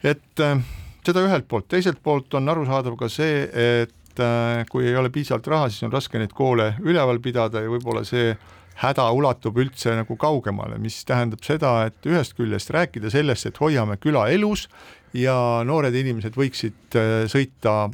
et 0.03 0.41
äh, 0.43 0.57
seda 1.05 1.24
ühelt 1.26 1.47
poolt, 1.49 1.70
teiselt 1.72 2.01
poolt 2.03 2.34
on 2.39 2.49
arusaadav 2.49 2.97
ka 2.99 3.09
see, 3.11 3.43
et 3.84 4.24
äh, 4.24 4.64
kui 4.72 4.88
ei 4.89 4.97
ole 4.99 5.11
piisavalt 5.14 5.47
raha, 5.51 5.70
siis 5.70 5.86
on 5.88 5.93
raske 5.93 6.20
neid 6.22 6.34
koole 6.36 6.74
üleval 6.84 7.22
pidada 7.24 7.64
ja 7.64 7.72
võib-olla 7.72 8.05
see 8.07 8.34
häda 8.82 9.05
ulatub 9.14 9.59
üldse 9.61 9.93
nagu 9.93 10.18
kaugemale, 10.18 10.80
mis 10.82 11.03
tähendab 11.05 11.43
seda, 11.45 11.76
et 11.89 12.09
ühest 12.09 12.34
küljest 12.38 12.72
rääkida 12.74 13.11
sellest, 13.14 13.45
et 13.49 13.59
hoiame 13.61 13.99
küla 14.01 14.26
elus 14.34 14.68
ja 15.14 15.36
noored 15.68 15.93
inimesed 15.95 16.34
võiksid 16.38 16.97
äh, 16.97 17.14
sõita, 17.30 17.91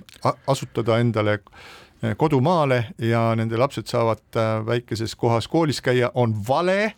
asutada 0.48 1.00
endale 1.04 1.40
kodumaale 2.18 2.86
ja 2.98 3.36
nende 3.36 3.58
lapsed 3.58 3.88
saavad 3.88 4.24
äh, 4.36 4.66
väikeses 4.66 5.16
kohas 5.16 5.48
koolis 5.48 5.82
käia, 5.82 6.12
on 6.14 6.36
vale, 6.48 6.94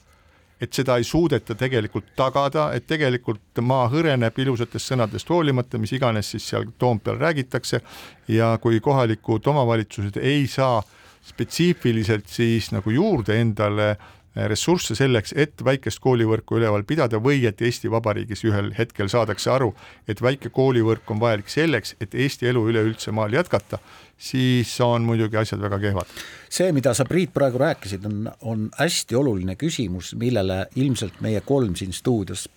et 0.61 0.73
seda 0.73 0.97
ei 1.01 1.03
suudeta 1.03 1.55
tegelikult 1.57 2.13
tagada, 2.15 2.69
et 2.77 2.85
tegelikult 2.87 3.61
maa 3.65 3.87
hõreneb 3.89 4.37
ilusatest 4.43 4.91
sõnadest 4.93 5.29
hoolimata, 5.29 5.81
mis 5.81 5.93
iganes 5.97 6.29
siis 6.31 6.45
seal 6.51 6.67
Toompeal 6.77 7.17
räägitakse. 7.17 7.81
Ja 8.27 8.53
kui 8.61 8.79
kohalikud 8.79 9.47
omavalitsused 9.47 10.21
ei 10.21 10.45
saa 10.47 10.83
spetsiifiliselt 11.25 12.29
siis 12.29 12.71
nagu 12.71 12.93
juurde 12.93 13.39
endale 13.41 13.95
ressursse 14.35 14.95
selleks, 14.95 15.33
et 15.35 15.63
väikest 15.65 15.99
koolivõrku 15.99 16.55
üleval 16.59 16.85
pidada 16.87 17.19
või 17.19 17.43
et 17.49 17.61
Eesti 17.61 17.91
Vabariigis 17.91 18.45
ühel 18.47 18.71
hetkel 18.77 19.09
saadakse 19.11 19.51
aru, 19.51 19.73
et 20.07 20.21
väike 20.23 20.49
koolivõrk 20.49 21.11
on 21.11 21.19
vajalik 21.19 21.51
selleks, 21.51 21.95
et 21.99 22.15
Eesti 22.15 22.47
elu 22.47 22.63
üleüldse 22.71 23.11
maal 23.11 23.33
jätkata 23.35 23.81
siis 24.21 24.81
on 24.81 25.01
muidugi 25.01 25.37
asjad 25.37 25.61
väga 25.61 25.79
kehvad. 25.79 26.05
see, 26.49 26.71
mida 26.71 26.93
sa, 26.93 27.05
Priit, 27.05 27.33
praegu 27.33 27.57
rääkisid, 27.57 28.05
on, 28.05 28.31
on 28.41 28.67
hästi 28.77 29.15
oluline 29.15 29.55
küsimus, 29.55 30.13
millele 30.15 30.65
ilmselt 30.75 31.21
meie 31.21 31.41
kolm 31.41 31.75
siin 31.75 31.93
stuudios 31.93 32.47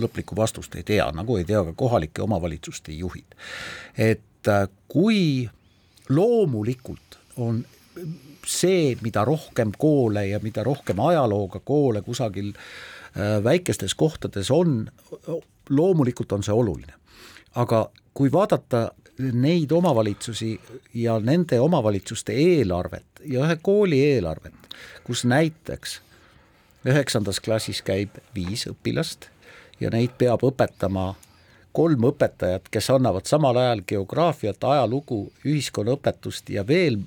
lõplikku 0.00 0.36
vastust 0.36 0.74
ei 0.78 0.86
tea, 0.86 1.10
nagu 1.12 1.36
ei 1.36 1.44
tea 1.44 1.62
ka 1.66 1.74
kohalike 1.76 2.22
omavalitsuste 2.22 2.92
juhid. 2.96 3.36
et 3.98 4.48
äh, 4.48 4.68
kui 4.88 5.50
loomulikult 6.08 7.18
on 7.36 7.64
see, 8.50 8.96
mida 9.02 9.24
rohkem 9.24 9.72
koole 9.78 10.26
ja 10.28 10.40
mida 10.42 10.64
rohkem 10.66 11.00
ajalooga 11.00 11.60
koole 11.64 12.02
kusagil 12.02 12.52
äh, 12.52 13.38
väikestes 13.44 13.94
kohtades 13.94 14.50
on, 14.50 14.90
loomulikult 15.70 16.32
on 16.32 16.42
see 16.46 16.54
oluline. 16.54 16.94
aga 17.54 17.90
kui 18.14 18.32
vaadata 18.32 18.90
neid 19.32 19.72
omavalitsusi 19.72 20.60
ja 20.94 21.18
nende 21.20 21.60
omavalitsuste 21.60 22.32
eelarvet 22.32 23.24
ja 23.24 23.44
ühe 23.44 23.56
kooli 23.62 23.98
eelarvet, 24.14 24.54
kus 25.04 25.24
näiteks 25.24 26.00
üheksandas 26.86 27.40
klassis 27.40 27.82
käib 27.82 28.16
viis 28.34 28.64
õpilast 28.70 29.28
ja 29.80 29.90
neid 29.92 30.14
peab 30.18 30.44
õpetama 30.46 31.14
kolm 31.72 32.06
õpetajat, 32.10 32.68
kes 32.70 32.90
annavad 32.90 33.28
samal 33.30 33.56
ajal 33.60 33.82
geograafiat, 33.86 34.64
ajalugu, 34.64 35.22
ühiskonnaõpetust 35.46 36.50
ja 36.50 36.64
veel 36.66 36.98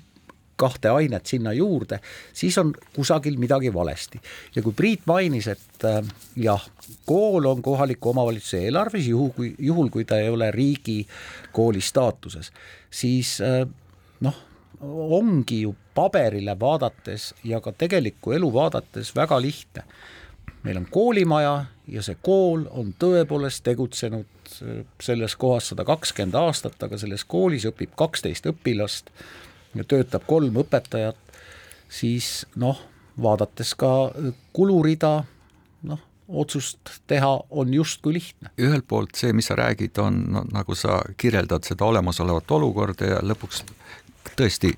kahte 0.56 0.88
ainet 0.88 1.26
sinna 1.26 1.52
juurde, 1.52 1.98
siis 2.32 2.58
on 2.58 2.72
kusagil 2.94 3.36
midagi 3.38 3.74
valesti. 3.74 4.20
ja 4.54 4.62
kui 4.62 4.72
Priit 4.72 5.06
mainis, 5.06 5.48
et 5.48 5.84
äh, 5.84 6.00
jah, 6.36 6.68
kool 7.06 7.44
on 7.44 7.62
kohaliku 7.62 8.10
omavalitsuse 8.10 8.64
eelarves, 8.68 9.06
juhul 9.06 9.30
kui, 9.36 9.54
juhul 9.58 9.90
kui 9.90 10.04
ta 10.04 10.18
ei 10.18 10.28
ole 10.28 10.50
riigikooli 10.50 11.80
staatuses, 11.80 12.52
siis 12.90 13.38
äh, 13.40 13.66
noh, 14.20 14.42
ongi 15.20 15.60
ju 15.60 15.74
paberile 15.94 16.56
vaadates 16.60 17.32
ja 17.44 17.60
ka 17.60 17.72
tegelikku 17.72 18.32
elu 18.32 18.52
vaadates 18.52 19.14
väga 19.16 19.40
lihtne. 19.40 19.84
meil 20.62 20.76
on 20.76 20.86
koolimaja 20.90 21.64
ja 21.88 22.02
see 22.02 22.16
kool 22.22 22.64
on 22.70 22.94
tõepoolest 22.98 23.64
tegutsenud 23.64 24.52
äh, 24.62 24.84
selles 25.02 25.36
kohas 25.36 25.68
sada 25.68 25.84
kakskümmend 25.84 26.34
aastat, 26.34 26.82
aga 26.82 26.98
selles 26.98 27.24
koolis 27.24 27.66
õpib 27.68 27.96
kaksteist 27.96 28.46
õpilast 28.46 29.10
ja 29.74 29.84
töötab 29.84 30.26
kolm 30.26 30.56
õpetajat, 30.64 31.38
siis 31.88 32.44
noh, 32.56 32.80
vaadates 33.22 33.74
ka 33.78 33.90
kulurida, 34.56 35.24
noh, 35.88 36.02
otsust 36.28 36.98
teha 37.10 37.32
on 37.50 37.74
justkui 37.74 38.16
lihtne. 38.18 38.50
ühelt 38.58 38.86
poolt 38.88 39.14
see, 39.18 39.32
mis 39.32 39.50
sa 39.50 39.58
räägid, 39.60 39.98
on 40.02 40.24
no, 40.32 40.44
nagu 40.52 40.74
sa 40.74 41.02
kirjeldad 41.16 41.66
seda 41.68 41.84
olemasolevat 41.84 42.50
olukorda 42.50 43.14
ja 43.14 43.20
lõpuks 43.22 43.64
tõesti 44.34 44.74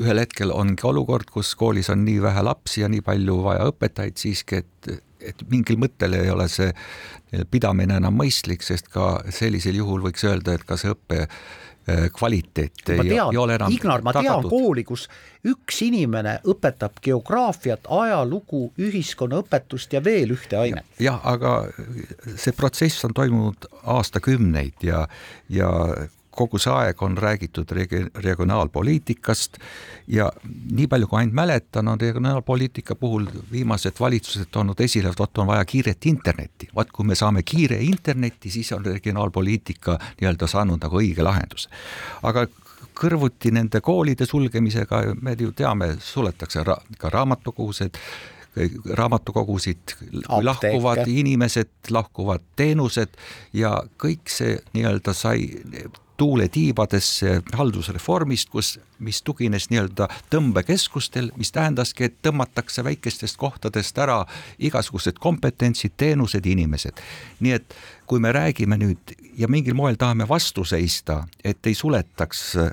ühel 0.00 0.18
hetkel 0.18 0.50
ongi 0.54 0.86
olukord, 0.88 1.28
kus 1.30 1.52
koolis 1.58 1.90
on 1.92 2.04
nii 2.06 2.22
vähe 2.22 2.42
lapsi 2.42 2.82
ja 2.82 2.88
nii 2.90 3.02
palju 3.04 3.36
vaja 3.44 3.68
õpetajaid 3.70 4.16
siiski, 4.18 4.62
et, 4.64 5.02
et 5.20 5.44
mingil 5.50 5.78
mõttel 5.80 6.16
ei 6.18 6.30
ole 6.32 6.48
see 6.50 6.72
pidamine 7.50 7.98
enam 8.00 8.16
mõistlik, 8.18 8.64
sest 8.66 8.88
ka 8.92 9.18
sellisel 9.34 9.76
juhul 9.78 10.02
võiks 10.06 10.24
öelda, 10.26 10.56
et 10.56 10.64
ka 10.66 10.78
see 10.80 10.94
õppe 10.94 11.26
kvaliteet 12.16 12.88
ma 12.96 13.04
tean, 13.04 13.72
Ignar, 13.72 14.02
ma 14.04 14.12
tean 14.16 14.24
tagatud. 14.24 14.50
kooli, 14.50 14.84
kus 14.88 15.06
üks 15.44 15.82
inimene 15.84 16.38
õpetab 16.48 16.96
geograafiat, 17.04 17.88
ajalugu, 17.92 18.70
ühiskonnaõpetust 18.80 19.92
ja 19.92 20.00
veel 20.04 20.32
ühte 20.36 20.56
ainet. 20.60 20.86
jah, 21.02 21.20
aga 21.28 21.66
see 22.40 22.56
protsess 22.56 23.04
on 23.04 23.12
toimunud 23.16 23.68
aastakümneid 23.96 24.86
ja, 24.88 25.04
ja 25.52 25.70
kogu 26.36 26.58
see 26.58 26.72
aeg 26.72 27.02
on 27.02 27.16
räägitud 27.18 27.70
regi-, 27.76 28.06
regionaalpoliitikast 28.24 29.58
ja 30.08 30.30
nii 30.44 30.86
palju, 30.90 31.08
kui 31.10 31.20
ainult 31.20 31.38
mäletan, 31.38 31.88
on 31.88 32.00
regionaalpoliitika 32.00 32.94
puhul 33.00 33.28
viimased 33.52 34.00
valitsused 34.00 34.50
toonud 34.50 34.80
esile, 34.80 35.12
et 35.12 35.18
vot 35.18 35.38
on 35.38 35.46
vaja 35.46 35.64
kiiret 35.64 36.06
internetti. 36.06 36.68
vaat 36.74 36.92
kui 36.92 37.06
me 37.06 37.14
saame 37.14 37.42
kiire 37.42 37.78
internetti, 37.82 38.50
siis 38.50 38.72
on 38.72 38.84
regionaalpoliitika 38.84 39.98
nii-öelda 40.20 40.46
saanud 40.50 40.82
nagu 40.82 41.00
õige 41.00 41.22
lahendus. 41.22 41.68
aga 42.22 42.46
kõrvuti 42.94 43.50
nende 43.54 43.80
koolide 43.80 44.26
sulgemisega, 44.26 45.02
me 45.22 45.36
ju 45.38 45.52
teame, 45.52 45.96
suletakse 46.00 46.62
ra 46.64 46.76
ka 46.98 47.10
raamatukogusid, 47.10 47.98
raamatukogusid, 49.00 49.96
lahkuvad 50.42 51.08
inimesed, 51.10 51.72
lahkuvad 51.90 52.44
teenused 52.56 53.16
ja 53.52 53.80
kõik 53.98 54.30
see 54.30 54.58
nii-öelda 54.76 55.14
sai 55.16 55.48
tuule 56.16 56.48
tiibadesse 56.48 57.42
haldusreformist, 57.52 58.48
kus, 58.50 58.78
mis 58.98 59.22
tugines 59.22 59.66
nii-öelda 59.70 60.06
tõmbekeskustel, 60.30 61.32
mis 61.36 61.50
tähendaski, 61.52 62.06
et 62.08 62.20
tõmmatakse 62.22 62.84
väikestest 62.86 63.36
kohtadest 63.40 63.98
ära 63.98 64.20
igasugused 64.58 65.18
kompetentsid, 65.20 65.96
teenused, 65.96 66.46
inimesed. 66.46 67.02
nii 67.40 67.52
et 67.52 67.74
kui 68.06 68.20
me 68.20 68.32
räägime 68.32 68.78
nüüd 68.78 69.14
ja 69.38 69.48
mingil 69.48 69.74
moel 69.74 69.98
tahame 69.98 70.28
vastu 70.28 70.64
seista, 70.64 71.24
et 71.44 71.66
ei 71.66 71.74
suletaks 71.74 72.44
äh, 72.56 72.70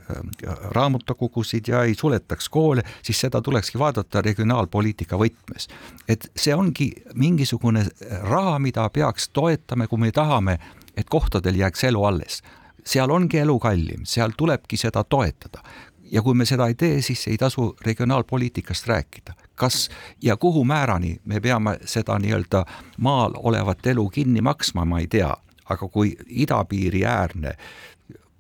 raamatukogusid 0.78 1.68
ja 1.68 1.84
ei 1.84 1.96
suletaks 1.96 2.50
koole, 2.50 2.84
siis 3.02 3.20
seda 3.20 3.42
tulekski 3.42 3.80
vaadata 3.80 4.22
regionaalpoliitika 4.22 5.18
võtmes. 5.18 5.70
et 6.08 6.32
see 6.36 6.56
ongi 6.56 6.94
mingisugune 7.14 7.88
raha, 8.22 8.60
mida 8.60 8.90
peaks 8.90 9.30
toetama, 9.30 9.88
kui 9.88 10.00
me 10.00 10.12
tahame, 10.12 10.60
et 10.96 11.10
kohtadel 11.10 11.56
jääks 11.56 11.84
elu 11.84 12.04
alles 12.04 12.44
seal 12.86 13.10
ongi 13.10 13.38
elu 13.38 13.60
kallim, 13.60 14.06
seal 14.06 14.32
tulebki 14.38 14.78
seda 14.78 15.04
toetada 15.04 15.64
ja 16.12 16.22
kui 16.22 16.34
me 16.34 16.46
seda 16.46 16.68
ei 16.68 16.76
tee, 16.76 17.02
siis 17.02 17.28
ei 17.28 17.38
tasu 17.38 17.76
regionaalpoliitikast 17.82 18.88
rääkida. 18.88 19.34
kas 19.56 19.90
ja 20.22 20.38
kuhu 20.38 20.66
määrani 20.66 21.22
me 21.26 21.40
peame 21.40 21.78
seda 21.86 22.20
nii-öelda 22.20 22.66
maal 22.98 23.32
olevat 23.36 23.88
elu 23.88 24.10
kinni 24.10 24.42
maksma, 24.42 24.86
ma 24.86 25.00
ei 25.00 25.08
tea, 25.08 25.38
aga 25.70 25.88
kui 25.88 26.18
idapiiri 26.28 27.06
äärne 27.06 27.54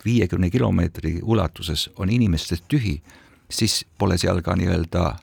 viiekümne 0.05 0.49
kilomeetri 0.49 1.19
ulatuses 1.23 1.89
on 1.95 2.09
inimestest 2.09 2.63
tühi, 2.67 3.01
siis 3.51 3.85
pole 3.97 4.17
seal 4.17 4.41
ka 4.41 4.55
nii-öelda 4.55 5.15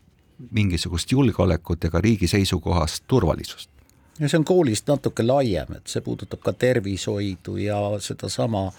mingisugust 0.51 1.12
julgeolekut 1.12 1.85
ega 1.85 2.01
riigi 2.01 2.27
seisukohast 2.27 3.05
turvalisust. 3.07 3.71
ja 4.19 4.29
see 4.29 4.39
on 4.39 4.45
koolist 4.45 4.89
natuke 4.89 5.23
laiem, 5.23 5.73
et 5.77 5.87
see 5.87 6.01
puudutab 6.01 6.41
ka 6.41 6.53
tervishoidu 6.53 7.57
ja 7.57 7.77
sedasama 7.99 8.73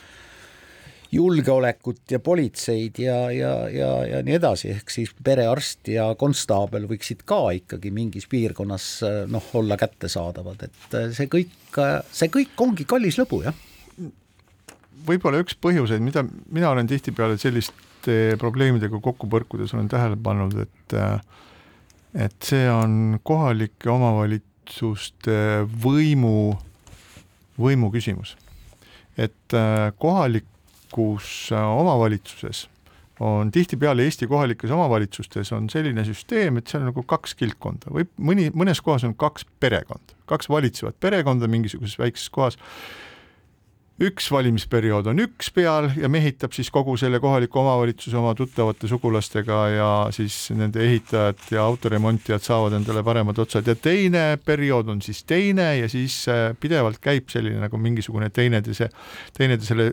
julgeolekut 1.12 2.12
ja 2.12 2.20
politseid 2.22 3.00
ja, 3.02 3.18
ja, 3.34 3.54
ja, 3.74 3.90
ja 4.06 4.22
nii 4.26 4.36
edasi, 4.38 4.70
ehk 4.76 4.94
siis 4.94 5.14
perearst 5.26 5.90
ja 5.90 6.12
konstaabel 6.20 6.86
võiksid 6.90 7.24
ka 7.30 7.42
ikkagi 7.58 7.92
mingis 7.94 8.28
piirkonnas 8.30 8.90
noh, 9.32 9.50
olla 9.58 9.78
kättesaadavad, 9.80 10.68
et 10.68 10.98
see 11.18 11.30
kõik, 11.32 11.80
see 12.14 12.30
kõik 12.34 12.62
ongi 12.62 12.86
kallis 12.90 13.18
lõbu, 13.22 13.42
jah. 13.48 13.58
võib-olla 15.08 15.42
üks 15.42 15.58
põhjuseid, 15.58 16.04
mida 16.06 16.26
mina 16.52 16.70
olen 16.76 16.90
tihtipeale 16.90 17.40
selliste 17.42 18.38
probleemidega 18.40 19.02
kokku 19.02 19.30
põrkudes 19.30 19.74
olen 19.74 19.90
tähele 19.90 20.20
pannud, 20.22 20.62
et 20.62 20.98
et 22.14 22.46
see 22.46 22.66
on 22.70 23.20
kohalike 23.24 23.90
omavalitsuste 23.90 25.66
võimu, 25.84 26.58
võimu 27.58 27.90
küsimus. 27.94 28.36
et 29.18 29.54
äh, 29.54 29.92
kohalikus 30.90 31.50
äh, 31.52 31.80
omavalitsuses 31.80 32.70
on 33.20 33.52
tihtipeale 33.52 34.04
Eesti 34.04 34.28
kohalikes 34.28 34.72
omavalitsustes 34.72 35.52
on 35.52 35.70
selline 35.70 36.06
süsteem, 36.06 36.58
et 36.58 36.68
seal 36.68 36.86
on 36.86 36.94
nagu 36.94 37.04
kaks 37.04 37.36
kildkonda 37.36 37.92
või 37.92 38.08
mõni, 38.16 38.48
mõnes 38.56 38.80
kohas 38.82 39.04
on 39.04 39.16
kaks 39.16 39.46
perekonda, 39.60 40.16
kaks 40.26 40.50
valitsevat 40.50 40.96
perekonda 41.00 41.48
mingisuguses 41.48 42.00
väikses 42.00 42.30
kohas. 42.30 42.58
Üks 44.00 44.30
valimisperiood 44.32 45.10
on 45.12 45.20
üks 45.20 45.50
peal 45.52 45.90
ja 46.00 46.08
mehitab 46.08 46.54
siis 46.56 46.70
kogu 46.72 46.94
selle 46.96 47.20
kohaliku 47.20 47.60
omavalitsuse 47.60 48.16
oma 48.16 48.32
tuttavate 48.40 48.88
sugulastega 48.88 49.58
ja 49.74 49.90
siis 50.16 50.38
nende 50.56 50.80
ehitajad 50.86 51.44
ja 51.52 51.66
autoremontijad 51.68 52.40
saavad 52.40 52.78
endale 52.80 53.04
paremad 53.04 53.44
otsad. 53.44 53.68
Ja 53.68 53.76
teine 53.76 54.38
periood 54.46 54.88
on 54.88 55.02
siis 55.04 55.26
teine 55.28 55.74
ja 55.82 55.92
siis 55.92 56.22
äh, 56.32 56.54
pidevalt 56.56 57.04
käib 57.04 57.28
selline 57.28 57.60
nagu 57.60 57.78
mingisugune 57.78 58.32
teineteise, 58.32 58.88
teineteisele 59.36 59.92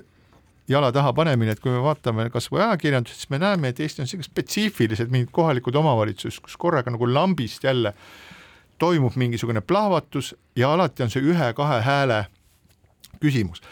jala 0.68 0.90
taha 0.92 1.12
panemine, 1.16 1.54
et 1.54 1.60
kui 1.62 1.72
me 1.72 1.82
vaatame 1.84 2.28
kasvõi 2.34 2.64
ajakirjandust, 2.64 3.22
siis 3.22 3.30
me 3.30 3.40
näeme, 3.42 3.70
et 3.70 3.80
Eesti 3.80 4.02
on 4.02 4.10
sellised 4.10 4.32
spetsiifilised 4.32 5.12
mingid 5.12 5.30
kohalikud 5.34 5.76
omavalitsused, 5.78 6.42
kus 6.44 6.56
korraga 6.60 6.90
nagu 6.90 7.08
lambist 7.10 7.64
jälle 7.64 7.94
toimub 8.78 9.16
mingisugune 9.16 9.60
plahvatus 9.60 10.34
ja 10.56 10.72
alati 10.74 11.06
on 11.06 11.12
see 11.12 11.24
ühe-kahe 11.24 11.80
hääle 11.86 12.26
küsimus. 13.22 13.62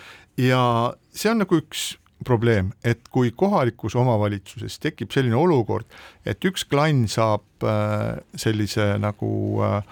Ja 0.40 0.94
see 1.14 1.30
on 1.30 1.42
nagu 1.44 1.58
üks 1.60 1.94
probleem, 2.24 2.70
et 2.86 3.02
kui 3.12 3.30
kohalikus 3.36 3.94
omavalitsuses 3.98 4.78
tekib 4.80 5.12
selline 5.12 5.36
olukord, 5.36 5.86
et 6.26 6.42
üks 6.46 6.64
klann 6.68 7.04
saab 7.10 7.66
äh, 7.66 8.22
sellise 8.40 8.94
nagu 9.02 9.28
äh,, 9.66 9.82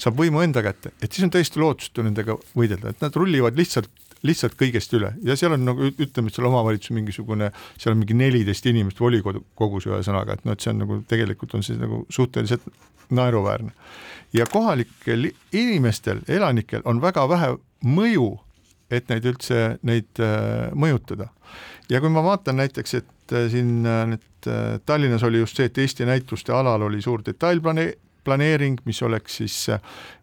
saab 0.00 0.16
võimu 0.18 0.40
enda 0.44 0.62
kätte, 0.64 0.94
et 1.02 1.12
siis 1.12 1.26
on 1.26 1.32
täiesti 1.34 1.60
lootusetu 1.60 2.06
nendega 2.06 2.38
võidelda, 2.56 2.94
et 2.94 3.04
nad 3.04 3.18
rullivad 3.18 3.58
lihtsalt 3.58 3.90
lihtsalt 4.26 4.54
kõigest 4.58 4.94
üle 4.96 5.12
ja 5.26 5.36
seal 5.38 5.56
on 5.56 5.66
nagu 5.66 5.90
ütleme, 5.90 6.30
et 6.30 6.36
seal 6.36 6.48
omavalitsus 6.50 6.94
mingisugune, 6.94 7.50
seal 7.80 7.94
on 7.94 8.02
mingi 8.02 8.16
neliteist 8.18 8.66
inimest 8.70 9.00
volikogus 9.02 9.88
ühesõnaga, 9.90 10.38
et 10.38 10.46
noh, 10.46 10.56
et 10.56 10.64
see 10.64 10.72
on 10.74 10.82
nagu 10.84 11.02
tegelikult 11.10 11.56
on 11.58 11.66
see 11.66 11.80
nagu 11.80 12.04
suhteliselt 12.12 12.66
naeruväärne. 13.12 13.72
ja 14.32 14.46
kohalikel 14.46 15.30
inimestel, 15.52 16.22
elanikel 16.28 16.82
on 16.84 17.02
väga 17.02 17.28
vähe 17.28 17.54
mõju 17.84 18.30
et 18.92 19.08
neid 19.10 19.26
üldse, 19.28 19.60
neid 19.88 20.20
äh, 20.22 20.70
mõjutada. 20.76 21.30
ja 21.90 22.00
kui 22.00 22.12
ma 22.12 22.22
vaatan 22.24 22.60
näiteks, 22.60 22.94
et 23.00 23.34
äh, 23.34 23.48
siin 23.52 23.80
äh, 23.86 24.04
nüüd 24.12 24.28
Tallinnas 24.86 25.22
oli 25.22 25.38
just 25.38 25.54
see, 25.54 25.68
et 25.70 25.78
Eesti 25.78 26.02
näituste 26.02 26.50
alal 26.50 26.82
oli 26.88 26.98
suur 27.02 27.22
detailplane-, 27.22 27.92
planeering, 28.24 28.80
mis 28.84 29.02
oleks 29.02 29.36
siis 29.42 29.56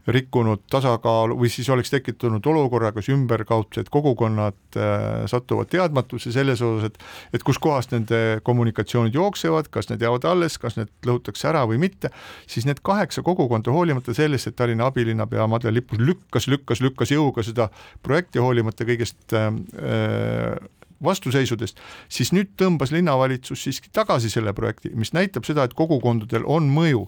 rikkunud 0.10 0.64
tasakaalu 0.72 1.38
või 1.40 1.50
siis 1.54 1.70
oleks 1.70 1.92
tekitanud 1.94 2.46
olukorra, 2.50 2.92
kus 2.96 3.10
ümberkaudsed 3.14 3.90
kogukonnad 3.94 4.58
äh, 4.78 5.26
satuvad 5.30 5.70
teadmatusse 5.70 6.32
selles 6.34 6.62
osas, 6.66 6.90
et 6.90 7.38
et 7.40 7.46
kuskohast 7.46 7.94
nende 7.94 8.40
kommunikatsioonid 8.44 9.16
jooksevad, 9.16 9.70
kas 9.74 9.90
need 9.92 10.02
jäävad 10.06 10.26
alles, 10.30 10.58
kas 10.62 10.80
need 10.80 10.92
lõhutakse 11.06 11.50
ära 11.52 11.66
või 11.70 11.80
mitte, 11.82 12.14
siis 12.50 12.66
need 12.70 12.82
kaheksa 12.86 13.24
kogukonda, 13.26 13.74
hoolimata 13.76 14.16
sellest, 14.18 14.50
et 14.50 14.58
Tallinna 14.60 14.90
abilinnapea 14.90 15.48
Madle 15.48 15.74
Lippus 15.74 16.02
lükkas, 16.02 16.50
lükkas, 16.50 16.82
lükkas 16.82 17.14
jõuga 17.14 17.46
seda 17.46 17.70
projekti, 18.06 18.42
hoolimata 18.42 18.88
kõigest 18.88 19.38
äh, 19.38 20.58
vastuseisudest, 21.04 21.80
siis 22.12 22.34
nüüd 22.36 22.52
tõmbas 22.60 22.92
linnavalitsus 22.92 23.62
siiski 23.64 23.92
tagasi 23.96 24.32
selle 24.32 24.54
projekti, 24.56 24.92
mis 25.00 25.14
näitab 25.16 25.48
seda, 25.48 25.64
et 25.64 25.76
kogukondadel 25.78 26.44
on 26.50 26.68
mõju 26.74 27.06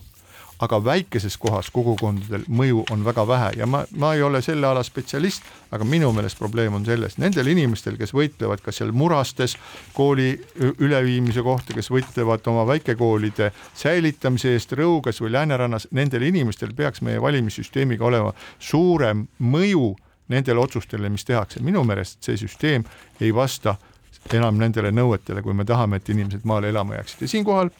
aga 0.61 0.77
väikeses 0.85 1.37
kohas 1.41 1.71
kogukondadel 1.73 2.43
mõju 2.49 2.83
on 2.93 3.05
väga 3.05 3.25
vähe. 3.27 3.49
Ja 3.57 3.67
ma, 3.69 3.83
ma 3.97 4.13
ei 4.15 4.21
ole 4.23 4.41
selle 4.45 4.67
ala 4.67 4.83
spetsialist, 4.85 5.45
aga 5.73 5.85
minu 5.87 6.11
meelest 6.13 6.37
probleem 6.39 6.75
on 6.77 6.85
selles, 6.85 7.17
nendel 7.21 7.49
inimestel, 7.51 7.97
kes 7.99 8.13
võitlevad 8.13 8.61
kas 8.63 8.81
seal 8.81 8.93
Murastes 8.93 9.57
kooli 9.97 10.33
üleviimise 10.71 11.43
kohta, 11.45 11.73
kes 11.77 11.89
võitlevad 11.93 12.45
oma 12.51 12.67
väikekoolide 12.69 13.51
säilitamise 13.73 14.53
eest 14.55 14.75
Rõuges 14.77 15.21
või 15.23 15.33
Läänerannas, 15.33 15.89
nendel 15.97 16.27
inimestel 16.29 16.75
peaks 16.77 17.01
meie 17.01 17.21
valimissüsteemiga 17.21 18.05
olema 18.05 18.33
suurem 18.59 19.25
mõju 19.39 19.95
nendele 20.31 20.59
otsustele, 20.59 21.09
mis 21.11 21.25
tehakse, 21.27 21.59
minu 21.63 21.83
meelest 21.83 22.21
see 22.23 22.37
süsteem 22.39 22.85
ei 23.19 23.33
vasta 23.35 23.75
enam 24.31 24.59
nendele 24.61 24.91
nõuetele, 24.93 25.41
kui 25.41 25.55
me 25.57 25.65
tahame, 25.65 25.97
et 25.97 26.09
inimesed 26.13 26.45
maale 26.47 26.69
elama 26.69 26.99
jääksid. 26.99 27.25
Ja 27.25 27.31
siinkohal 27.31 27.71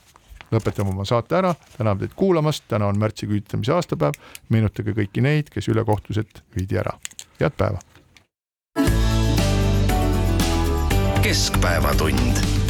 lõpetame 0.52 0.94
oma 0.94 1.06
saate 1.08 1.40
ära, 1.40 1.54
täname 1.78 2.06
teid 2.06 2.16
kuulamast, 2.16 2.66
täna 2.68 2.90
on 2.92 3.00
märtsiküüditamise 3.02 3.76
aastapäev, 3.78 4.20
meenutage 4.50 4.96
kõiki 4.98 5.24
neid, 5.24 5.50
kes 5.54 5.72
ülekohtuselt 5.72 6.44
viidi 6.56 6.80
ära. 6.82 6.98
head 7.40 7.58
päeva! 7.58 7.80
keskpäevatund 11.22 12.61